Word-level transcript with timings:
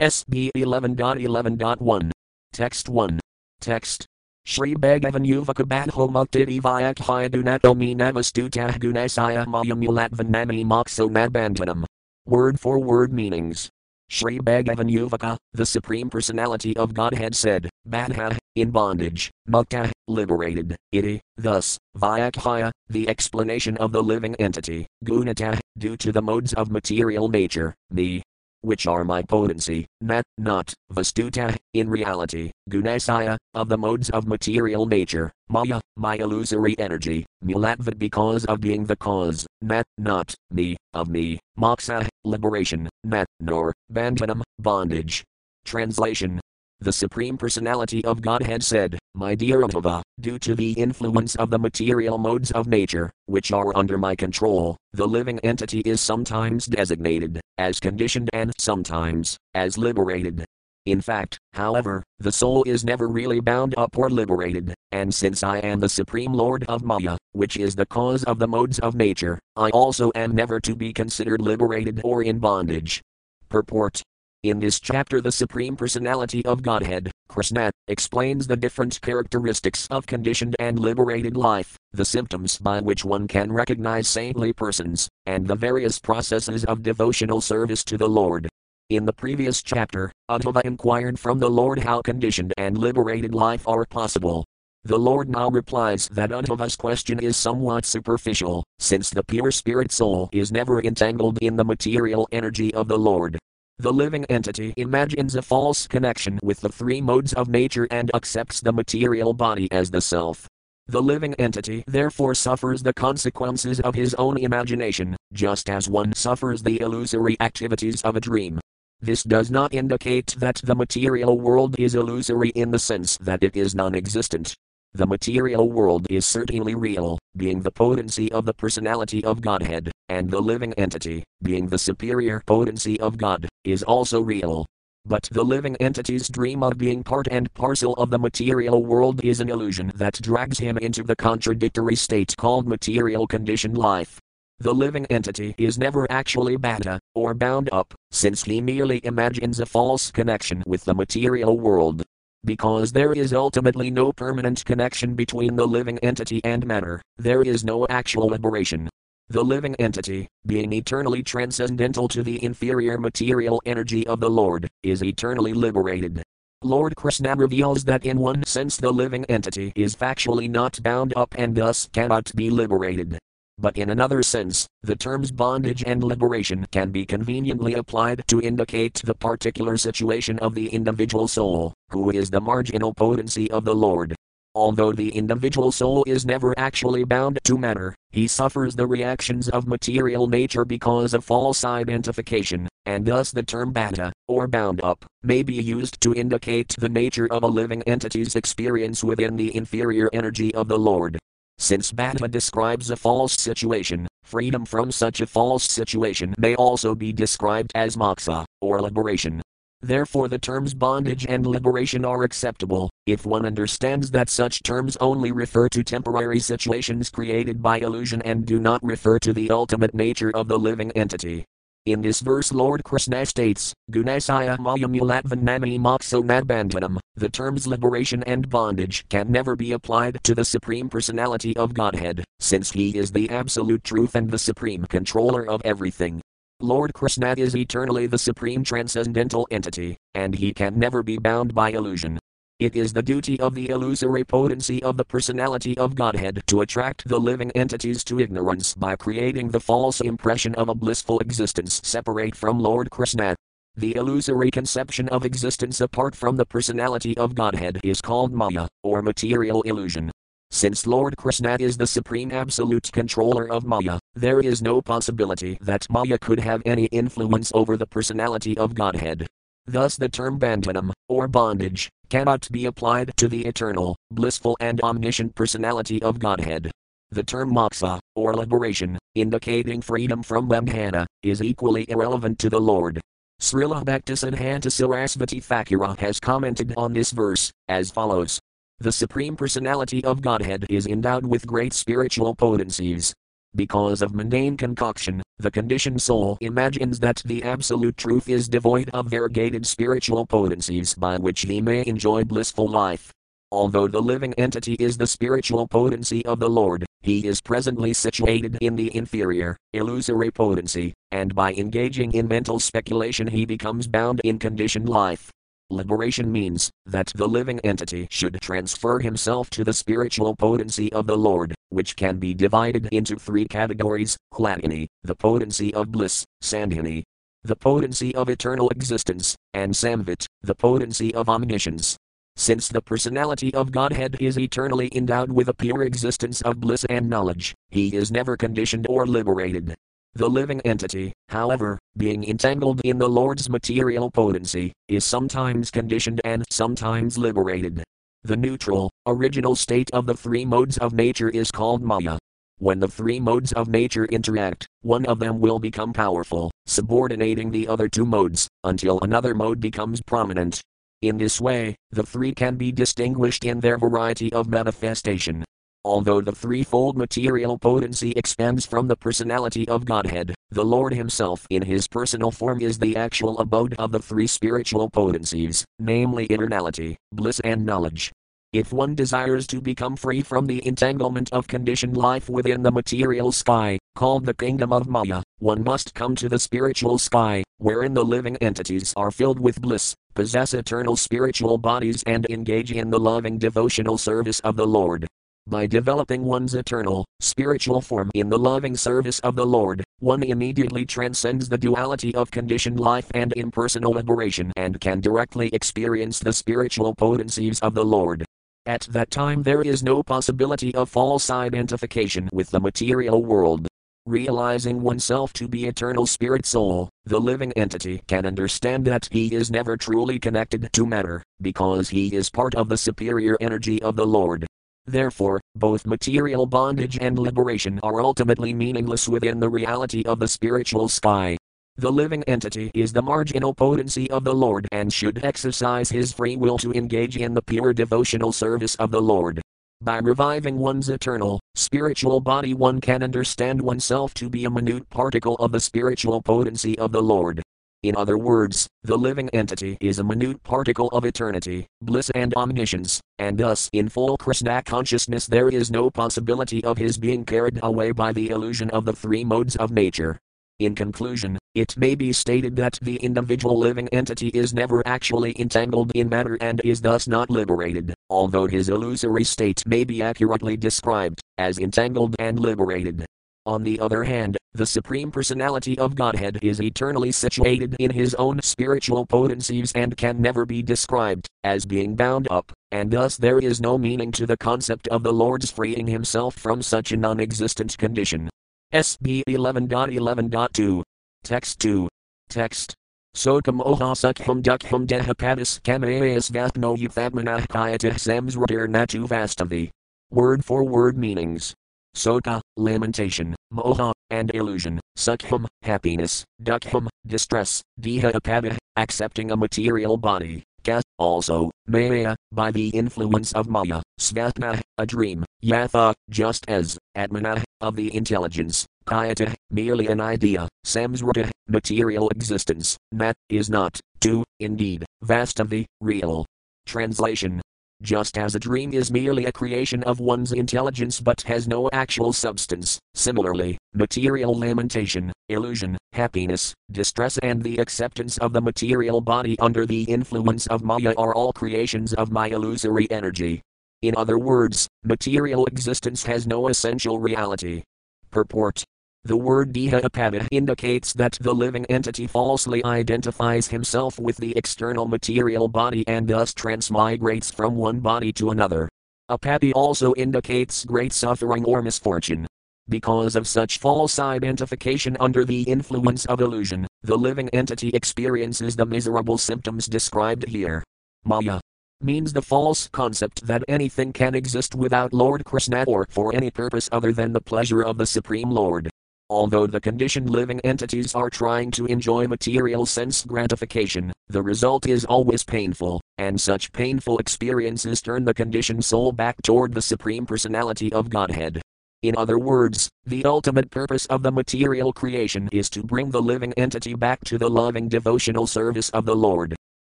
SB 0.00 0.52
11.11.1. 0.54 2.10
Text 2.52 2.88
1. 2.88 3.18
Text. 3.60 4.06
Shri 4.46 4.76
Bhagavan 4.76 5.26
Yuvakabadho 5.26 6.08
Muktiti 6.08 6.60
Vyakhya 6.60 7.28
Dunatomi 7.28 7.96
Namastutah 7.96 8.78
Gunasaya 8.78 9.44
Mayamulatvannami 9.46 10.64
Mokso 10.64 11.10
Madbantanam. 11.10 11.84
Word 12.26 12.60
for 12.60 12.78
word 12.78 13.12
meanings. 13.12 13.70
Shri 14.08 14.38
Bhagavan 14.38 14.88
Yuvaka, 14.88 15.36
the 15.52 15.66
Supreme 15.66 16.08
Personality 16.08 16.76
of 16.76 16.94
Godhead 16.94 17.34
said, 17.34 17.68
Badha, 17.86 18.38
in 18.54 18.70
bondage, 18.70 19.32
Mukta, 19.48 19.90
liberated, 20.06 20.76
iti, 20.92 21.20
thus, 21.36 21.76
Vyakhya, 21.96 22.70
the 22.88 23.08
explanation 23.08 23.76
of 23.78 23.90
the 23.90 24.02
living 24.02 24.36
entity, 24.36 24.86
Gunata, 25.04 25.58
due 25.76 25.96
to 25.96 26.12
the 26.12 26.22
modes 26.22 26.54
of 26.54 26.70
material 26.70 27.28
nature, 27.28 27.74
me, 27.90 28.22
which 28.62 28.86
are 28.86 29.04
my 29.04 29.22
potency, 29.22 29.86
nat, 30.00 30.22
not, 30.36 30.72
vastuta, 30.92 31.56
in 31.74 31.88
reality, 31.88 32.50
gunasaya, 32.70 33.36
of 33.54 33.68
the 33.68 33.78
modes 33.78 34.10
of 34.10 34.26
material 34.26 34.86
nature, 34.86 35.32
maya, 35.48 35.80
my 35.96 36.16
illusory 36.16 36.78
energy, 36.78 37.24
mulatvat 37.44 37.98
because 37.98 38.44
of 38.46 38.60
being 38.60 38.84
the 38.84 38.96
cause, 38.96 39.46
nat, 39.62 39.84
not, 39.96 40.34
me, 40.50 40.76
of 40.94 41.08
me, 41.08 41.38
moksha, 41.58 42.08
liberation, 42.24 42.88
nat, 43.04 43.26
nor, 43.40 43.72
bandhanam, 43.92 44.42
bondage. 44.58 45.24
Translation 45.64 46.40
the 46.80 46.92
Supreme 46.92 47.36
Personality 47.36 48.04
of 48.04 48.22
Godhead 48.22 48.62
said, 48.62 48.97
My 49.14 49.34
dear 49.34 49.62
Uddhava, 49.62 50.02
due 50.20 50.38
to 50.38 50.54
the 50.54 50.72
influence 50.72 51.34
of 51.36 51.50
the 51.50 51.58
material 51.58 52.18
modes 52.18 52.50
of 52.52 52.68
nature, 52.68 53.10
which 53.26 53.52
are 53.52 53.76
under 53.76 53.98
my 53.98 54.14
control, 54.14 54.76
the 54.92 55.08
living 55.08 55.40
entity 55.40 55.80
is 55.80 56.00
sometimes 56.00 56.66
designated 56.66 57.40
as 57.56 57.80
conditioned 57.80 58.30
and 58.32 58.52
sometimes 58.58 59.36
as 59.54 59.76
liberated. 59.76 60.44
In 60.86 61.00
fact, 61.00 61.38
however, 61.52 62.02
the 62.18 62.32
soul 62.32 62.62
is 62.64 62.84
never 62.84 63.08
really 63.08 63.40
bound 63.40 63.74
up 63.76 63.98
or 63.98 64.08
liberated, 64.08 64.74
and 64.92 65.12
since 65.12 65.42
I 65.42 65.58
am 65.58 65.80
the 65.80 65.88
Supreme 65.88 66.32
Lord 66.32 66.64
of 66.68 66.84
Maya, 66.84 67.16
which 67.32 67.56
is 67.56 67.74
the 67.74 67.86
cause 67.86 68.24
of 68.24 68.38
the 68.38 68.48
modes 68.48 68.78
of 68.78 68.94
nature, 68.94 69.38
I 69.56 69.70
also 69.70 70.12
am 70.14 70.34
never 70.34 70.60
to 70.60 70.76
be 70.76 70.92
considered 70.92 71.40
liberated 71.40 72.00
or 72.04 72.22
in 72.22 72.38
bondage. 72.38 73.02
Purport 73.48 74.02
in 74.44 74.60
this 74.60 74.78
chapter, 74.78 75.20
the 75.20 75.32
Supreme 75.32 75.74
Personality 75.74 76.44
of 76.44 76.62
Godhead, 76.62 77.10
Krishna, 77.28 77.72
explains 77.88 78.46
the 78.46 78.56
different 78.56 79.00
characteristics 79.00 79.88
of 79.90 80.06
conditioned 80.06 80.54
and 80.60 80.78
liberated 80.78 81.36
life, 81.36 81.76
the 81.92 82.04
symptoms 82.04 82.56
by 82.56 82.78
which 82.80 83.04
one 83.04 83.26
can 83.26 83.52
recognize 83.52 84.06
saintly 84.06 84.52
persons, 84.52 85.08
and 85.26 85.44
the 85.44 85.56
various 85.56 85.98
processes 85.98 86.64
of 86.66 86.84
devotional 86.84 87.40
service 87.40 87.82
to 87.82 87.98
the 87.98 88.08
Lord. 88.08 88.48
In 88.90 89.04
the 89.04 89.12
previous 89.12 89.60
chapter, 89.60 90.12
Uddhava 90.30 90.64
inquired 90.64 91.18
from 91.18 91.40
the 91.40 91.50
Lord 91.50 91.80
how 91.80 92.00
conditioned 92.00 92.54
and 92.56 92.78
liberated 92.78 93.34
life 93.34 93.66
are 93.66 93.84
possible. 93.86 94.44
The 94.84 94.98
Lord 94.98 95.28
now 95.28 95.50
replies 95.50 96.08
that 96.12 96.30
Uddhava's 96.30 96.76
question 96.76 97.18
is 97.18 97.36
somewhat 97.36 97.84
superficial, 97.84 98.62
since 98.78 99.10
the 99.10 99.24
pure 99.24 99.50
spirit 99.50 99.90
soul 99.90 100.28
is 100.30 100.52
never 100.52 100.80
entangled 100.80 101.38
in 101.42 101.56
the 101.56 101.64
material 101.64 102.28
energy 102.30 102.72
of 102.72 102.86
the 102.86 102.98
Lord. 102.98 103.36
The 103.80 103.92
living 103.92 104.24
entity 104.24 104.74
imagines 104.76 105.36
a 105.36 105.42
false 105.42 105.86
connection 105.86 106.40
with 106.42 106.60
the 106.60 106.68
three 106.68 107.00
modes 107.00 107.32
of 107.34 107.48
nature 107.48 107.86
and 107.92 108.10
accepts 108.12 108.60
the 108.60 108.72
material 108.72 109.32
body 109.32 109.70
as 109.70 109.88
the 109.88 110.00
self. 110.00 110.48
The 110.88 111.00
living 111.00 111.34
entity 111.34 111.84
therefore 111.86 112.34
suffers 112.34 112.82
the 112.82 112.92
consequences 112.92 113.78
of 113.78 113.94
his 113.94 114.14
own 114.14 114.36
imagination, 114.36 115.16
just 115.32 115.70
as 115.70 115.88
one 115.88 116.12
suffers 116.14 116.60
the 116.60 116.80
illusory 116.80 117.36
activities 117.38 118.02
of 118.02 118.16
a 118.16 118.20
dream. 118.20 118.58
This 119.00 119.22
does 119.22 119.48
not 119.48 119.72
indicate 119.72 120.34
that 120.38 120.60
the 120.64 120.74
material 120.74 121.38
world 121.38 121.78
is 121.78 121.94
illusory 121.94 122.48
in 122.56 122.72
the 122.72 122.80
sense 122.80 123.16
that 123.18 123.44
it 123.44 123.56
is 123.56 123.76
non 123.76 123.94
existent. 123.94 124.56
The 124.94 125.06
material 125.06 125.70
world 125.70 126.06
is 126.08 126.24
certainly 126.24 126.74
real, 126.74 127.18
being 127.36 127.60
the 127.60 127.70
potency 127.70 128.32
of 128.32 128.46
the 128.46 128.54
personality 128.54 129.22
of 129.22 129.42
Godhead, 129.42 129.92
and 130.08 130.30
the 130.30 130.40
living 130.40 130.72
entity, 130.74 131.22
being 131.42 131.68
the 131.68 131.78
superior 131.78 132.42
potency 132.46 132.98
of 132.98 133.18
God, 133.18 133.46
is 133.64 133.82
also 133.82 134.22
real. 134.22 134.64
But 135.04 135.28
the 135.30 135.44
living 135.44 135.76
entity's 135.76 136.28
dream 136.28 136.62
of 136.62 136.78
being 136.78 137.04
part 137.04 137.28
and 137.30 137.52
parcel 137.52 137.94
of 137.94 138.08
the 138.10 138.18
material 138.18 138.82
world 138.82 139.22
is 139.22 139.40
an 139.40 139.50
illusion 139.50 139.92
that 139.94 140.20
drags 140.22 140.58
him 140.58 140.78
into 140.78 141.02
the 141.02 141.16
contradictory 141.16 141.94
state 141.94 142.34
called 142.38 142.66
material 142.66 143.26
conditioned 143.26 143.76
life. 143.76 144.18
The 144.58 144.74
living 144.74 145.06
entity 145.06 145.54
is 145.58 145.78
never 145.78 146.10
actually 146.10 146.56
baddha, 146.56 146.96
uh, 146.96 146.98
or 147.14 147.34
bound 147.34 147.68
up, 147.72 147.94
since 148.10 148.42
he 148.42 148.60
merely 148.60 149.04
imagines 149.04 149.60
a 149.60 149.66
false 149.66 150.10
connection 150.10 150.64
with 150.66 150.84
the 150.84 150.94
material 150.94 151.58
world, 151.58 152.04
because 152.44 152.92
there 152.92 153.12
is 153.12 153.32
ultimately 153.32 153.90
no 153.90 154.12
permanent 154.12 154.64
connection 154.64 155.14
between 155.14 155.56
the 155.56 155.66
living 155.66 155.98
entity 155.98 156.40
and 156.44 156.66
matter, 156.66 157.02
there 157.18 157.42
is 157.42 157.64
no 157.64 157.86
actual 157.88 158.28
liberation. 158.28 158.88
The 159.28 159.44
living 159.44 159.74
entity, 159.76 160.26
being 160.46 160.72
eternally 160.72 161.22
transcendental 161.22 162.08
to 162.08 162.22
the 162.22 162.42
inferior 162.42 162.96
material 162.96 163.60
energy 163.66 164.06
of 164.06 164.20
the 164.20 164.30
Lord, 164.30 164.68
is 164.82 165.02
eternally 165.02 165.52
liberated. 165.52 166.22
Lord 166.62 166.96
Krishna 166.96 167.36
reveals 167.36 167.84
that 167.84 168.04
in 168.04 168.18
one 168.18 168.42
sense 168.44 168.76
the 168.76 168.90
living 168.90 169.24
entity 169.26 169.72
is 169.76 169.94
factually 169.94 170.50
not 170.50 170.82
bound 170.82 171.12
up 171.14 171.34
and 171.36 171.54
thus 171.54 171.88
cannot 171.92 172.34
be 172.34 172.50
liberated. 172.50 173.18
But 173.60 173.76
in 173.76 173.90
another 173.90 174.22
sense, 174.22 174.68
the 174.82 174.94
terms 174.94 175.32
bondage 175.32 175.82
and 175.84 176.04
liberation 176.04 176.66
can 176.70 176.90
be 176.90 177.04
conveniently 177.04 177.74
applied 177.74 178.22
to 178.28 178.40
indicate 178.40 179.02
the 179.04 179.14
particular 179.14 179.76
situation 179.76 180.38
of 180.38 180.54
the 180.54 180.68
individual 180.68 181.26
soul, 181.26 181.74
who 181.90 182.10
is 182.10 182.30
the 182.30 182.40
marginal 182.40 182.94
potency 182.94 183.50
of 183.50 183.64
the 183.64 183.74
Lord. 183.74 184.14
Although 184.54 184.92
the 184.92 185.10
individual 185.10 185.72
soul 185.72 186.04
is 186.06 186.24
never 186.24 186.56
actually 186.56 187.02
bound 187.04 187.38
to 187.44 187.58
matter, 187.58 187.94
he 188.10 188.28
suffers 188.28 188.76
the 188.76 188.86
reactions 188.86 189.48
of 189.48 189.66
material 189.66 190.28
nature 190.28 190.64
because 190.64 191.12
of 191.12 191.24
false 191.24 191.64
identification, 191.64 192.68
and 192.86 193.04
thus 193.04 193.32
the 193.32 193.42
term 193.42 193.72
baddha, 193.72 194.12
or 194.28 194.46
bound 194.46 194.80
up, 194.82 195.04
may 195.22 195.42
be 195.42 195.54
used 195.54 196.00
to 196.00 196.14
indicate 196.14 196.74
the 196.78 196.88
nature 196.88 197.26
of 197.32 197.42
a 197.42 197.46
living 197.46 197.82
entity's 197.82 198.36
experience 198.36 199.02
within 199.02 199.36
the 199.36 199.54
inferior 199.54 200.08
energy 200.12 200.54
of 200.54 200.68
the 200.68 200.78
Lord. 200.78 201.18
Since 201.60 201.90
Baddha 201.90 202.30
describes 202.30 202.88
a 202.90 202.96
false 202.96 203.32
situation, 203.32 204.06
freedom 204.22 204.64
from 204.64 204.92
such 204.92 205.20
a 205.20 205.26
false 205.26 205.64
situation 205.64 206.32
may 206.38 206.54
also 206.54 206.94
be 206.94 207.12
described 207.12 207.72
as 207.74 207.96
moksha, 207.96 208.44
or 208.60 208.80
liberation. 208.80 209.42
Therefore, 209.80 210.28
the 210.28 210.38
terms 210.38 210.72
bondage 210.72 211.26
and 211.28 211.44
liberation 211.44 212.04
are 212.04 212.22
acceptable, 212.22 212.90
if 213.06 213.26
one 213.26 213.44
understands 213.44 214.12
that 214.12 214.30
such 214.30 214.62
terms 214.62 214.96
only 215.00 215.32
refer 215.32 215.68
to 215.70 215.82
temporary 215.82 216.38
situations 216.38 217.10
created 217.10 217.60
by 217.60 217.78
illusion 217.78 218.22
and 218.22 218.46
do 218.46 218.60
not 218.60 218.82
refer 218.82 219.18
to 219.18 219.32
the 219.32 219.50
ultimate 219.50 219.94
nature 219.94 220.30
of 220.34 220.46
the 220.46 220.58
living 220.58 220.92
entity. 220.92 221.44
In 221.88 222.02
this 222.02 222.20
verse, 222.20 222.52
Lord 222.52 222.84
Krishna 222.84 223.24
states, 223.24 223.72
Gunasaya 223.90 224.58
Mayamulatvannami 224.58 225.80
Mokso 225.80 226.22
Madbandhanam, 226.22 226.98
the 227.16 227.30
terms 227.30 227.66
liberation 227.66 228.22
and 228.24 228.46
bondage 228.50 229.06
can 229.08 229.32
never 229.32 229.56
be 229.56 229.72
applied 229.72 230.22
to 230.24 230.34
the 230.34 230.44
Supreme 230.44 230.90
Personality 230.90 231.56
of 231.56 231.72
Godhead, 231.72 232.24
since 232.40 232.72
He 232.72 232.94
is 232.98 233.12
the 233.12 233.30
Absolute 233.30 233.84
Truth 233.84 234.16
and 234.16 234.30
the 234.30 234.38
Supreme 234.38 234.84
Controller 234.84 235.48
of 235.48 235.62
everything. 235.64 236.20
Lord 236.60 236.92
Krishna 236.92 237.34
is 237.38 237.56
eternally 237.56 238.06
the 238.06 238.18
Supreme 238.18 238.62
Transcendental 238.62 239.48
Entity, 239.50 239.96
and 240.14 240.34
He 240.34 240.52
can 240.52 240.78
never 240.78 241.02
be 241.02 241.16
bound 241.16 241.54
by 241.54 241.70
illusion. 241.70 242.18
It 242.58 242.74
is 242.74 242.92
the 242.92 243.04
duty 243.04 243.38
of 243.38 243.54
the 243.54 243.68
illusory 243.68 244.24
potency 244.24 244.82
of 244.82 244.96
the 244.96 245.04
personality 245.04 245.78
of 245.78 245.94
Godhead 245.94 246.42
to 246.48 246.62
attract 246.62 247.06
the 247.06 247.20
living 247.20 247.52
entities 247.52 248.02
to 248.02 248.18
ignorance 248.18 248.74
by 248.74 248.96
creating 248.96 249.50
the 249.50 249.60
false 249.60 250.00
impression 250.00 250.56
of 250.56 250.68
a 250.68 250.74
blissful 250.74 251.20
existence 251.20 251.80
separate 251.84 252.34
from 252.34 252.58
Lord 252.58 252.90
Krishna. 252.90 253.36
The 253.76 253.94
illusory 253.94 254.50
conception 254.50 255.08
of 255.10 255.24
existence 255.24 255.80
apart 255.80 256.16
from 256.16 256.34
the 256.34 256.44
personality 256.44 257.16
of 257.16 257.36
Godhead 257.36 257.78
is 257.84 258.00
called 258.00 258.32
Maya, 258.32 258.66
or 258.82 259.02
material 259.02 259.62
illusion. 259.62 260.10
Since 260.50 260.84
Lord 260.84 261.16
Krishna 261.16 261.58
is 261.60 261.76
the 261.76 261.86
supreme 261.86 262.32
absolute 262.32 262.90
controller 262.90 263.48
of 263.48 263.66
Maya, 263.66 264.00
there 264.16 264.40
is 264.40 264.62
no 264.62 264.82
possibility 264.82 265.58
that 265.60 265.88
Maya 265.88 266.18
could 266.18 266.40
have 266.40 266.62
any 266.64 266.86
influence 266.86 267.52
over 267.54 267.76
the 267.76 267.86
personality 267.86 268.58
of 268.58 268.74
Godhead. 268.74 269.28
Thus, 269.68 269.98
the 269.98 270.08
term 270.08 270.38
bandhanam, 270.38 270.92
or 271.10 271.28
bondage, 271.28 271.90
cannot 272.08 272.50
be 272.50 272.64
applied 272.64 273.14
to 273.18 273.28
the 273.28 273.44
eternal, 273.44 273.96
blissful, 274.10 274.56
and 274.60 274.80
omniscient 274.80 275.34
personality 275.34 276.02
of 276.02 276.18
Godhead. 276.18 276.70
The 277.10 277.22
term 277.22 277.52
moksha, 277.52 277.98
or 278.14 278.34
liberation, 278.34 278.98
indicating 279.14 279.82
freedom 279.82 280.22
from 280.22 280.48
bandhana, 280.48 281.04
is 281.22 281.42
equally 281.42 281.84
irrelevant 281.90 282.38
to 282.38 282.48
the 282.48 282.58
Lord. 282.58 282.98
Srila 283.42 283.84
Bhaktisiddhanta 283.84 284.70
Sarasvati 284.72 285.44
Thakura 285.44 285.98
has 285.98 286.18
commented 286.18 286.72
on 286.78 286.94
this 286.94 287.10
verse, 287.10 287.52
as 287.68 287.90
follows. 287.90 288.40
The 288.78 288.90
Supreme 288.90 289.36
Personality 289.36 290.02
of 290.02 290.22
Godhead 290.22 290.64
is 290.70 290.86
endowed 290.86 291.26
with 291.26 291.46
great 291.46 291.74
spiritual 291.74 292.34
potencies. 292.34 293.12
Because 293.54 294.02
of 294.02 294.14
mundane 294.14 294.56
concoction, 294.56 295.22
the 295.38 295.50
conditioned 295.50 296.02
soul 296.02 296.36
imagines 296.40 297.00
that 297.00 297.22
the 297.24 297.42
absolute 297.42 297.96
truth 297.96 298.28
is 298.28 298.48
devoid 298.48 298.90
of 298.92 299.06
variegated 299.06 299.66
spiritual 299.66 300.26
potencies 300.26 300.94
by 300.94 301.16
which 301.16 301.42
he 301.42 301.60
may 301.60 301.84
enjoy 301.86 302.24
blissful 302.24 302.68
life. 302.68 303.10
Although 303.50 303.88
the 303.88 304.02
living 304.02 304.34
entity 304.34 304.74
is 304.74 304.98
the 304.98 305.06
spiritual 305.06 305.66
potency 305.66 306.24
of 306.26 306.38
the 306.38 306.50
Lord, 306.50 306.84
he 307.00 307.26
is 307.26 307.40
presently 307.40 307.94
situated 307.94 308.58
in 308.60 308.76
the 308.76 308.94
inferior, 308.94 309.56
illusory 309.72 310.30
potency, 310.30 310.92
and 311.12 311.34
by 311.34 311.54
engaging 311.54 312.12
in 312.12 312.28
mental 312.28 312.60
speculation 312.60 313.26
he 313.26 313.46
becomes 313.46 313.86
bound 313.86 314.20
in 314.24 314.38
conditioned 314.38 314.90
life. 314.90 315.30
Liberation 315.70 316.32
means 316.32 316.70
that 316.86 317.12
the 317.14 317.28
living 317.28 317.60
entity 317.60 318.08
should 318.10 318.40
transfer 318.40 319.00
himself 319.00 319.50
to 319.50 319.64
the 319.64 319.74
spiritual 319.74 320.34
potency 320.34 320.90
of 320.94 321.06
the 321.06 321.16
Lord, 321.16 321.54
which 321.68 321.94
can 321.94 322.16
be 322.16 322.32
divided 322.32 322.88
into 322.90 323.16
three 323.16 323.44
categories 323.44 324.16
Hladini, 324.32 324.86
the 325.02 325.14
potency 325.14 325.74
of 325.74 325.92
bliss, 325.92 326.24
Sandhini, 326.42 327.02
the 327.44 327.54
potency 327.54 328.14
of 328.14 328.30
eternal 328.30 328.70
existence, 328.70 329.36
and 329.52 329.74
Samvit, 329.74 330.24
the 330.40 330.54
potency 330.54 331.14
of 331.14 331.28
omniscience. 331.28 331.98
Since 332.36 332.68
the 332.68 332.80
personality 332.80 333.52
of 333.52 333.70
Godhead 333.70 334.16
is 334.20 334.38
eternally 334.38 334.88
endowed 334.94 335.30
with 335.30 335.48
a 335.48 335.54
pure 335.54 335.82
existence 335.82 336.40
of 336.40 336.60
bliss 336.60 336.86
and 336.88 337.10
knowledge, 337.10 337.54
he 337.68 337.94
is 337.94 338.10
never 338.10 338.38
conditioned 338.38 338.86
or 338.88 339.06
liberated. 339.06 339.74
The 340.18 340.28
living 340.28 340.60
entity, 340.62 341.12
however, 341.28 341.78
being 341.96 342.24
entangled 342.24 342.80
in 342.82 342.98
the 342.98 343.08
Lord's 343.08 343.48
material 343.48 344.10
potency, 344.10 344.72
is 344.88 345.04
sometimes 345.04 345.70
conditioned 345.70 346.20
and 346.24 346.44
sometimes 346.50 347.16
liberated. 347.16 347.84
The 348.24 348.36
neutral, 348.36 348.90
original 349.06 349.54
state 349.54 349.88
of 349.92 350.06
the 350.06 350.14
three 350.14 350.44
modes 350.44 350.76
of 350.78 350.92
nature 350.92 351.28
is 351.28 351.52
called 351.52 351.82
Maya. 351.82 352.18
When 352.58 352.80
the 352.80 352.88
three 352.88 353.20
modes 353.20 353.52
of 353.52 353.68
nature 353.68 354.06
interact, 354.06 354.66
one 354.82 355.06
of 355.06 355.20
them 355.20 355.38
will 355.38 355.60
become 355.60 355.92
powerful, 355.92 356.50
subordinating 356.66 357.52
the 357.52 357.68
other 357.68 357.88
two 357.88 358.04
modes, 358.04 358.48
until 358.64 358.98
another 359.02 359.36
mode 359.36 359.60
becomes 359.60 360.02
prominent. 360.02 360.60
In 361.00 361.16
this 361.16 361.40
way, 361.40 361.76
the 361.92 362.02
three 362.02 362.34
can 362.34 362.56
be 362.56 362.72
distinguished 362.72 363.44
in 363.44 363.60
their 363.60 363.78
variety 363.78 364.32
of 364.32 364.48
manifestation. 364.48 365.44
Although 365.88 366.20
the 366.20 366.32
threefold 366.32 366.98
material 366.98 367.56
potency 367.56 368.10
expands 368.10 368.66
from 368.66 368.88
the 368.88 368.94
personality 368.94 369.66
of 369.70 369.86
Godhead, 369.86 370.34
the 370.50 370.62
Lord 370.62 370.92
Himself 370.92 371.46
in 371.48 371.62
His 371.62 371.88
personal 371.88 372.30
form 372.30 372.60
is 372.60 372.78
the 372.78 372.94
actual 372.94 373.38
abode 373.38 373.74
of 373.78 373.90
the 373.92 373.98
three 373.98 374.26
spiritual 374.26 374.90
potencies, 374.90 375.64
namely 375.78 376.28
eternality, 376.28 376.96
bliss, 377.10 377.40
and 377.40 377.64
knowledge. 377.64 378.12
If 378.52 378.70
one 378.70 378.94
desires 378.94 379.46
to 379.46 379.62
become 379.62 379.96
free 379.96 380.20
from 380.20 380.44
the 380.44 380.60
entanglement 380.66 381.32
of 381.32 381.48
conditioned 381.48 381.96
life 381.96 382.28
within 382.28 382.62
the 382.62 382.70
material 382.70 383.32
sky, 383.32 383.78
called 383.96 384.26
the 384.26 384.34
kingdom 384.34 384.74
of 384.74 384.88
Maya, 384.88 385.22
one 385.38 385.64
must 385.64 385.94
come 385.94 386.14
to 386.16 386.28
the 386.28 386.38
spiritual 386.38 386.98
sky, 386.98 387.44
wherein 387.56 387.94
the 387.94 388.04
living 388.04 388.36
entities 388.42 388.92
are 388.94 389.10
filled 389.10 389.40
with 389.40 389.62
bliss, 389.62 389.94
possess 390.14 390.52
eternal 390.52 390.96
spiritual 390.96 391.56
bodies, 391.56 392.02
and 392.02 392.26
engage 392.28 392.72
in 392.72 392.90
the 392.90 393.00
loving 393.00 393.38
devotional 393.38 393.96
service 393.96 394.40
of 394.40 394.54
the 394.54 394.66
Lord. 394.66 395.08
By 395.48 395.66
developing 395.66 396.24
one's 396.24 396.54
eternal, 396.54 397.06
spiritual 397.20 397.80
form 397.80 398.10
in 398.12 398.28
the 398.28 398.38
loving 398.38 398.76
service 398.76 399.18
of 399.20 399.34
the 399.34 399.46
Lord, 399.46 399.82
one 399.98 400.22
immediately 400.22 400.84
transcends 400.84 401.48
the 401.48 401.56
duality 401.56 402.14
of 402.14 402.30
conditioned 402.30 402.78
life 402.78 403.06
and 403.14 403.32
impersonal 403.32 403.92
liberation 403.92 404.52
and 404.56 404.78
can 404.78 405.00
directly 405.00 405.48
experience 405.54 406.18
the 406.18 406.34
spiritual 406.34 406.94
potencies 406.94 407.60
of 407.60 407.72
the 407.72 407.84
Lord. 407.84 408.26
At 408.66 408.82
that 408.90 409.10
time, 409.10 409.42
there 409.42 409.62
is 409.62 409.82
no 409.82 410.02
possibility 410.02 410.74
of 410.74 410.90
false 410.90 411.30
identification 411.30 412.28
with 412.30 412.50
the 412.50 412.60
material 412.60 413.24
world. 413.24 413.66
Realizing 414.04 414.82
oneself 414.82 415.32
to 415.32 415.48
be 415.48 415.64
eternal 415.64 416.06
spirit 416.06 416.44
soul, 416.44 416.90
the 417.06 417.18
living 417.18 417.54
entity 417.54 418.02
can 418.06 418.26
understand 418.26 418.84
that 418.84 419.08
he 419.10 419.34
is 419.34 419.50
never 419.50 419.78
truly 419.78 420.18
connected 420.18 420.68
to 420.74 420.84
matter, 420.84 421.22
because 421.40 421.88
he 421.88 422.14
is 422.14 422.28
part 422.28 422.54
of 422.54 422.68
the 422.68 422.76
superior 422.76 423.38
energy 423.40 423.80
of 423.80 423.96
the 423.96 424.06
Lord. 424.06 424.46
Therefore, 424.88 425.38
both 425.54 425.84
material 425.84 426.46
bondage 426.46 426.96
and 426.98 427.18
liberation 427.18 427.78
are 427.82 428.00
ultimately 428.00 428.54
meaningless 428.54 429.06
within 429.06 429.38
the 429.38 429.50
reality 429.50 430.02
of 430.04 430.18
the 430.18 430.26
spiritual 430.26 430.88
sky. 430.88 431.36
The 431.76 431.92
living 431.92 432.24
entity 432.24 432.70
is 432.72 432.94
the 432.94 433.02
marginal 433.02 433.52
potency 433.52 434.10
of 434.10 434.24
the 434.24 434.32
Lord 434.32 434.66
and 434.72 434.90
should 434.90 435.22
exercise 435.26 435.90
his 435.90 436.14
free 436.14 436.36
will 436.36 436.56
to 436.58 436.72
engage 436.72 437.18
in 437.18 437.34
the 437.34 437.42
pure 437.42 437.74
devotional 437.74 438.32
service 438.32 438.76
of 438.76 438.90
the 438.90 439.02
Lord. 439.02 439.42
By 439.82 439.98
reviving 439.98 440.58
one's 440.58 440.88
eternal, 440.88 441.38
spiritual 441.54 442.20
body, 442.20 442.54
one 442.54 442.80
can 442.80 443.02
understand 443.02 443.60
oneself 443.60 444.14
to 444.14 444.30
be 444.30 444.46
a 444.46 444.50
minute 444.50 444.88
particle 444.88 445.34
of 445.34 445.52
the 445.52 445.60
spiritual 445.60 446.22
potency 446.22 446.78
of 446.78 446.92
the 446.92 447.02
Lord. 447.02 447.42
In 447.84 447.94
other 447.94 448.18
words, 448.18 448.66
the 448.82 448.98
living 448.98 449.28
entity 449.30 449.78
is 449.80 450.00
a 450.00 450.04
minute 450.04 450.42
particle 450.42 450.88
of 450.88 451.04
eternity, 451.04 451.68
bliss, 451.80 452.10
and 452.10 452.34
omniscience, 452.34 453.00
and 453.20 453.38
thus 453.38 453.70
in 453.72 453.88
full 453.88 454.16
Krishna 454.16 454.62
consciousness 454.64 455.26
there 455.26 455.48
is 455.48 455.70
no 455.70 455.88
possibility 455.88 456.64
of 456.64 456.78
his 456.78 456.98
being 456.98 457.24
carried 457.24 457.60
away 457.62 457.92
by 457.92 458.12
the 458.12 458.30
illusion 458.30 458.68
of 458.70 458.84
the 458.84 458.92
three 458.92 459.24
modes 459.24 459.54
of 459.54 459.70
nature. 459.70 460.18
In 460.58 460.74
conclusion, 460.74 461.38
it 461.54 461.76
may 461.76 461.94
be 461.94 462.12
stated 462.12 462.56
that 462.56 462.80
the 462.82 462.96
individual 462.96 463.56
living 463.56 463.88
entity 463.90 464.26
is 464.28 464.52
never 464.52 464.84
actually 464.84 465.40
entangled 465.40 465.92
in 465.94 466.08
matter 466.08 466.36
and 466.40 466.60
is 466.64 466.80
thus 466.80 467.06
not 467.06 467.30
liberated, 467.30 467.94
although 468.10 468.48
his 468.48 468.68
illusory 468.68 469.22
state 469.22 469.62
may 469.66 469.84
be 469.84 470.02
accurately 470.02 470.56
described 470.56 471.20
as 471.38 471.58
entangled 471.58 472.16
and 472.18 472.40
liberated. 472.40 473.06
On 473.48 473.62
the 473.62 473.80
other 473.80 474.04
hand, 474.04 474.36
the 474.52 474.66
Supreme 474.66 475.10
Personality 475.10 475.78
of 475.78 475.94
Godhead 475.94 476.38
is 476.42 476.60
eternally 476.60 477.10
situated 477.10 477.76
in 477.78 477.90
his 477.90 478.14
own 478.16 478.42
spiritual 478.42 479.06
potencies 479.06 479.72
and 479.74 479.96
can 479.96 480.20
never 480.20 480.44
be 480.44 480.62
described 480.62 481.26
as 481.44 481.64
being 481.64 481.96
bound 481.96 482.28
up, 482.30 482.52
and 482.72 482.90
thus 482.90 483.16
there 483.16 483.38
is 483.38 483.58
no 483.58 483.78
meaning 483.78 484.12
to 484.12 484.26
the 484.26 484.36
concept 484.36 484.86
of 484.88 485.02
the 485.02 485.14
Lord's 485.14 485.50
freeing 485.50 485.86
himself 485.86 486.34
from 486.34 486.60
such 486.60 486.92
a 486.92 486.96
non 486.98 487.20
existent 487.20 487.78
condition. 487.78 488.28
SB 488.74 489.22
11.11.2. 489.26 490.82
Text 491.24 491.58
2. 491.60 491.88
Text. 492.28 492.74
Sokam 493.16 493.64
oha 493.64 493.96
sukham 493.96 494.42
dukham 494.42 494.86
dehapatis 494.86 495.58
kamayas 495.62 496.30
vatno 496.30 496.76
yuthabmanah 496.76 497.48
kayatih 497.48 497.94
samsradir 497.94 498.68
natu 498.68 499.08
vastavi. 499.08 499.70
Word 500.10 500.44
for 500.44 500.64
word 500.64 500.98
meanings. 500.98 501.54
Soka, 501.98 502.40
lamentation, 502.56 503.34
moha, 503.52 503.92
and 504.08 504.30
illusion, 504.32 504.78
sukham, 504.96 505.46
happiness, 505.62 506.24
dukham, 506.40 506.86
distress, 507.04 507.60
deha 507.80 508.12
apada, 508.12 508.56
accepting 508.76 509.32
a 509.32 509.36
material 509.36 509.96
body, 509.96 510.44
ka, 510.62 510.80
also, 511.00 511.50
maya, 511.66 512.14
by 512.30 512.52
the 512.52 512.68
influence 512.68 513.32
of 513.32 513.48
maya, 513.48 513.82
svatna, 513.98 514.60
a 514.78 514.86
dream, 514.86 515.24
yatha, 515.42 515.92
just 516.08 516.48
as, 516.48 516.78
atmana, 516.96 517.42
of 517.60 517.74
the 517.74 517.92
intelligence, 517.92 518.64
kayata, 518.86 519.34
merely 519.50 519.88
an 519.88 520.00
idea, 520.00 520.48
samsrata, 520.64 521.28
material 521.48 522.08
existence, 522.10 522.76
that 522.92 523.16
is 523.28 523.50
not, 523.50 523.80
to, 523.98 524.22
indeed, 524.38 524.84
vast 525.02 525.40
of 525.40 525.50
the, 525.50 525.66
real. 525.80 526.24
Translation 526.64 527.40
just 527.82 528.18
as 528.18 528.34
a 528.34 528.40
dream 528.40 528.72
is 528.72 528.90
merely 528.90 529.26
a 529.26 529.32
creation 529.32 529.82
of 529.84 530.00
one's 530.00 530.32
intelligence 530.32 531.00
but 531.00 531.22
has 531.22 531.46
no 531.46 531.70
actual 531.72 532.12
substance, 532.12 532.78
similarly, 532.94 533.56
material 533.74 534.34
lamentation, 534.36 535.12
illusion, 535.28 535.78
happiness, 535.92 536.54
distress, 536.72 537.18
and 537.18 537.42
the 537.42 537.58
acceptance 537.58 538.18
of 538.18 538.32
the 538.32 538.40
material 538.40 539.00
body 539.00 539.38
under 539.38 539.64
the 539.66 539.82
influence 539.84 540.46
of 540.48 540.62
Maya 540.62 540.94
are 540.98 541.14
all 541.14 541.32
creations 541.32 541.94
of 541.94 542.10
my 542.10 542.28
illusory 542.28 542.90
energy. 542.90 543.40
In 543.82 543.94
other 543.96 544.18
words, 544.18 544.66
material 544.82 545.46
existence 545.46 546.02
has 546.04 546.26
no 546.26 546.48
essential 546.48 546.98
reality. 546.98 547.62
Purport 548.10 548.64
the 549.08 549.16
word 549.16 549.54
Deha 549.54 550.28
indicates 550.30 550.92
that 550.92 551.16
the 551.18 551.34
living 551.34 551.64
entity 551.66 552.06
falsely 552.06 552.62
identifies 552.62 553.48
himself 553.48 553.98
with 553.98 554.18
the 554.18 554.36
external 554.36 554.86
material 554.86 555.48
body 555.48 555.82
and 555.88 556.06
thus 556.06 556.34
transmigrates 556.34 557.34
from 557.34 557.56
one 557.56 557.80
body 557.80 558.12
to 558.12 558.28
another. 558.28 558.68
Apati 559.10 559.50
also 559.54 559.94
indicates 559.94 560.66
great 560.66 560.92
suffering 560.92 561.42
or 561.46 561.62
misfortune. 561.62 562.26
Because 562.68 563.16
of 563.16 563.26
such 563.26 563.56
false 563.56 563.98
identification 563.98 564.94
under 565.00 565.24
the 565.24 565.40
influence 565.44 566.04
of 566.04 566.20
illusion, 566.20 566.66
the 566.82 566.98
living 566.98 567.30
entity 567.30 567.70
experiences 567.70 568.56
the 568.56 568.66
miserable 568.66 569.16
symptoms 569.16 569.66
described 569.66 570.28
here. 570.28 570.62
Maya 571.06 571.40
means 571.80 572.12
the 572.12 572.20
false 572.20 572.68
concept 572.68 573.26
that 573.26 573.42
anything 573.48 573.94
can 573.94 574.14
exist 574.14 574.54
without 574.54 574.92
Lord 574.92 575.24
Krishna 575.24 575.64
or 575.66 575.86
for 575.88 576.14
any 576.14 576.30
purpose 576.30 576.68
other 576.70 576.92
than 576.92 577.14
the 577.14 577.22
pleasure 577.22 577.62
of 577.62 577.78
the 577.78 577.86
Supreme 577.86 578.30
Lord. 578.30 578.68
Although 579.10 579.46
the 579.46 579.60
conditioned 579.60 580.10
living 580.10 580.38
entities 580.40 580.94
are 580.94 581.08
trying 581.08 581.50
to 581.52 581.64
enjoy 581.64 582.06
material 582.06 582.66
sense 582.66 583.06
gratification, 583.06 583.90
the 584.08 584.22
result 584.22 584.66
is 584.66 584.84
always 584.84 585.24
painful, 585.24 585.80
and 585.96 586.20
such 586.20 586.52
painful 586.52 586.98
experiences 586.98 587.80
turn 587.80 588.04
the 588.04 588.12
conditioned 588.12 588.66
soul 588.66 588.92
back 588.92 589.16
toward 589.22 589.54
the 589.54 589.62
Supreme 589.62 590.04
Personality 590.04 590.70
of 590.74 590.90
Godhead. 590.90 591.40
In 591.82 591.96
other 591.96 592.18
words, 592.18 592.68
the 592.84 593.06
ultimate 593.06 593.50
purpose 593.50 593.86
of 593.86 594.02
the 594.02 594.12
material 594.12 594.74
creation 594.74 595.28
is 595.32 595.48
to 595.50 595.62
bring 595.62 595.90
the 595.90 596.02
living 596.02 596.34
entity 596.34 596.74
back 596.74 597.02
to 597.04 597.16
the 597.16 597.30
loving 597.30 597.68
devotional 597.68 598.26
service 598.26 598.68
of 598.70 598.84
the 598.84 598.96
Lord. 598.96 599.34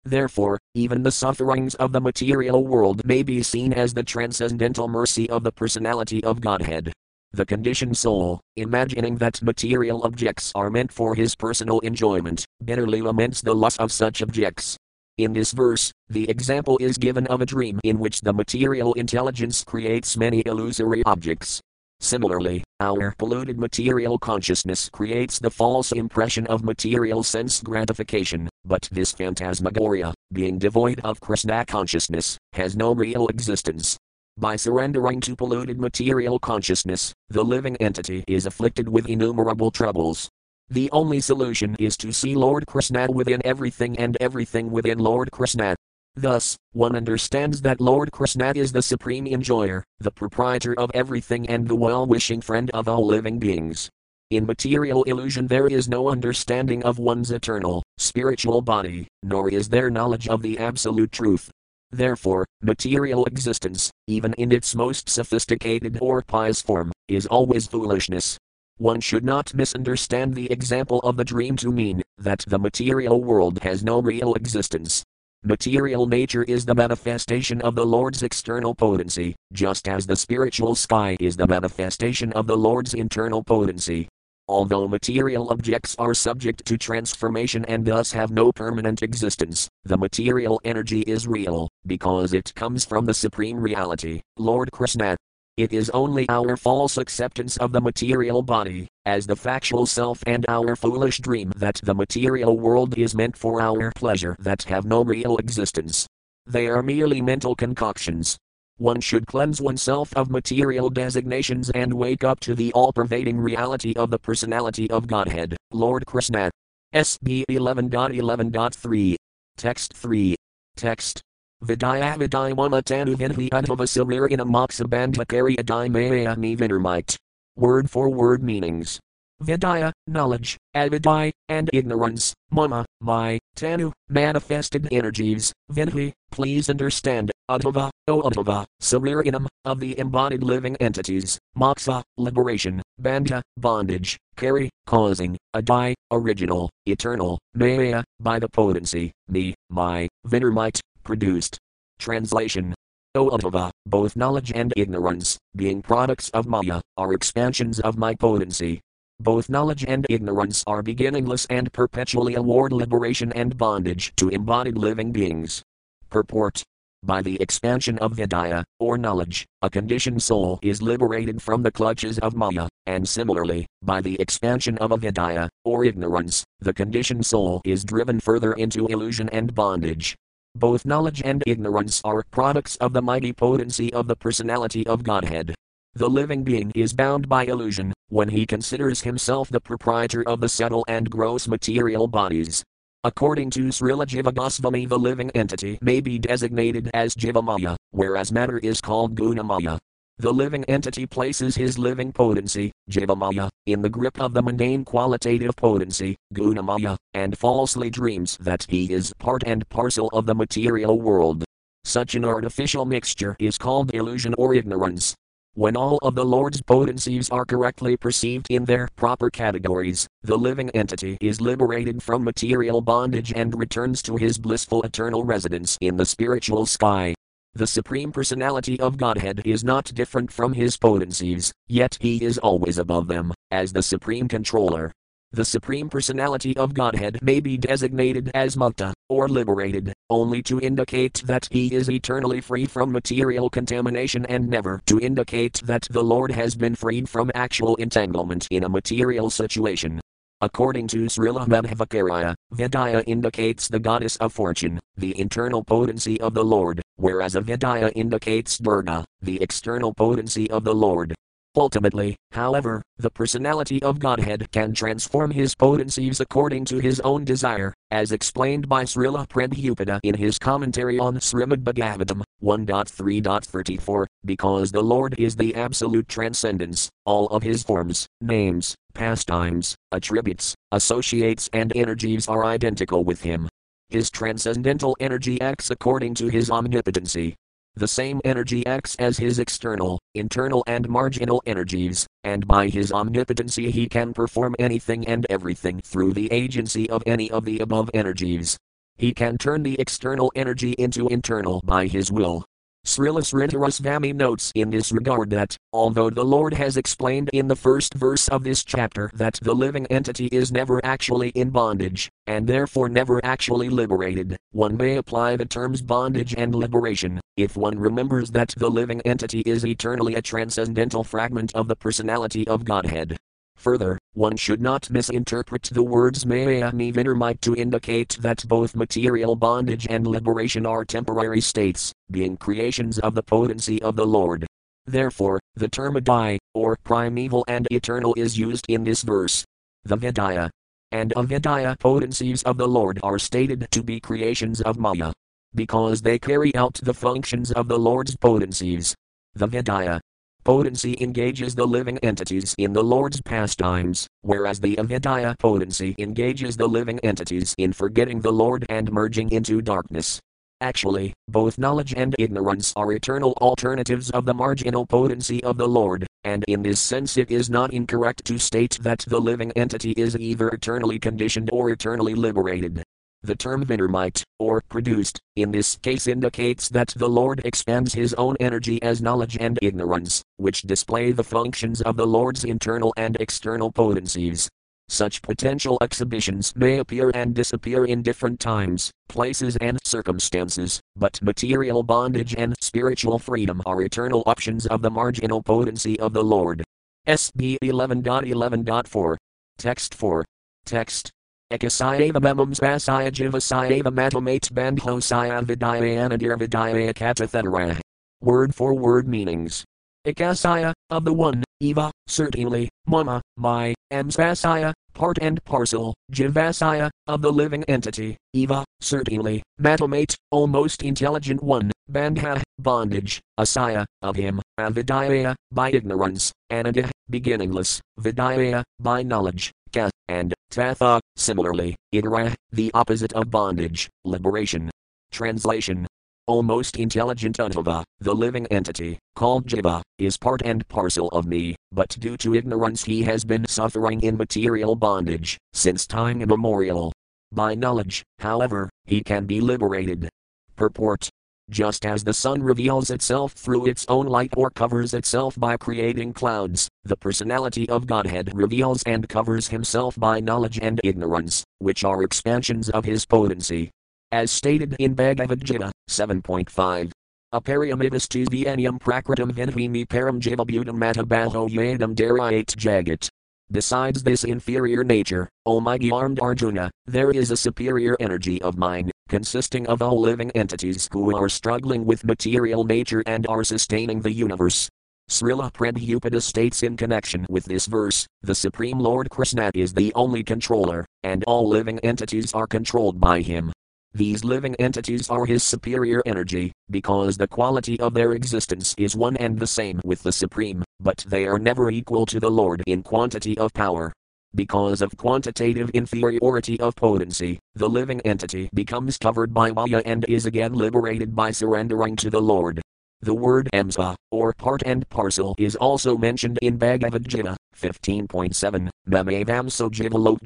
Therefore, 0.03 0.57
even 0.73 1.03
the 1.03 1.11
sufferings 1.11 1.75
of 1.75 1.91
the 1.91 2.01
material 2.01 2.63
world 2.63 3.05
may 3.05 3.21
be 3.21 3.43
seen 3.43 3.71
as 3.73 3.93
the 3.93 4.03
transcendental 4.03 4.87
mercy 4.87 5.29
of 5.29 5.43
the 5.43 5.51
personality 5.51 6.23
of 6.23 6.41
Godhead. 6.41 6.91
The 7.33 7.45
conditioned 7.45 7.97
soul, 7.97 8.39
imagining 8.55 9.17
that 9.17 9.41
material 9.41 10.03
objects 10.03 10.51
are 10.55 10.69
meant 10.69 10.91
for 10.91 11.13
his 11.13 11.35
personal 11.35 11.79
enjoyment, 11.79 12.45
bitterly 12.63 13.01
laments 13.01 13.41
the 13.41 13.53
loss 13.53 13.77
of 13.77 13.91
such 13.91 14.21
objects. 14.21 14.77
In 15.17 15.33
this 15.33 15.51
verse, 15.51 15.91
the 16.09 16.29
example 16.29 16.77
is 16.79 16.97
given 16.97 17.27
of 17.27 17.41
a 17.41 17.45
dream 17.45 17.79
in 17.83 17.99
which 17.99 18.21
the 18.21 18.33
material 18.33 18.93
intelligence 18.93 19.63
creates 19.63 20.15
many 20.15 20.41
illusory 20.45 21.03
objects. 21.05 21.59
Similarly, 21.99 22.63
our 22.79 23.13
polluted 23.17 23.59
material 23.59 24.19
consciousness 24.19 24.87
creates 24.89 25.39
the 25.39 25.49
false 25.49 25.91
impression 25.91 26.45
of 26.47 26.63
material 26.63 27.23
sense 27.23 27.59
gratification, 27.59 28.47
but 28.65 28.87
this 28.91 29.11
phantasmagoria, 29.11 30.13
being 30.31 30.59
devoid 30.59 31.01
of 31.03 31.19
Krishna 31.19 31.65
consciousness, 31.65 32.37
has 32.53 32.75
no 32.75 32.93
real 32.93 33.27
existence. 33.27 33.97
By 34.39 34.55
surrendering 34.55 35.19
to 35.21 35.35
polluted 35.35 35.79
material 35.79 36.37
consciousness, 36.37 37.11
the 37.27 37.43
living 37.43 37.75
entity 37.77 38.23
is 38.27 38.45
afflicted 38.45 38.87
with 38.87 39.09
innumerable 39.09 39.71
troubles. 39.71 40.29
The 40.69 40.91
only 40.91 41.21
solution 41.21 41.75
is 41.79 41.97
to 41.97 42.13
see 42.13 42.35
Lord 42.35 42.67
Krishna 42.67 43.07
within 43.09 43.41
everything 43.43 43.97
and 43.97 44.15
everything 44.21 44.69
within 44.69 44.99
Lord 44.99 45.31
Krishna. 45.31 45.75
Thus, 46.15 46.55
one 46.73 46.95
understands 46.95 47.63
that 47.63 47.81
Lord 47.81 48.11
Krishna 48.11 48.53
is 48.55 48.71
the 48.71 48.83
supreme 48.83 49.25
enjoyer, 49.25 49.83
the 49.99 50.11
proprietor 50.11 50.77
of 50.77 50.91
everything, 50.93 51.49
and 51.49 51.67
the 51.67 51.75
well 51.75 52.05
wishing 52.05 52.41
friend 52.41 52.69
of 52.75 52.87
all 52.87 53.07
living 53.07 53.39
beings. 53.39 53.89
In 54.29 54.45
material 54.45 55.01
illusion, 55.03 55.47
there 55.47 55.65
is 55.65 55.89
no 55.89 56.09
understanding 56.09 56.83
of 56.83 56.99
one's 56.99 57.31
eternal, 57.31 57.81
spiritual 57.97 58.61
body, 58.61 59.07
nor 59.23 59.49
is 59.49 59.69
there 59.69 59.89
knowledge 59.89 60.27
of 60.27 60.43
the 60.43 60.59
absolute 60.59 61.11
truth. 61.11 61.49
Therefore, 61.91 62.45
material 62.61 63.25
existence, 63.25 63.91
even 64.07 64.33
in 64.33 64.51
its 64.51 64.75
most 64.75 65.09
sophisticated 65.09 65.97
or 66.01 66.21
pious 66.21 66.61
form, 66.61 66.91
is 67.07 67.25
always 67.25 67.67
foolishness. 67.67 68.37
One 68.77 69.01
should 69.01 69.23
not 69.23 69.53
misunderstand 69.53 70.35
the 70.35 70.51
example 70.51 70.99
of 70.99 71.17
the 71.17 71.25
dream 71.25 71.55
to 71.57 71.71
mean 71.71 72.01
that 72.17 72.43
the 72.47 72.59
material 72.59 73.23
world 73.23 73.63
has 73.63 73.83
no 73.83 74.01
real 74.01 74.33
existence, 74.35 75.03
Material 75.43 76.07
nature 76.07 76.43
is 76.43 76.65
the 76.65 76.73
manifestation 76.73 77.61
of 77.61 77.75
the 77.75 77.85
Lord's 77.85 78.23
external 78.23 78.73
potency, 78.73 79.35
just 79.53 79.87
as 79.87 80.07
the 80.07 80.15
spiritual 80.15 80.73
sky 80.73 81.15
is 81.19 81.37
the 81.37 81.45
manifestation 81.47 82.33
of 82.33 82.47
the 82.47 82.57
Lord's 82.57 82.95
internal 82.95 83.43
potency. 83.43 84.09
Although 84.49 84.87
material 84.87 85.49
objects 85.49 85.93
are 85.99 86.13
subject 86.13 86.63
to 86.65 86.77
transformation 86.77 87.65
and 87.65 87.85
thus 87.85 88.13
have 88.13 88.31
no 88.31 88.53
permanent 88.53 89.03
existence, 89.03 89.67
the 89.83 89.97
material 89.97 90.61
energy 90.63 91.01
is 91.01 91.27
real, 91.27 91.67
because 91.85 92.31
it 92.31 92.55
comes 92.55 92.85
from 92.85 93.05
the 93.05 93.13
Supreme 93.13 93.59
Reality, 93.59 94.21
Lord 94.37 94.71
Krishna. 94.71 95.17
It 95.57 95.73
is 95.73 95.89
only 95.89 96.29
our 96.29 96.55
false 96.55 96.97
acceptance 96.97 97.57
of 97.57 97.73
the 97.73 97.81
material 97.81 98.41
body, 98.41 98.87
as 99.05 99.27
the 99.27 99.35
factual 99.35 99.85
self, 99.85 100.23
and 100.25 100.45
our 100.47 100.77
foolish 100.77 101.17
dream 101.17 101.51
that 101.57 101.81
the 101.83 101.95
material 101.95 102.57
world 102.57 102.97
is 102.97 103.15
meant 103.15 103.35
for 103.35 103.59
our 103.59 103.91
pleasure 103.95 104.37
that 104.39 104.63
have 104.63 104.85
no 104.85 105.03
real 105.03 105.35
existence. 105.37 106.07
They 106.45 106.67
are 106.67 106.81
merely 106.81 107.21
mental 107.21 107.53
concoctions. 107.53 108.37
One 108.77 109.01
should 109.01 109.25
cleanse 109.25 109.59
oneself 109.59 110.15
of 110.15 110.29
material 110.29 110.91
designations 110.91 111.71
and 111.71 111.91
wake 111.93 112.23
up 112.23 112.39
to 112.41 112.53
the 112.53 112.71
all 112.73 112.93
pervading 112.93 113.39
reality 113.39 113.93
of 113.93 114.11
the 114.11 114.19
personality 114.19 114.87
of 114.91 115.07
Godhead, 115.07 115.57
Lord 115.71 116.05
Krishna. 116.05 116.51
SB 116.93 117.43
11.11.3. 117.49 119.15
Text 119.57 119.93
3. 119.93 120.35
Text. 120.75 121.21
Vidya 121.61 122.15
Vidimama 122.19 122.83
Tanu 122.83 123.15
Vinhi 123.15 123.49
Uddhava 123.49 123.87
Silirina 123.87 124.45
Moksha 124.45 124.85
Bandhakari 124.85 125.55
Adimaya 125.57 126.37
Me 126.37 126.55
Vinarmite. 126.55 127.17
Word 127.55 127.89
for 127.89 128.09
word 128.09 128.43
meanings. 128.43 128.99
Vidya, 129.41 129.91
knowledge, 130.05 130.57
avidai, 130.75 131.31
and 131.49 131.69
ignorance, 131.73 132.33
mama, 132.51 132.85
my, 133.01 133.39
tanu, 133.55 133.91
manifested 134.09 134.87
energies, 134.91 135.53
vinhi, 135.71 136.11
please 136.31 136.69
understand, 136.69 137.31
uddhava, 137.49 137.89
o 138.07 138.21
uddhava, 138.21 138.65
saririnam, 138.81 139.47
of 139.65 139.79
the 139.79 139.97
embodied 139.99 140.43
living 140.43 140.75
entities, 140.77 141.39
moksha, 141.57 142.03
liberation, 142.17 142.81
bandha, 143.01 143.41
bondage, 143.57 144.17
kari, 144.35 144.69
causing, 144.85 145.37
adai, 145.55 145.93
original, 146.11 146.69
eternal, 146.85 147.39
maya, 147.53 148.03
by 148.19 148.39
the 148.39 148.49
potency, 148.49 149.11
me, 149.27 149.53
my, 149.69 150.07
vinarmite, 150.25 150.79
produced. 151.03 151.57
Translation 151.99 152.75
O 153.15 153.31
Uddhava, 153.31 153.71
both 153.87 154.15
knowledge 154.15 154.51
and 154.53 154.71
ignorance, 154.77 155.39
being 155.55 155.81
products 155.81 156.29
of 156.29 156.45
Maya, 156.45 156.81
are 156.97 157.13
expansions 157.13 157.79
of 157.79 157.97
my 157.97 158.13
potency. 158.13 158.79
Both 159.19 159.49
knowledge 159.49 159.83
and 159.87 160.05
ignorance 160.07 160.63
are 160.67 160.83
beginningless 160.83 161.47
and 161.49 161.73
perpetually 161.73 162.35
award 162.35 162.71
liberation 162.71 163.33
and 163.33 163.57
bondage 163.57 164.13
to 164.17 164.29
embodied 164.29 164.77
living 164.77 165.11
beings. 165.11 165.63
Purport 166.11 166.61
by 167.07 167.21
the 167.21 167.41
expansion 167.41 167.97
of 167.99 168.11
Vidya, 168.11 168.65
or 168.79 168.97
knowledge, 168.97 169.47
a 169.61 169.69
conditioned 169.69 170.21
soul 170.21 170.59
is 170.61 170.81
liberated 170.81 171.41
from 171.41 171.63
the 171.63 171.71
clutches 171.71 172.19
of 172.19 172.35
Maya, 172.35 172.67
and 172.85 173.07
similarly, 173.07 173.65
by 173.81 174.01
the 174.01 174.19
expansion 174.19 174.77
of 174.79 174.91
Avidya, 174.91 175.49
or 175.63 175.85
ignorance, 175.85 176.43
the 176.59 176.73
conditioned 176.73 177.25
soul 177.25 177.61
is 177.63 177.85
driven 177.85 178.19
further 178.19 178.53
into 178.53 178.85
illusion 178.87 179.29
and 179.29 179.55
bondage. 179.55 180.15
Both 180.53 180.85
knowledge 180.85 181.21
and 181.23 181.41
ignorance 181.47 182.01
are 182.03 182.23
products 182.29 182.75
of 182.75 182.91
the 182.91 183.01
mighty 183.01 183.31
potency 183.31 183.93
of 183.93 184.07
the 184.07 184.15
personality 184.15 184.85
of 184.85 185.03
Godhead. 185.03 185.55
The 185.95 186.09
living 186.09 186.43
being 186.43 186.71
is 186.75 186.93
bound 186.93 187.29
by 187.29 187.45
illusion 187.45 187.93
when 188.09 188.29
he 188.29 188.45
considers 188.45 189.01
himself 189.01 189.49
the 189.49 189.61
proprietor 189.61 190.27
of 190.27 190.41
the 190.41 190.49
subtle 190.49 190.83
and 190.87 191.09
gross 191.09 191.47
material 191.47 192.07
bodies. 192.07 192.63
According 193.07 193.51
to 193.51 193.69
Srila 193.69 194.05
Jiva 194.05 194.89
the 194.89 194.99
living 194.99 195.31
entity 195.31 195.79
may 195.81 196.01
be 196.01 196.19
designated 196.19 196.91
as 196.93 197.15
Jivamaya, 197.15 197.77
whereas 197.91 198.33
matter 198.33 198.57
is 198.57 198.81
called 198.81 199.15
Gunamaya. 199.15 199.77
The 200.17 200.33
living 200.33 200.65
entity 200.65 201.05
places 201.05 201.55
his 201.55 201.79
living 201.79 202.11
potency, 202.11 202.73
Jivamaya, 202.91 203.47
in 203.65 203.81
the 203.81 203.87
grip 203.87 204.19
of 204.19 204.33
the 204.33 204.41
mundane 204.41 204.83
qualitative 204.83 205.55
potency, 205.55 206.17
Gunamaya, 206.33 206.97
and 207.13 207.37
falsely 207.37 207.89
dreams 207.89 208.37
that 208.41 208.65
he 208.67 208.91
is 208.91 209.13
part 209.19 209.41
and 209.45 209.63
parcel 209.69 210.09
of 210.11 210.25
the 210.25 210.35
material 210.35 210.99
world. 210.99 211.45
Such 211.85 212.13
an 212.15 212.25
artificial 212.25 212.83
mixture 212.83 213.37
is 213.39 213.57
called 213.57 213.95
illusion 213.95 214.35
or 214.37 214.53
ignorance. 214.53 215.15
When 215.57 215.75
all 215.75 215.97
of 216.03 216.13
the 216.13 216.23
Lord's 216.23 216.61
potencies 216.61 217.31
are 217.31 217.43
correctly 217.43 217.97
perceived 217.97 218.45
in 218.51 218.65
their 218.65 218.87
proper 218.95 219.31
categories, 219.31 220.07
the 220.21 220.37
living 220.37 220.69
entity 220.69 221.17
is 221.19 221.41
liberated 221.41 222.03
from 222.03 222.23
material 222.23 222.79
bondage 222.79 223.33
and 223.35 223.57
returns 223.57 224.03
to 224.03 224.17
his 224.17 224.37
blissful 224.37 224.83
eternal 224.83 225.23
residence 225.23 225.75
in 225.81 225.97
the 225.97 226.05
spiritual 226.05 226.67
sky. 226.67 227.15
The 227.55 227.65
Supreme 227.65 228.11
Personality 228.11 228.79
of 228.79 228.97
Godhead 228.97 229.41
is 229.45 229.63
not 229.63 229.85
different 229.95 230.31
from 230.31 230.53
his 230.53 230.77
potencies, 230.77 231.51
yet 231.67 231.97
he 231.99 232.23
is 232.23 232.37
always 232.37 232.77
above 232.77 233.07
them, 233.07 233.33
as 233.49 233.73
the 233.73 233.81
Supreme 233.81 234.27
Controller. 234.27 234.91
The 235.33 235.43
Supreme 235.43 235.89
Personality 235.89 236.55
of 236.55 236.73
Godhead 236.73 237.19
may 237.21 237.41
be 237.41 237.57
designated 237.57 238.31
as 238.33 238.55
Mukta, 238.55 238.93
or 239.09 239.27
liberated, 239.27 239.91
only 240.09 240.41
to 240.43 240.61
indicate 240.61 241.21
that 241.25 241.49
he 241.51 241.73
is 241.75 241.89
eternally 241.89 242.39
free 242.39 242.65
from 242.65 242.93
material 242.93 243.49
contamination 243.49 244.25
and 244.27 244.47
never 244.47 244.81
to 244.85 244.99
indicate 245.01 245.61
that 245.65 245.85
the 245.91 246.01
Lord 246.01 246.31
has 246.31 246.55
been 246.55 246.75
freed 246.75 247.09
from 247.09 247.29
actual 247.35 247.75
entanglement 247.75 248.47
in 248.51 248.63
a 248.63 248.69
material 248.69 249.29
situation. 249.29 249.99
According 250.39 250.87
to 250.89 251.07
Srila 251.07 251.45
Madhvacarya, 251.45 252.33
Vidya 252.51 253.03
indicates 253.05 253.67
the 253.67 253.79
goddess 253.79 254.15
of 254.17 254.31
fortune, 254.31 254.79
the 254.95 255.19
internal 255.19 255.61
potency 255.61 256.21
of 256.21 256.35
the 256.35 256.45
Lord, 256.45 256.81
whereas 256.95 257.35
Avidya 257.35 257.89
indicates 257.95 258.57
Durga, 258.59 259.03
the 259.21 259.41
external 259.41 259.93
potency 259.93 260.49
of 260.49 260.63
the 260.63 260.75
Lord. 260.75 261.13
Ultimately, 261.55 262.15
however, 262.31 262.83
the 262.97 263.09
personality 263.09 263.81
of 263.81 263.99
Godhead 263.99 264.51
can 264.51 264.73
transform 264.73 265.31
his 265.31 265.55
potencies 265.55 266.19
according 266.19 266.65
to 266.65 266.79
his 266.79 266.99
own 266.99 267.25
desire, 267.25 267.73
as 267.89 268.11
explained 268.11 268.69
by 268.69 268.83
Srila 268.83 269.27
Prabhupada 269.27 269.99
in 270.03 270.13
his 270.13 270.37
commentary 270.37 270.99
on 270.99 271.17
Srimad 271.17 271.63
Bhagavatam 271.63 272.21
1.3.34, 272.43 274.05
because 274.25 274.71
the 274.71 274.83
Lord 274.83 275.15
is 275.19 275.35
the 275.35 275.55
absolute 275.55 276.07
transcendence, 276.07 276.89
all 277.05 277.27
of 277.27 277.41
his 277.41 277.63
forms, 277.63 278.05
names, 278.21 278.75
pastimes, 278.93 279.75
attributes, 279.91 280.53
associates, 280.71 281.49
and 281.53 281.75
energies 281.75 282.27
are 282.27 282.45
identical 282.45 283.03
with 283.03 283.21
him. 283.21 283.49
His 283.89 284.11
transcendental 284.11 284.95
energy 284.99 285.39
acts 285.41 285.71
according 285.71 286.13
to 286.15 286.27
his 286.27 286.51
omnipotency, 286.51 287.35
the 287.79 287.87
same 287.87 288.21
energy 288.25 288.65
acts 288.65 288.95
as 288.97 289.17
his 289.17 289.39
external, 289.39 289.99
internal 290.15 290.63
and 290.67 290.89
marginal 290.89 291.41
energies, 291.45 292.07
and 292.23 292.47
by 292.47 292.67
his 292.67 292.91
omnipotency 292.91 293.71
he 293.71 293.87
can 293.87 294.13
perform 294.13 294.55
anything 294.59 295.07
and 295.07 295.25
everything 295.29 295.79
through 295.83 296.13
the 296.13 296.31
agency 296.31 296.89
of 296.89 297.03
any 297.05 297.29
of 297.31 297.45
the 297.45 297.59
above 297.59 297.89
energies. 297.93 298.57
He 298.97 299.13
can 299.13 299.37
turn 299.37 299.63
the 299.63 299.79
external 299.79 300.31
energy 300.35 300.71
into 300.73 301.07
internal 301.07 301.61
by 301.63 301.87
his 301.87 302.11
will, 302.11 302.45
Srila 302.87 303.19
Sridharasvami 303.19 304.15
notes 304.15 304.53
in 304.55 304.69
this 304.69 304.93
regard 304.93 305.29
that, 305.31 305.57
although 305.73 306.09
the 306.09 306.23
Lord 306.23 306.53
has 306.53 306.77
explained 306.77 307.29
in 307.33 307.49
the 307.49 307.55
first 307.55 307.93
verse 307.93 308.29
of 308.29 308.45
this 308.45 308.63
chapter 308.63 309.11
that 309.13 309.37
the 309.41 309.53
living 309.53 309.85
entity 309.87 310.27
is 310.27 310.53
never 310.53 310.79
actually 310.85 311.31
in 311.31 311.49
bondage, 311.49 312.09
and 312.27 312.47
therefore 312.47 312.87
never 312.87 313.19
actually 313.25 313.67
liberated, 313.67 314.37
one 314.51 314.77
may 314.77 314.95
apply 314.95 315.35
the 315.35 315.45
terms 315.45 315.81
bondage 315.81 316.33
and 316.37 316.55
liberation, 316.55 317.19
if 317.35 317.57
one 317.57 317.77
remembers 317.77 318.31
that 318.31 318.53
the 318.55 318.69
living 318.69 319.01
entity 319.01 319.41
is 319.41 319.65
eternally 319.65 320.15
a 320.15 320.21
transcendental 320.21 321.03
fragment 321.03 321.53
of 321.55 321.67
the 321.67 321.75
personality 321.75 322.47
of 322.47 322.63
Godhead. 322.63 323.17
Further, 323.57 323.97
one 324.13 324.37
should 324.37 324.61
not 324.61 324.89
misinterpret 324.89 325.63
the 325.63 325.83
words 325.83 326.25
Maya 326.25 326.71
Vinermite 326.71 327.41
to 327.41 327.55
indicate 327.55 328.17
that 328.21 328.47
both 328.47 328.75
material 328.75 329.35
bondage 329.35 329.87
and 329.89 330.05
liberation 330.05 330.65
are 330.65 330.85
temporary 330.85 331.41
states, 331.41 331.91
being 332.09 332.37
creations 332.37 332.99
of 332.99 333.15
the 333.15 333.23
potency 333.23 333.81
of 333.81 333.95
the 333.95 334.05
Lord. 334.05 334.45
Therefore, 334.85 335.39
the 335.55 335.67
term 335.67 335.95
Adai, 335.95 336.37
or 336.53 336.77
primeval 336.83 337.43
and 337.47 337.67
eternal, 337.71 338.13
is 338.15 338.37
used 338.37 338.65
in 338.69 338.83
this 338.83 339.01
verse. 339.01 339.43
The 339.83 339.97
Vidya 339.97 340.49
and 340.91 341.11
Avidya 341.17 341.75
potencies 341.79 342.43
of 342.43 342.57
the 342.57 342.67
Lord 342.67 342.99
are 343.03 343.19
stated 343.19 343.67
to 343.71 343.83
be 343.83 343.99
creations 343.99 344.61
of 344.61 344.77
Maya. 344.77 345.11
Because 345.55 346.01
they 346.01 346.19
carry 346.19 346.55
out 346.55 346.75
the 346.75 346.93
functions 346.93 347.51
of 347.51 347.67
the 347.67 347.79
Lord's 347.79 348.15
potencies. 348.15 348.95
The 349.33 349.47
Vidya 349.47 349.99
potency 350.47 350.95
engages 351.01 351.55
the 351.55 351.67
living 351.67 351.97
entities 351.97 352.55
in 352.57 352.71
the 352.71 352.81
Lord's 352.81 353.21
pastimes, 353.21 354.07
whereas 354.21 354.61
the 354.61 354.79
avidya 354.79 355.35
potency 355.39 355.93
engages 355.99 356.55
the 356.55 356.65
living 356.65 356.97
entities 356.99 357.53
in 357.57 357.73
forgetting 357.73 358.21
the 358.21 358.31
Lord 358.31 358.65
and 358.69 358.89
merging 358.89 359.29
into 359.31 359.61
darkness. 359.61 360.21
Actually, 360.61 361.11
both 361.27 361.57
knowledge 361.57 361.93
and 361.97 362.15
ignorance 362.17 362.71
are 362.77 362.93
eternal 362.93 363.33
alternatives 363.41 364.09
of 364.11 364.23
the 364.23 364.33
marginal 364.33 364.85
potency 364.85 365.43
of 365.43 365.57
the 365.57 365.67
Lord, 365.67 366.07
and 366.23 366.45
in 366.47 366.63
this 366.63 366.79
sense 366.79 367.17
it 367.17 367.29
is 367.29 367.49
not 367.49 367.73
incorrect 367.73 368.23
to 368.23 368.39
state 368.39 368.79
that 368.79 369.03
the 369.05 369.19
living 369.19 369.51
entity 369.57 369.91
is 369.97 370.15
either 370.15 370.47
eternally 370.47 370.97
conditioned 370.97 371.49
or 371.51 371.71
eternally 371.71 372.15
liberated. 372.15 372.83
The 373.27 373.35
term 373.35 373.65
Vinermite, 373.65 374.23
or 374.39 374.61
produced, 374.69 375.19
in 375.35 375.51
this 375.51 375.75
case 375.75 376.07
indicates 376.07 376.69
that 376.69 376.93
the 376.95 377.09
Lord 377.09 377.41
expands 377.43 377.93
his 377.93 378.13
own 378.13 378.37
energy 378.39 378.81
as 378.81 379.01
knowledge 379.01 379.37
and 379.37 379.59
ignorance, 379.61 380.23
which 380.37 380.61
display 380.61 381.11
the 381.11 381.25
functions 381.25 381.81
of 381.81 381.97
the 381.97 382.07
Lord's 382.07 382.45
internal 382.45 382.93
and 382.95 383.17
external 383.19 383.69
potencies. 383.69 384.47
Such 384.87 385.21
potential 385.21 385.77
exhibitions 385.81 386.53
may 386.55 386.77
appear 386.77 387.11
and 387.13 387.35
disappear 387.35 387.83
in 387.83 388.01
different 388.01 388.39
times, 388.39 388.91
places, 389.09 389.57
and 389.57 389.77
circumstances, 389.83 390.79
but 390.95 391.21
material 391.21 391.83
bondage 391.83 392.33
and 392.33 392.55
spiritual 392.61 393.19
freedom 393.19 393.61
are 393.65 393.81
eternal 393.81 394.23
options 394.25 394.65
of 394.67 394.81
the 394.81 394.89
marginal 394.89 395.43
potency 395.43 395.99
of 395.99 396.13
the 396.13 396.23
Lord. 396.23 396.63
SB 397.05 397.57
11.11.4. 397.61 399.17
Text 399.57 399.95
4. 399.95 400.23
Text 400.63 401.11
Ekasayava 401.49 402.21
memum 402.21 402.53
spasaya 402.53 403.09
jivasayava 403.09 403.89
matomate 403.89 404.51
bandhosaya 404.51 405.41
vidaya 405.43 406.09
anadir 406.09 406.37
vidaya 406.37 406.93
katathedara. 406.93 407.79
Word 408.19 408.53
for 408.53 408.73
word 408.73 409.07
meanings. 409.07 409.63
Ekasaya, 410.05 410.73
of 410.89 411.05
the 411.05 411.13
one, 411.13 411.43
Eva, 411.59 411.91
certainly, 412.07 412.69
Mama, 412.85 413.21
my, 413.35 413.73
and 413.91 414.09
Spasaya, 414.09 414.73
part 414.93 415.17
and 415.21 415.43
parcel, 415.43 415.93
Jivasaya, 416.13 416.89
of 417.07 417.21
the 417.21 417.31
living 417.31 417.63
entity, 417.65 418.15
Eva, 418.33 418.63
certainly, 418.79 419.43
Matomate, 419.59 420.15
almost 420.31 420.83
intelligent 420.83 421.43
one, 421.43 421.71
Bandha, 421.91 422.41
bondage, 422.59 423.19
Asaya, 423.37 423.85
of 424.01 424.15
him, 424.15 424.41
Avidaya, 424.59 425.35
by 425.51 425.71
ignorance, 425.71 426.31
Anada, 426.51 426.89
beginningless, 427.09 427.81
Vidaya, 427.99 428.63
by 428.79 429.03
knowledge, 429.03 429.51
Ka, 429.73 429.89
and 430.07 430.33
Tatha, 430.49 430.99
similarly, 431.15 431.75
Idra, 431.93 432.33
the 432.51 432.71
opposite 432.73 433.13
of 433.13 433.29
bondage, 433.29 433.89
liberation. 434.05 434.69
Translation 435.11 435.87
Almost 436.27 436.77
intelligent 436.77 437.37
Uddhava, 437.37 437.83
the 437.99 438.13
living 438.13 438.47
entity, 438.47 438.99
called 439.15 439.47
Jiva, 439.47 439.81
is 439.97 440.17
part 440.17 440.41
and 440.43 440.67
parcel 440.67 441.07
of 441.09 441.25
me, 441.25 441.55
but 441.71 441.95
due 441.99 442.17
to 442.17 442.35
ignorance 442.35 442.83
he 442.83 443.03
has 443.03 443.23
been 443.23 443.47
suffering 443.47 444.01
in 444.01 444.17
material 444.17 444.75
bondage, 444.75 445.37
since 445.53 445.87
time 445.87 446.21
immemorial. 446.21 446.91
By 447.31 447.55
knowledge, 447.55 448.03
however, 448.19 448.69
he 448.83 449.01
can 449.01 449.25
be 449.25 449.39
liberated. 449.39 450.09
Purport 450.57 451.09
just 451.49 451.85
as 451.85 452.03
the 452.03 452.13
sun 452.13 452.43
reveals 452.43 452.89
itself 452.89 453.31
through 453.33 453.67
its 453.67 453.85
own 453.87 454.05
light 454.05 454.33
or 454.35 454.49
covers 454.49 454.93
itself 454.93 455.39
by 455.39 455.55
creating 455.55 456.13
clouds, 456.13 456.67
the 456.83 456.97
personality 456.97 457.69
of 457.69 457.87
Godhead 457.87 458.31
reveals 458.33 458.83
and 458.83 459.07
covers 459.07 459.47
himself 459.47 459.95
by 459.97 460.19
knowledge 460.19 460.59
and 460.61 460.81
ignorance, 460.83 461.43
which 461.59 461.83
are 461.83 462.03
expansions 462.03 462.69
of 462.69 462.85
his 462.85 463.05
potency. 463.05 463.71
As 464.11 464.31
stated 464.31 464.75
in 464.79 464.93
Bhagavad 464.93 465.43
Gita 465.43 465.71
7.5. 465.89 466.91
Apariamidas 467.33 468.07
tu 468.07 468.25
vienam 468.25 468.79
prakritam 468.79 469.31
vinhimi 469.31 469.85
param 469.85 470.19
jivabutam 470.19 470.77
matabaho 470.77 471.49
yadam 471.49 471.93
darayat 471.93 472.55
jagat. 472.55 473.09
Besides 473.51 474.03
this 474.03 474.23
inferior 474.23 474.83
nature, 474.83 475.29
O 475.45 475.61
mighty 475.61 475.91
armed 475.91 476.19
Arjuna, 476.21 476.69
there 476.85 477.11
is 477.11 477.31
a 477.31 477.37
superior 477.37 477.95
energy 477.99 478.41
of 478.41 478.57
mind, 478.57 478.91
consisting 479.07 479.67
of 479.67 479.81
all 479.81 479.99
living 479.99 480.31
entities 480.31 480.89
who 480.91 481.15
are 481.15 481.29
struggling 481.29 481.85
with 481.85 482.03
material 482.03 482.63
nature 482.63 483.03
and 483.05 483.25
are 483.27 483.43
sustaining 483.43 484.01
the 484.01 484.11
universe. 484.11 484.69
Srila 485.09 485.53
Prabhupada 485.53 486.21
states 486.21 486.63
in 486.63 486.75
connection 486.75 487.25
with 487.29 487.45
this 487.45 487.65
verse, 487.65 488.05
the 488.23 488.35
Supreme 488.35 488.77
Lord 488.77 489.09
Krishna 489.09 489.51
is 489.53 489.73
the 489.73 489.93
only 489.95 490.21
controller, 490.23 490.85
and 491.03 491.23
all 491.23 491.47
living 491.47 491.79
entities 491.79 492.33
are 492.33 492.45
controlled 492.47 492.99
by 492.99 493.21
him. 493.21 493.53
These 493.93 494.25
living 494.25 494.53
entities 494.55 495.09
are 495.09 495.25
his 495.25 495.43
superior 495.43 496.03
energy, 496.05 496.51
because 496.69 497.15
the 497.15 497.27
quality 497.27 497.79
of 497.79 497.93
their 497.93 498.11
existence 498.11 498.75
is 498.77 498.97
one 498.97 499.15
and 499.17 499.39
the 499.39 499.47
same 499.47 499.79
with 499.85 500.03
the 500.03 500.11
Supreme, 500.11 500.63
but 500.81 501.05
they 501.07 501.25
are 501.25 501.39
never 501.39 501.71
equal 501.71 502.05
to 502.07 502.19
the 502.19 502.29
Lord 502.29 502.61
in 502.67 502.83
quantity 502.83 503.37
of 503.37 503.53
power. 503.53 503.93
Because 504.37 504.83
of 504.83 504.95
quantitative 504.97 505.71
inferiority 505.71 506.59
of 506.59 506.75
potency, 506.75 507.39
the 507.55 507.67
living 507.67 507.99
entity 508.01 508.51
becomes 508.53 508.95
covered 508.99 509.33
by 509.33 509.51
Maya 509.51 509.81
and 509.83 510.05
is 510.07 510.27
again 510.27 510.53
liberated 510.53 511.15
by 511.15 511.31
surrendering 511.31 511.95
to 511.95 512.11
the 512.11 512.21
Lord. 512.21 512.61
The 513.01 513.15
word 513.15 513.49
amsa, 513.51 513.95
or 514.11 514.33
part 514.33 514.61
and 514.63 514.87
parcel, 514.89 515.33
is 515.39 515.55
also 515.55 515.97
mentioned 515.97 516.37
in 516.43 516.57
Bhagavad 516.57 517.09
Gita 517.09 517.35
15.7, 517.55 518.69
Mamavamso 518.87 519.71
jivalok. 519.71 520.19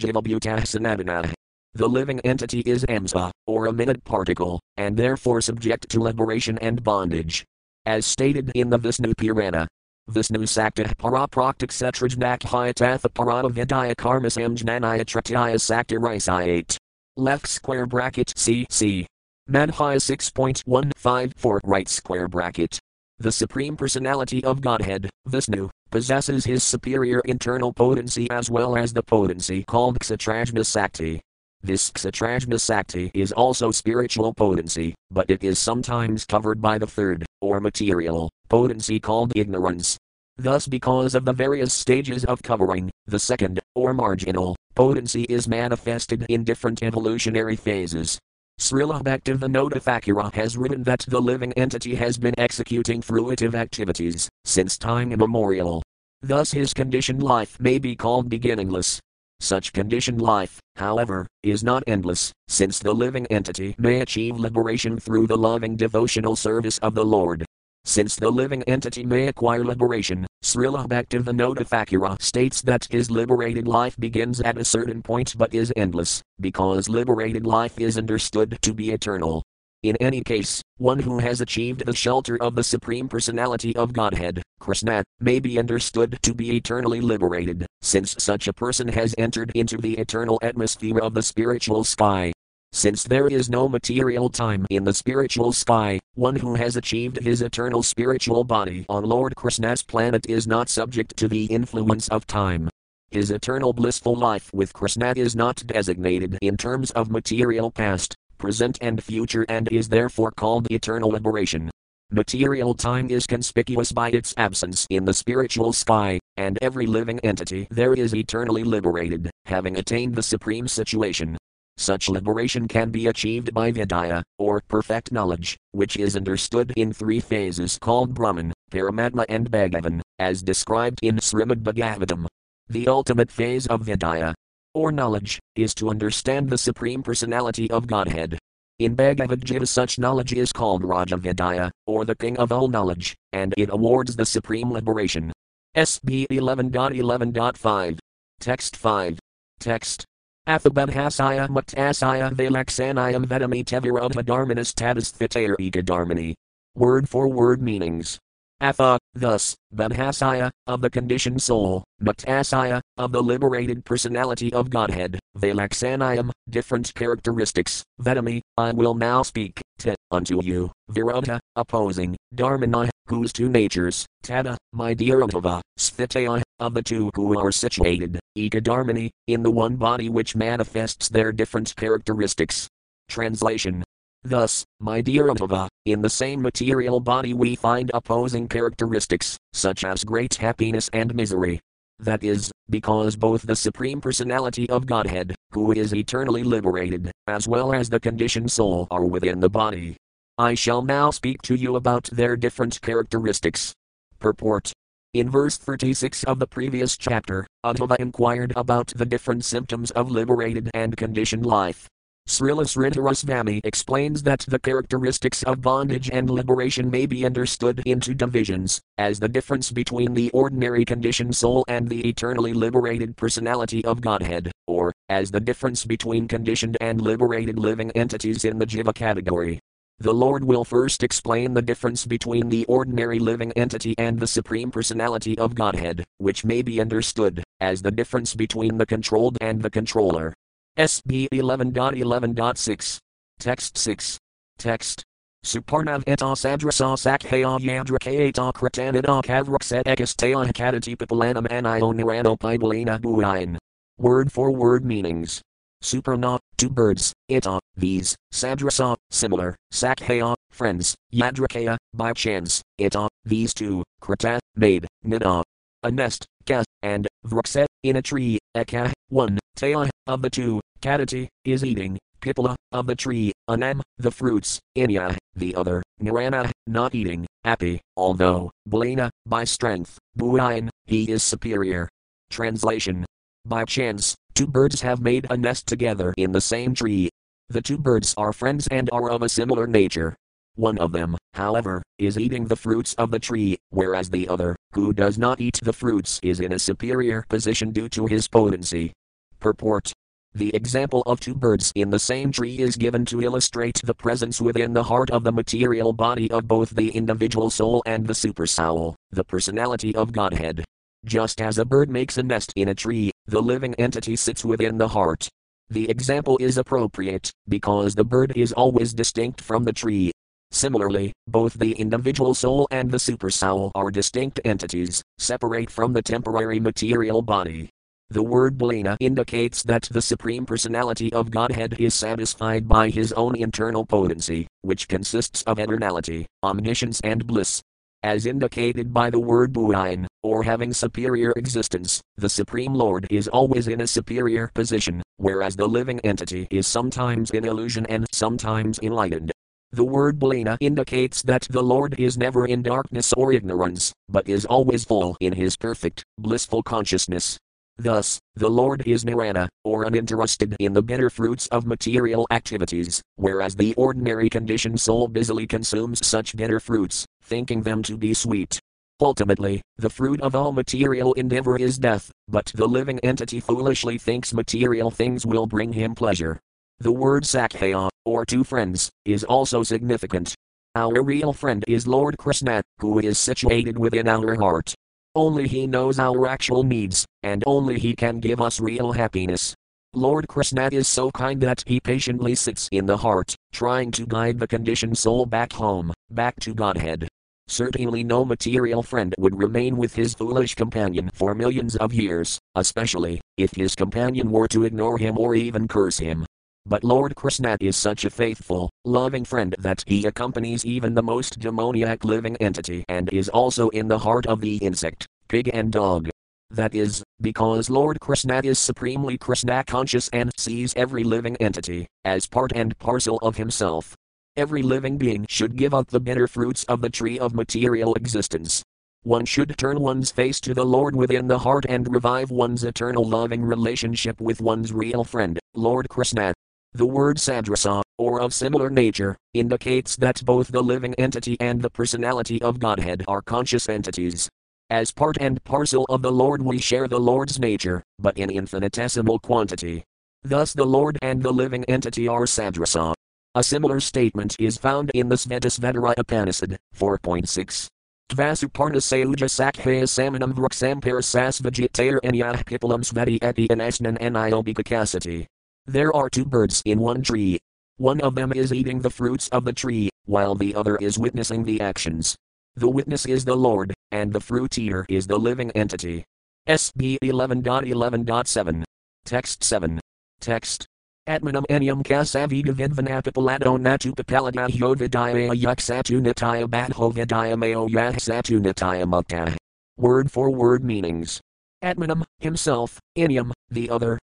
The 1.73 1.87
living 1.87 2.19
entity 2.19 2.59
is 2.65 2.83
amsa, 2.89 3.31
or 3.47 3.67
a 3.67 3.71
minute 3.71 4.03
particle, 4.03 4.59
and 4.75 4.97
therefore 4.97 5.39
subject 5.39 5.87
to 5.87 6.01
liberation 6.01 6.57
and 6.57 6.83
bondage. 6.83 7.45
As 7.85 8.05
stated 8.05 8.51
in 8.55 8.69
the 8.71 8.77
Vishnu 8.77 9.13
Purana, 9.15 9.69
Vishnu 10.07 10.45
Sakta 10.45 10.83
Parapraktik 10.97 11.69
Setrajnakhyatatha 11.69 13.13
Parana 13.13 13.49
Vidya 13.49 13.95
Karmasam 13.95 14.57
Jnanaya 14.57 15.05
Tritya 15.05 15.59
Sakta 15.61 16.77
Left 17.17 17.47
square 17.47 17.85
bracket 17.85 18.33
CC. 18.35 19.05
Madhya 19.49 19.97
6.154 19.97 21.59
right 21.63 21.87
square 21.87 22.27
bracket. 22.27 22.79
The 23.19 23.31
Supreme 23.31 23.77
Personality 23.77 24.43
of 24.43 24.61
Godhead, 24.61 25.09
Vishnu, 25.27 25.69
possesses 25.91 26.45
his 26.45 26.63
superior 26.63 27.21
internal 27.25 27.71
potency 27.71 28.29
as 28.31 28.49
well 28.49 28.75
as 28.75 28.93
the 28.93 29.03
potency 29.03 29.63
called 29.67 29.99
Ksetrajna 29.99 30.65
Sakti. 30.65 31.21
This 31.61 31.91
Ksetrajna 31.91 32.59
Sakti 32.59 33.11
is 33.13 33.31
also 33.31 33.69
spiritual 33.69 34.33
potency, 34.33 34.95
but 35.11 35.29
it 35.29 35.43
is 35.43 35.59
sometimes 35.59 36.25
covered 36.25 36.59
by 36.59 36.79
the 36.79 36.87
third, 36.87 37.25
or 37.41 37.59
material, 37.59 38.29
potency 38.49 38.99
called 38.99 39.33
ignorance. 39.35 39.97
Thus, 40.37 40.67
because 40.67 41.15
of 41.15 41.25
the 41.25 41.33
various 41.33 41.73
stages 41.73 42.25
of 42.25 42.41
covering, 42.41 42.89
the 43.05 43.19
second, 43.19 43.59
or 43.75 43.93
marginal, 43.93 44.55
potency 44.75 45.23
is 45.23 45.47
manifested 45.47 46.25
in 46.29 46.43
different 46.43 46.81
evolutionary 46.81 47.55
phases. 47.55 48.17
Srila 48.59 49.01
Bhaktivinoda 49.01 49.81
Thakura 49.81 50.33
has 50.33 50.57
written 50.57 50.83
that 50.83 51.05
the 51.07 51.21
living 51.21 51.51
entity 51.53 51.95
has 51.95 52.17
been 52.17 52.35
executing 52.37 53.01
fruitive 53.01 53.55
activities 53.55 54.29
since 54.45 54.77
time 54.77 55.11
immemorial. 55.11 55.81
Thus, 56.21 56.51
his 56.51 56.73
conditioned 56.73 57.23
life 57.23 57.59
may 57.59 57.79
be 57.79 57.95
called 57.95 58.29
beginningless, 58.29 58.99
such 59.41 59.73
conditioned 59.73 60.21
life, 60.21 60.59
however, 60.75 61.27
is 61.43 61.63
not 61.63 61.83
endless, 61.87 62.31
since 62.47 62.79
the 62.79 62.93
living 62.93 63.25
entity 63.27 63.75
may 63.77 64.01
achieve 64.01 64.39
liberation 64.39 64.99
through 64.99 65.27
the 65.27 65.37
loving 65.37 65.75
devotional 65.75 66.35
service 66.35 66.77
of 66.79 66.93
the 66.93 67.03
Lord. 67.03 67.45
Since 67.83 68.15
the 68.15 68.29
living 68.29 68.61
entity 68.63 69.03
may 69.03 69.27
acquire 69.27 69.65
liberation, 69.65 70.27
Srila 70.43 70.87
Bhaktivinoda 70.87 71.67
Thakura 71.67 72.21
states 72.21 72.61
that 72.61 72.87
his 72.91 73.09
liberated 73.09 73.67
life 73.67 73.97
begins 73.97 74.39
at 74.41 74.57
a 74.57 74.65
certain 74.65 75.01
point 75.01 75.35
but 75.35 75.53
is 75.53 75.73
endless, 75.75 76.21
because 76.39 76.87
liberated 76.87 77.45
life 77.45 77.79
is 77.79 77.97
understood 77.97 78.59
to 78.61 78.73
be 78.73 78.91
eternal. 78.91 79.41
In 79.83 79.95
any 79.95 80.21
case, 80.21 80.61
one 80.77 80.99
who 80.99 81.17
has 81.17 81.41
achieved 81.41 81.87
the 81.87 81.95
shelter 81.95 82.37
of 82.39 82.53
the 82.53 82.63
Supreme 82.63 83.09
Personality 83.09 83.75
of 83.75 83.93
Godhead, 83.93 84.43
Krishna, 84.59 85.03
may 85.19 85.39
be 85.39 85.57
understood 85.57 86.19
to 86.21 86.35
be 86.35 86.55
eternally 86.55 87.01
liberated, 87.01 87.65
since 87.81 88.15
such 88.19 88.47
a 88.47 88.53
person 88.53 88.87
has 88.89 89.15
entered 89.17 89.51
into 89.55 89.77
the 89.77 89.97
eternal 89.97 90.37
atmosphere 90.43 90.99
of 90.99 91.15
the 91.15 91.23
spiritual 91.23 91.83
sky. 91.83 92.31
Since 92.71 93.05
there 93.05 93.27
is 93.27 93.49
no 93.49 93.67
material 93.67 94.29
time 94.29 94.67
in 94.69 94.83
the 94.83 94.93
spiritual 94.93 95.51
sky, 95.51 95.99
one 96.13 96.35
who 96.35 96.53
has 96.53 96.75
achieved 96.75 97.17
his 97.17 97.41
eternal 97.41 97.81
spiritual 97.81 98.43
body 98.43 98.85
on 98.87 99.03
Lord 99.03 99.35
Krishna's 99.35 99.81
planet 99.81 100.29
is 100.29 100.45
not 100.45 100.69
subject 100.69 101.17
to 101.17 101.27
the 101.27 101.45
influence 101.45 102.07
of 102.09 102.27
time. 102.27 102.69
His 103.09 103.31
eternal 103.31 103.73
blissful 103.73 104.15
life 104.15 104.53
with 104.53 104.73
Krishna 104.73 105.13
is 105.17 105.35
not 105.35 105.65
designated 105.65 106.37
in 106.41 106.55
terms 106.55 106.91
of 106.91 107.09
material 107.09 107.71
past, 107.71 108.15
present 108.41 108.79
and 108.81 109.01
future 109.01 109.45
and 109.47 109.71
is 109.71 109.87
therefore 109.87 110.31
called 110.31 110.69
eternal 110.71 111.09
liberation. 111.09 111.69
Material 112.09 112.73
time 112.73 113.09
is 113.09 113.27
conspicuous 113.27 113.91
by 113.91 114.09
its 114.09 114.33
absence 114.35 114.85
in 114.89 115.05
the 115.05 115.13
spiritual 115.13 115.71
sky, 115.71 116.19
and 116.35 116.57
every 116.61 116.87
living 116.87 117.19
entity 117.19 117.67
there 117.69 117.93
is 117.93 118.13
eternally 118.13 118.63
liberated, 118.63 119.29
having 119.45 119.77
attained 119.77 120.15
the 120.15 120.23
supreme 120.23 120.67
situation. 120.67 121.37
Such 121.77 122.09
liberation 122.09 122.67
can 122.67 122.89
be 122.89 123.07
achieved 123.07 123.53
by 123.53 123.71
Vidya, 123.71 124.23
or 124.39 124.61
perfect 124.67 125.11
knowledge, 125.11 125.55
which 125.71 125.95
is 125.95 126.17
understood 126.17 126.73
in 126.75 126.91
three 126.91 127.19
phases 127.19 127.77
called 127.79 128.13
Brahman, 128.13 128.51
Paramatma, 128.71 129.25
and 129.29 129.49
Bhagavan, 129.49 130.01
as 130.19 130.43
described 130.43 130.99
in 131.03 131.17
Srimad 131.17 131.61
Bhagavatam. 131.63 132.25
The 132.67 132.87
ultimate 132.87 133.31
phase 133.31 133.67
of 133.67 133.81
Vidya, 133.81 134.33
or 134.73 134.91
knowledge, 134.91 135.39
is 135.55 135.73
to 135.75 135.89
understand 135.89 136.49
the 136.49 136.57
Supreme 136.57 137.03
Personality 137.03 137.69
of 137.71 137.87
Godhead. 137.87 138.37
In 138.79 138.95
Bhagavad 138.95 139.45
Gita, 139.45 139.67
such 139.67 139.99
knowledge 139.99 140.33
is 140.33 140.51
called 140.51 140.83
Raja 140.83 141.17
Vidya, 141.17 141.71
or 141.85 142.03
the 142.03 142.15
King 142.15 142.37
of 142.37 142.51
all 142.51 142.67
knowledge, 142.67 143.15
and 143.31 143.53
it 143.57 143.69
awards 143.69 144.15
the 144.15 144.25
supreme 144.25 144.71
liberation. 144.71 145.31
SB 145.75 146.27
11.11.5. 146.31 147.99
Text 148.39 148.75
5. 148.75 149.19
Text. 149.59 150.05
Athabadhasaya 150.47 151.47
Muktasaya 151.47 152.31
Valaksanayam 152.33 153.25
Vedami 153.25 153.63
Tevirodha 153.63 154.23
Dharmanis 154.23 154.73
Tadasthitair 154.73 155.55
Eka 155.59 155.83
Dharmani. 155.83 156.33
Word 156.75 157.07
for 157.07 157.27
word 157.27 157.61
meanings. 157.61 158.17
Atha, 158.61 158.99
thus, 159.15 159.55
Badhasaya, 159.73 160.51
of 160.67 160.81
the 160.81 160.89
conditioned 160.91 161.41
soul, 161.41 161.83
Muktasaya, 161.99 162.79
of 162.95 163.11
the 163.11 163.23
liberated 163.23 163.83
personality 163.83 164.53
of 164.53 164.69
Godhead, 164.69 165.17
Valaksanayam, 165.35 166.29
different 166.47 166.93
characteristics, 166.93 167.83
Vedami, 167.99 168.41
I 168.57 168.71
will 168.73 168.93
now 168.93 169.23
speak, 169.23 169.61
to, 169.79 169.95
unto 170.11 170.43
you, 170.43 170.71
Virodha, 170.91 171.39
opposing, 171.55 172.15
Dharmana, 172.35 172.89
whose 173.07 173.33
two 173.33 173.49
natures, 173.49 174.05
Tada, 174.23 174.57
my 174.71 174.93
dear 174.93 175.21
Uddhava, 175.21 175.61
Sthitaya, 175.79 176.43
of 176.59 176.75
the 176.75 176.83
two 176.83 177.09
who 177.15 177.39
are 177.39 177.51
situated, 177.51 178.19
Ekadharmani, 178.37 179.09
in 179.25 179.41
the 179.41 179.49
one 179.49 179.75
body 179.75 180.07
which 180.07 180.35
manifests 180.35 181.09
their 181.09 181.31
different 181.31 181.75
characteristics. 181.75 182.67
Translation 183.09 183.83
Thus, 184.23 184.63
my 184.79 185.01
dear 185.01 185.27
Uddhava, 185.27 185.67
in 185.85 186.01
the 186.01 186.09
same 186.09 186.41
material 186.41 186.99
body 186.99 187.33
we 187.33 187.55
find 187.55 187.89
opposing 187.93 188.47
characteristics, 188.47 189.37
such 189.53 189.83
as 189.83 190.03
great 190.03 190.35
happiness 190.35 190.89
and 190.93 191.13
misery. 191.15 191.59
That 191.97 192.23
is, 192.23 192.51
because 192.69 193.15
both 193.15 193.41
the 193.41 193.55
Supreme 193.55 193.99
Personality 193.99 194.69
of 194.69 194.85
Godhead, 194.85 195.35
who 195.51 195.71
is 195.71 195.93
eternally 195.93 196.43
liberated, 196.43 197.11
as 197.27 197.47
well 197.47 197.73
as 197.73 197.89
the 197.89 197.99
conditioned 197.99 198.51
soul 198.51 198.87
are 198.91 199.05
within 199.05 199.39
the 199.39 199.49
body. 199.49 199.97
I 200.37 200.53
shall 200.53 200.81
now 200.81 201.11
speak 201.11 201.41
to 201.43 201.55
you 201.55 201.75
about 201.75 202.05
their 202.11 202.35
different 202.35 202.79
characteristics. 202.81 203.73
Purport 204.19 204.71
in 205.13 205.29
verse 205.29 205.57
36 205.57 206.23
of 206.23 206.39
the 206.39 206.47
previous 206.47 206.95
chapter, 206.95 207.45
Uddhava 207.65 207.99
inquired 207.99 208.53
about 208.55 208.93
the 208.95 209.05
different 209.05 209.43
symptoms 209.43 209.91
of 209.91 210.09
liberated 210.09 210.71
and 210.73 210.95
conditioned 210.95 211.45
life. 211.45 211.85
Srila 212.31 212.63
Sridharasvami 212.63 213.59
explains 213.65 214.23
that 214.23 214.45
the 214.47 214.57
characteristics 214.57 215.43
of 215.43 215.61
bondage 215.61 216.09
and 216.09 216.29
liberation 216.29 216.89
may 216.89 217.05
be 217.05 217.25
understood 217.25 217.83
into 217.85 218.13
divisions, 218.13 218.79
as 218.97 219.19
the 219.19 219.27
difference 219.27 219.69
between 219.69 220.13
the 220.13 220.31
ordinary 220.31 220.85
conditioned 220.85 221.35
soul 221.35 221.65
and 221.67 221.89
the 221.89 222.07
eternally 222.07 222.53
liberated 222.53 223.17
personality 223.17 223.83
of 223.83 223.99
Godhead, 223.99 224.49
or, 224.65 224.93
as 225.09 225.29
the 225.29 225.41
difference 225.41 225.83
between 225.83 226.25
conditioned 226.29 226.77
and 226.79 227.01
liberated 227.01 227.59
living 227.59 227.91
entities 227.95 228.45
in 228.45 228.59
the 228.59 228.65
Jiva 228.65 228.95
category. 228.95 229.59
The 229.99 230.13
Lord 230.13 230.45
will 230.45 230.63
first 230.63 231.03
explain 231.03 231.53
the 231.53 231.61
difference 231.61 232.05
between 232.05 232.47
the 232.47 232.63
ordinary 232.67 233.19
living 233.19 233.51
entity 233.57 233.93
and 233.97 234.17
the 234.17 234.25
Supreme 234.25 234.71
Personality 234.71 235.37
of 235.37 235.53
Godhead, 235.53 236.05
which 236.17 236.45
may 236.45 236.61
be 236.61 236.79
understood 236.79 237.43
as 237.59 237.81
the 237.81 237.91
difference 237.91 238.33
between 238.35 238.77
the 238.77 238.85
controlled 238.85 239.37
and 239.41 239.61
the 239.61 239.69
controller. 239.69 240.33
SB 240.77 241.27
11.11.6. 241.33 242.99
Text 243.39 243.77
6. 243.77 244.17
Text. 244.57 245.03
Suparnav 245.43 246.03
eta 246.07 246.25
sadrasa 246.25 246.95
sakhaya 246.95 247.59
yadrakayata 247.59 248.53
kratanida 248.53 249.21
kavrakset 249.21 249.83
ekastaya 249.83 250.45
hakadati 250.45 250.95
pipalanam 250.95 251.47
aniyo 251.47 251.93
nirano 251.93 252.37
pibalina 252.37 253.01
buain. 253.01 253.57
Word 253.97 254.31
for 254.31 254.51
word 254.51 254.85
meanings. 254.85 255.41
Suparna, 255.83 256.39
two 256.57 256.69
birds, 256.69 257.11
ita, 257.27 257.59
these, 257.75 258.15
sadrasa, 258.31 258.95
similar, 259.09 259.55
sakhaya, 259.73 260.35
friends, 260.51 260.95
yadrakaya, 261.11 261.75
by 261.95 262.13
chance, 262.13 262.61
ita, 262.77 263.09
these 263.25 263.53
two, 263.53 263.83
krata, 263.99 264.39
made, 264.55 264.87
nida, 265.03 265.43
a 265.83 265.91
nest, 265.91 266.25
ka, 266.45 266.63
and, 266.81 267.07
vrakset, 267.25 267.67
in 267.83 267.95
a 267.95 268.01
tree, 268.01 268.37
eka, 268.55 268.91
one, 269.09 269.39
taya, 269.57 269.89
of 270.07 270.21
the 270.21 270.29
two, 270.29 270.59
kadati, 270.81 271.27
is 271.45 271.63
eating, 271.63 271.97
pipala, 272.21 272.55
of 272.71 272.87
the 272.87 272.95
tree, 272.95 273.31
anam, 273.49 273.81
the 273.97 274.11
fruits, 274.11 274.59
inya, 274.77 275.17
the 275.35 275.55
other, 275.55 275.81
nirana, 275.99 276.51
not 276.67 276.93
eating, 276.93 277.25
happy, 277.43 277.81
although, 277.97 278.51
balina, 278.69 279.09
by 279.25 279.43
strength, 279.43 279.97
buain, 280.17 280.69
he 280.85 281.09
is 281.11 281.23
superior. 281.23 281.89
Translation. 282.29 283.05
By 283.45 283.65
chance, 283.65 284.15
two 284.35 284.47
birds 284.47 284.81
have 284.81 285.01
made 285.01 285.27
a 285.29 285.37
nest 285.37 285.67
together 285.67 286.13
in 286.17 286.31
the 286.31 286.41
same 286.41 286.73
tree. 286.73 287.09
The 287.49 287.61
two 287.61 287.77
birds 287.77 288.13
are 288.17 288.31
friends 288.31 288.67
and 288.71 288.89
are 288.91 289.09
of 289.09 289.21
a 289.21 289.29
similar 289.29 289.67
nature. 289.67 290.15
One 290.55 290.77
of 290.77 290.91
them, 290.91 291.17
however, 291.33 291.81
is 291.97 292.17
eating 292.17 292.45
the 292.45 292.55
fruits 292.55 292.93
of 292.95 293.11
the 293.11 293.19
tree, 293.19 293.57
whereas 293.69 294.09
the 294.09 294.27
other, 294.27 294.55
who 294.73 294.93
does 294.93 295.17
not 295.17 295.39
eat 295.39 295.59
the 295.63 295.73
fruits, 295.73 296.19
is 296.23 296.39
in 296.39 296.53
a 296.53 296.59
superior 296.59 297.25
position 297.29 297.71
due 297.71 297.89
to 297.89 298.05
his 298.05 298.27
potency. 298.27 298.91
Purport 299.39 299.93
the 300.33 300.55
example 300.55 301.03
of 301.07 301.19
two 301.19 301.35
birds 301.35 301.73
in 301.75 301.89
the 301.89 301.99
same 301.99 302.31
tree 302.31 302.59
is 302.59 302.77
given 302.77 303.03
to 303.05 303.21
illustrate 303.21 303.81
the 303.83 303.93
presence 303.93 304.39
within 304.39 304.71
the 304.71 304.83
heart 304.83 305.11
of 305.11 305.25
the 305.25 305.31
material 305.31 305.91
body 305.91 306.31
of 306.31 306.47
both 306.47 306.69
the 306.69 306.87
individual 306.91 307.49
soul 307.49 307.83
and 307.85 308.07
the 308.07 308.13
supersoul, 308.13 308.95
the 309.11 309.25
personality 309.25 309.93
of 309.93 310.13
Godhead. 310.13 310.63
Just 311.03 311.41
as 311.41 311.57
a 311.57 311.65
bird 311.65 311.89
makes 311.89 312.17
a 312.17 312.23
nest 312.23 312.53
in 312.55 312.69
a 312.69 312.75
tree, 312.75 313.11
the 313.25 313.41
living 313.41 313.75
entity 313.75 314.15
sits 314.15 314.45
within 314.45 314.77
the 314.77 314.87
heart. 314.87 315.27
The 315.69 315.89
example 315.89 316.37
is 316.39 316.57
appropriate, 316.57 317.29
because 317.49 317.93
the 317.93 318.05
bird 318.05 318.31
is 318.37 318.53
always 318.53 318.93
distinct 318.93 319.41
from 319.41 319.65
the 319.65 319.73
tree. 319.73 320.13
Similarly, 320.51 321.13
both 321.27 321.53
the 321.53 321.71
individual 321.73 322.33
soul 322.33 322.67
and 322.71 322.91
the 322.91 322.97
supersoul 322.97 323.71
are 323.73 323.89
distinct 323.89 324.41
entities, 324.43 325.01
separate 325.17 325.69
from 325.69 325.93
the 325.93 326.01
temporary 326.01 326.59
material 326.59 327.21
body. 327.21 327.69
The 328.09 328.21
word 328.21 328.57
Balina 328.57 328.97
indicates 328.99 329.63
that 329.63 329.87
the 329.89 330.01
Supreme 330.01 330.45
Personality 330.45 331.13
of 331.13 331.31
Godhead 331.31 331.79
is 331.79 331.93
satisfied 331.93 332.67
by 332.67 332.89
his 332.89 333.13
own 333.13 333.37
internal 333.37 333.85
potency, 333.85 334.47
which 334.63 334.89
consists 334.89 335.43
of 335.43 335.57
eternality, 335.57 336.25
omniscience, 336.43 336.99
and 337.05 337.25
bliss. 337.25 337.61
As 338.03 338.25
indicated 338.25 338.93
by 338.93 339.11
the 339.11 339.19
word 339.19 339.53
Buain, 339.53 340.07
or 340.23 340.43
having 340.43 340.73
superior 340.73 341.31
existence, 341.37 342.01
the 342.17 342.27
Supreme 342.27 342.73
Lord 342.73 343.07
is 343.09 343.29
always 343.29 343.69
in 343.69 343.79
a 343.79 343.87
superior 343.87 344.51
position, 344.53 345.01
whereas 345.15 345.55
the 345.55 345.67
living 345.67 346.01
entity 346.01 346.47
is 346.51 346.67
sometimes 346.67 347.31
in 347.31 347.45
illusion 347.45 347.85
and 347.85 348.05
sometimes 348.11 348.79
enlightened. 348.79 349.31
The 349.73 349.85
word 349.85 350.19
Balina 350.19 350.57
indicates 350.59 351.21
that 351.21 351.47
the 351.49 351.63
Lord 351.63 351.97
is 351.97 352.17
never 352.17 352.45
in 352.45 352.61
darkness 352.61 353.13
or 353.15 353.31
ignorance, 353.31 353.93
but 354.09 354.27
is 354.27 354.45
always 354.45 354.83
full 354.83 355.15
in 355.21 355.31
his 355.31 355.55
perfect, 355.55 356.03
blissful 356.17 356.61
consciousness. 356.61 357.37
Thus, 357.77 358.19
the 358.35 358.49
Lord 358.49 358.85
is 358.85 359.05
nirana, 359.05 359.47
or 359.63 359.85
uninterested 359.85 360.57
in 360.59 360.73
the 360.73 360.81
bitter 360.81 361.09
fruits 361.09 361.47
of 361.47 361.65
material 361.65 362.27
activities, 362.31 363.01
whereas 363.15 363.55
the 363.55 363.73
ordinary 363.75 364.29
conditioned 364.29 364.81
soul 364.81 365.07
busily 365.07 365.47
consumes 365.47 366.05
such 366.05 366.35
bitter 366.35 366.59
fruits, 366.59 367.05
thinking 367.23 367.61
them 367.61 367.81
to 367.83 367.95
be 367.95 368.13
sweet. 368.13 368.59
Ultimately, 368.99 369.61
the 369.77 369.89
fruit 369.89 370.19
of 370.19 370.35
all 370.35 370.51
material 370.51 371.13
endeavor 371.13 371.55
is 371.55 371.77
death, 371.77 372.11
but 372.27 372.51
the 372.53 372.67
living 372.67 372.99
entity 372.99 373.39
foolishly 373.39 373.97
thinks 373.97 374.33
material 374.33 374.91
things 374.91 375.25
will 375.25 375.47
bring 375.47 375.71
him 375.71 375.95
pleasure. 375.95 376.41
The 376.81 376.91
word 376.91 377.25
Sakhya, 377.25 377.89
or 378.05 378.25
two 378.25 378.43
friends, 378.43 378.89
is 379.05 379.23
also 379.23 379.61
significant. 379.61 380.33
Our 380.73 381.03
real 381.03 381.31
friend 381.31 381.63
is 381.67 381.85
Lord 381.85 382.17
Krishna, 382.17 382.63
who 382.79 382.97
is 382.97 383.19
situated 383.19 383.77
within 383.77 384.07
our 384.07 384.33
heart. 384.33 384.73
Only 385.13 385.47
He 385.47 385.67
knows 385.67 385.99
our 385.99 386.25
actual 386.25 386.63
needs, 386.63 387.05
and 387.21 387.43
only 387.45 387.77
He 387.77 387.95
can 387.95 388.19
give 388.19 388.41
us 388.41 388.59
real 388.59 388.93
happiness. 388.93 389.53
Lord 389.93 390.27
Krishna 390.27 390.69
is 390.71 390.87
so 390.87 391.11
kind 391.11 391.39
that 391.41 391.63
He 391.67 391.79
patiently 391.79 392.33
sits 392.33 392.67
in 392.71 392.87
the 392.87 392.97
heart, 392.97 393.35
trying 393.53 393.91
to 393.91 394.07
guide 394.07 394.39
the 394.39 394.47
conditioned 394.47 394.97
soul 394.97 395.27
back 395.27 395.53
home, 395.53 395.93
back 396.09 396.39
to 396.39 396.55
Godhead. 396.55 397.07
Certainly 397.47 398.05
no 398.05 398.25
material 398.25 398.81
friend 398.81 399.13
would 399.19 399.37
remain 399.37 399.77
with 399.77 399.93
his 399.93 400.15
foolish 400.15 400.55
companion 400.55 401.11
for 401.13 401.35
millions 401.35 401.75
of 401.75 401.93
years, 401.93 402.39
especially 402.55 403.21
if 403.37 403.51
his 403.51 403.75
companion 403.75 404.31
were 404.31 404.47
to 404.47 404.63
ignore 404.63 404.97
him 404.97 405.19
or 405.19 405.35
even 405.35 405.67
curse 405.67 405.99
him. 405.99 406.25
But 406.65 406.83
Lord 406.83 407.15
Krishna 407.15 407.57
is 407.59 407.75
such 407.75 408.05
a 408.05 408.09
faithful, 408.09 408.69
loving 408.85 409.25
friend 409.25 409.55
that 409.59 409.83
he 409.87 410.05
accompanies 410.05 410.65
even 410.65 410.93
the 410.93 411.03
most 411.03 411.39
demoniac 411.39 412.05
living 412.05 412.37
entity 412.37 412.85
and 412.87 413.11
is 413.11 413.29
also 413.29 413.69
in 413.69 413.87
the 413.87 413.97
heart 413.97 414.27
of 414.27 414.41
the 414.41 414.57
insect, 414.57 415.07
pig, 415.27 415.49
and 415.53 415.71
dog. 415.71 416.09
That 416.51 416.75
is, 416.75 417.03
because 417.19 417.69
Lord 417.69 417.99
Krishna 417.99 418.41
is 418.43 418.59
supremely 418.59 419.17
Krishna 419.17 419.63
conscious 419.65 420.07
and 420.09 420.31
sees 420.37 420.73
every 420.75 421.03
living 421.03 421.35
entity 421.37 421.87
as 422.05 422.27
part 422.27 422.51
and 422.53 422.77
parcel 422.77 423.17
of 423.17 423.37
himself. 423.37 423.95
Every 424.37 424.61
living 424.61 424.97
being 424.97 425.25
should 425.27 425.55
give 425.55 425.73
up 425.73 425.87
the 425.87 425.99
bitter 425.99 426.27
fruits 426.27 426.63
of 426.65 426.81
the 426.81 426.89
tree 426.89 427.17
of 427.17 427.33
material 427.33 427.95
existence. 427.95 428.63
One 429.03 429.25
should 429.25 429.57
turn 429.57 429.79
one's 429.79 430.11
face 430.11 430.39
to 430.41 430.53
the 430.53 430.65
Lord 430.65 430.95
within 430.95 431.27
the 431.27 431.39
heart 431.39 431.65
and 431.67 431.91
revive 431.91 432.29
one's 432.29 432.63
eternal 432.63 433.03
loving 433.03 433.43
relationship 433.43 434.21
with 434.21 434.41
one's 434.41 434.71
real 434.71 435.03
friend, 435.03 435.39
Lord 435.55 435.89
Krishna. 435.89 436.33
The 436.73 436.85
word 436.85 437.17
sadrasa, 437.17 437.81
or 437.97 438.21
of 438.21 438.33
similar 438.33 438.69
nature, 438.69 439.17
indicates 439.33 439.97
that 439.97 440.23
both 440.23 440.47
the 440.47 440.63
living 440.63 440.95
entity 440.95 441.35
and 441.41 441.61
the 441.61 441.69
personality 441.69 442.41
of 442.41 442.59
Godhead 442.59 443.03
are 443.09 443.21
conscious 443.21 443.67
entities. 443.67 444.29
As 444.69 444.89
part 444.89 445.17
and 445.19 445.43
parcel 445.43 445.85
of 445.89 446.01
the 446.01 446.11
Lord, 446.13 446.41
we 446.41 446.59
share 446.59 446.87
the 446.87 446.99
Lord's 446.99 447.39
nature, 447.39 447.83
but 447.99 448.17
in 448.17 448.29
infinitesimal 448.29 449.19
quantity. 449.19 449.83
Thus, 450.23 450.53
the 450.53 450.65
Lord 450.65 450.97
and 451.01 451.21
the 451.21 451.33
living 451.33 451.65
entity 451.65 452.07
are 452.07 452.23
sadrasa. 452.23 452.93
A 453.35 453.43
similar 453.43 453.81
statement 453.81 454.37
is 454.39 454.57
found 454.57 454.91
in 454.93 455.09
the 455.09 455.15
Svetasvatara 455.15 455.95
Upanishad 455.97 456.57
4.6. 456.73 457.67
Tvasuparna 458.09 458.77
Sakhaya 458.77 459.83
Samanam 459.83 460.33
Vruxampara 460.33 461.01
Sasvajitair 461.01 461.99
Enyah 462.01 462.45
Pipalam 462.45 462.81
Sveti 462.83 463.19
Eti 463.21 463.47
Anasnan 463.49 463.97
Aniobikakasati. 463.99 465.27
There 465.67 465.95
are 465.95 466.09
two 466.09 466.25
birds 466.25 466.61
in 466.65 466.79
one 466.79 467.03
tree. 467.03 467.39
One 467.77 468.01
of 468.01 468.15
them 468.15 468.33
is 468.33 468.51
eating 468.51 468.81
the 468.81 468.89
fruits 468.89 469.27
of 469.29 469.45
the 469.45 469.53
tree, 469.53 469.89
while 470.05 470.35
the 470.35 470.55
other 470.55 470.75
is 470.77 470.97
witnessing 470.97 471.43
the 471.43 471.61
actions. 471.61 472.15
The 472.55 472.67
witness 472.67 473.05
is 473.05 473.25
the 473.25 473.35
Lord, 473.35 473.73
and 473.91 474.11
the 474.11 474.19
fruit 474.19 474.57
eater 474.57 474.85
is 474.89 475.07
the 475.07 475.17
living 475.17 475.51
entity. 475.51 476.03
SB 476.47 476.97
11.11.7. 477.03 478.63
Text 479.05 479.43
7. 479.43 479.79
Text. 480.19 480.65
Atmanam 481.07 481.45
enyam 481.49 481.83
kasaviga 481.83 482.53
vidvanapipalado 482.53 483.57
natupapalada 483.57 484.47
yovidaya 484.49 485.33
yuksatu 485.33 486.01
nitaya 486.01 486.47
badho 486.47 486.91
vidaya 486.93 487.37
mayo 487.37 487.67
yahsatu 487.67 488.41
mukta. 488.87 489.35
Word 489.77 490.11
for 490.11 490.29
word 490.29 490.63
meanings. 490.63 491.21
Atmanam, 491.63 492.03
himself, 492.19 492.79
enyam, 492.97 493.31
the 493.49 493.69
other, 493.69 493.99